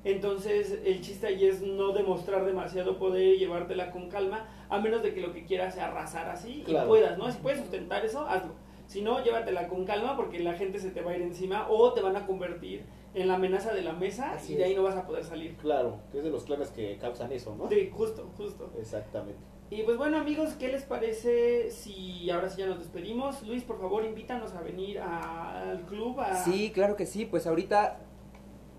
[0.03, 5.03] Entonces el chiste ahí es no demostrar demasiado poder y llevártela con calma, a menos
[5.03, 6.85] de que lo que quieras sea arrasar así Claro.
[6.85, 7.31] y puedas, ¿no?
[7.31, 8.53] Si puedes sustentar eso, hazlo.
[8.87, 11.93] Si no, llévatela con calma porque la gente se te va a ir encima o
[11.93, 12.83] te van a convertir
[13.13, 14.77] en la amenaza de la mesa Así y de ahí es.
[14.77, 15.55] no vas a poder salir.
[15.57, 17.69] Claro, que es de los clanes que causan eso, ¿no?
[17.69, 18.69] Sí, justo, justo.
[18.79, 19.39] Exactamente.
[19.69, 23.41] Y pues bueno amigos, ¿qué les parece si ahora sí ya nos despedimos?
[23.47, 26.19] Luis, por favor, invítanos a venir al club.
[26.19, 26.35] A...
[26.43, 27.99] Sí, claro que sí, pues ahorita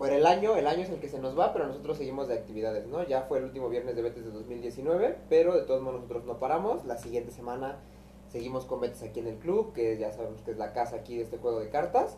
[0.03, 2.33] por el año, el año es el que se nos va, pero nosotros seguimos de
[2.33, 3.07] actividades, ¿no?
[3.07, 6.39] Ya fue el último viernes de Betes de 2019, pero de todos modos nosotros no
[6.39, 6.83] paramos.
[6.83, 7.79] La siguiente semana
[8.27, 11.15] seguimos con Betes aquí en el club, que ya sabemos que es la casa aquí
[11.15, 12.17] de este juego de cartas.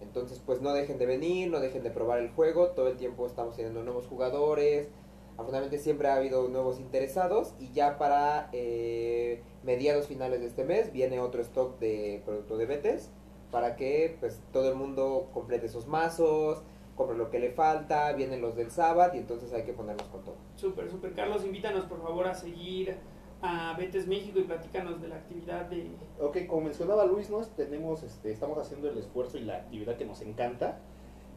[0.00, 3.26] Entonces, pues no dejen de venir, no dejen de probar el juego, todo el tiempo
[3.26, 4.88] estamos teniendo nuevos jugadores.
[5.34, 10.94] Afortunadamente siempre ha habido nuevos interesados y ya para eh, mediados finales de este mes
[10.94, 13.10] viene otro stock de producto de Betes
[13.50, 16.62] para que pues todo el mundo complete sus mazos,
[16.98, 20.24] compre lo que le falta, vienen los del sábado y entonces hay que ponernos con
[20.24, 20.34] todo.
[20.56, 21.14] Súper, súper.
[21.14, 22.96] Carlos, invítanos por favor a seguir
[23.40, 25.92] a Betes México y platícanos de la actividad de...
[26.20, 27.38] Ok, como mencionaba Luis, ¿no?
[27.38, 30.80] Tenemos, este, estamos haciendo el esfuerzo y la actividad que nos encanta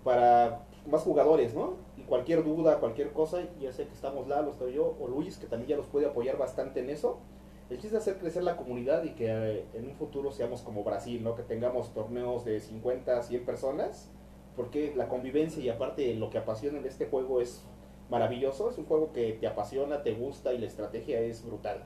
[0.04, 1.76] para más jugadores, ¿no?
[1.96, 5.46] Y cualquier duda, cualquier cosa, ya sé que estamos Lalo, estoy yo, o Luis, que
[5.46, 7.20] también ya los puede apoyar bastante en eso.
[7.70, 10.84] El chiste es hacer crecer la comunidad y que eh, en un futuro seamos como
[10.84, 11.36] Brasil, ¿no?
[11.36, 14.12] Que tengamos torneos de 50, 100 personas,
[14.62, 17.66] porque la convivencia y aparte lo que apasiona en este juego es
[18.12, 21.84] maravilloso, es un juego que te apasiona, te gusta y la estrategia es brutal.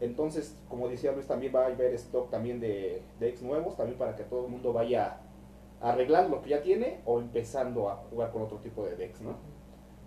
[0.00, 4.16] Entonces, como decía Luis, también va a haber stock también de decks nuevos, también para
[4.16, 5.20] que todo el mundo vaya
[5.80, 9.20] a arreglar lo que ya tiene o empezando a jugar con otro tipo de decks,
[9.20, 9.36] ¿no?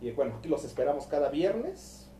[0.01, 2.11] Y bueno, aquí los esperamos cada viernes,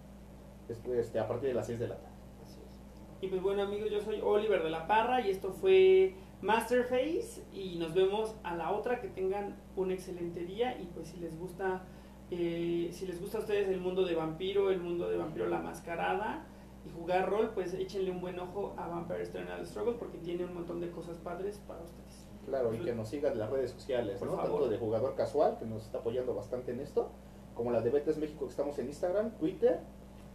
[0.70, 2.16] este, a partir de las 6 de la tarde.
[2.46, 2.80] Así es.
[3.20, 7.78] Y pues bueno amigos, yo soy Oliver de la Parra y esto fue Masterface y
[7.78, 11.84] nos vemos a la otra, que tengan un excelente día y pues si les gusta,
[12.32, 15.60] eh, si les gusta a ustedes el mundo de vampiro, el mundo de vampiro la
[15.60, 16.46] mascarada
[16.86, 20.54] y jugar rol, pues échenle un buen ojo a Vampire Eternal Struggle porque tiene un
[20.56, 22.26] montón de cosas padres para ustedes.
[22.48, 24.36] Claro, y que nos sigan las redes sociales, Por ¿no?
[24.38, 24.52] favor.
[24.62, 27.12] Tanto de jugador casual, que nos está apoyando bastante en esto,
[27.54, 29.80] como las de Betes México, que estamos en Instagram, Twitter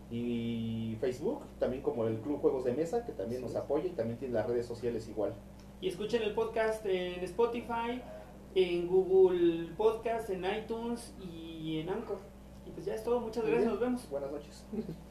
[0.09, 3.47] y Facebook, también como el Club Juegos de Mesa, que también Sí.
[3.49, 5.35] nos apoya y también tiene las redes sociales igual.
[5.81, 8.01] Y escuchen el podcast en Spotify,
[8.55, 12.19] en Google Podcast, en iTunes y en Anchor.
[12.65, 14.09] Y pues ya es todo, muchas gracias, nos vemos.
[14.11, 14.67] Buenas noches.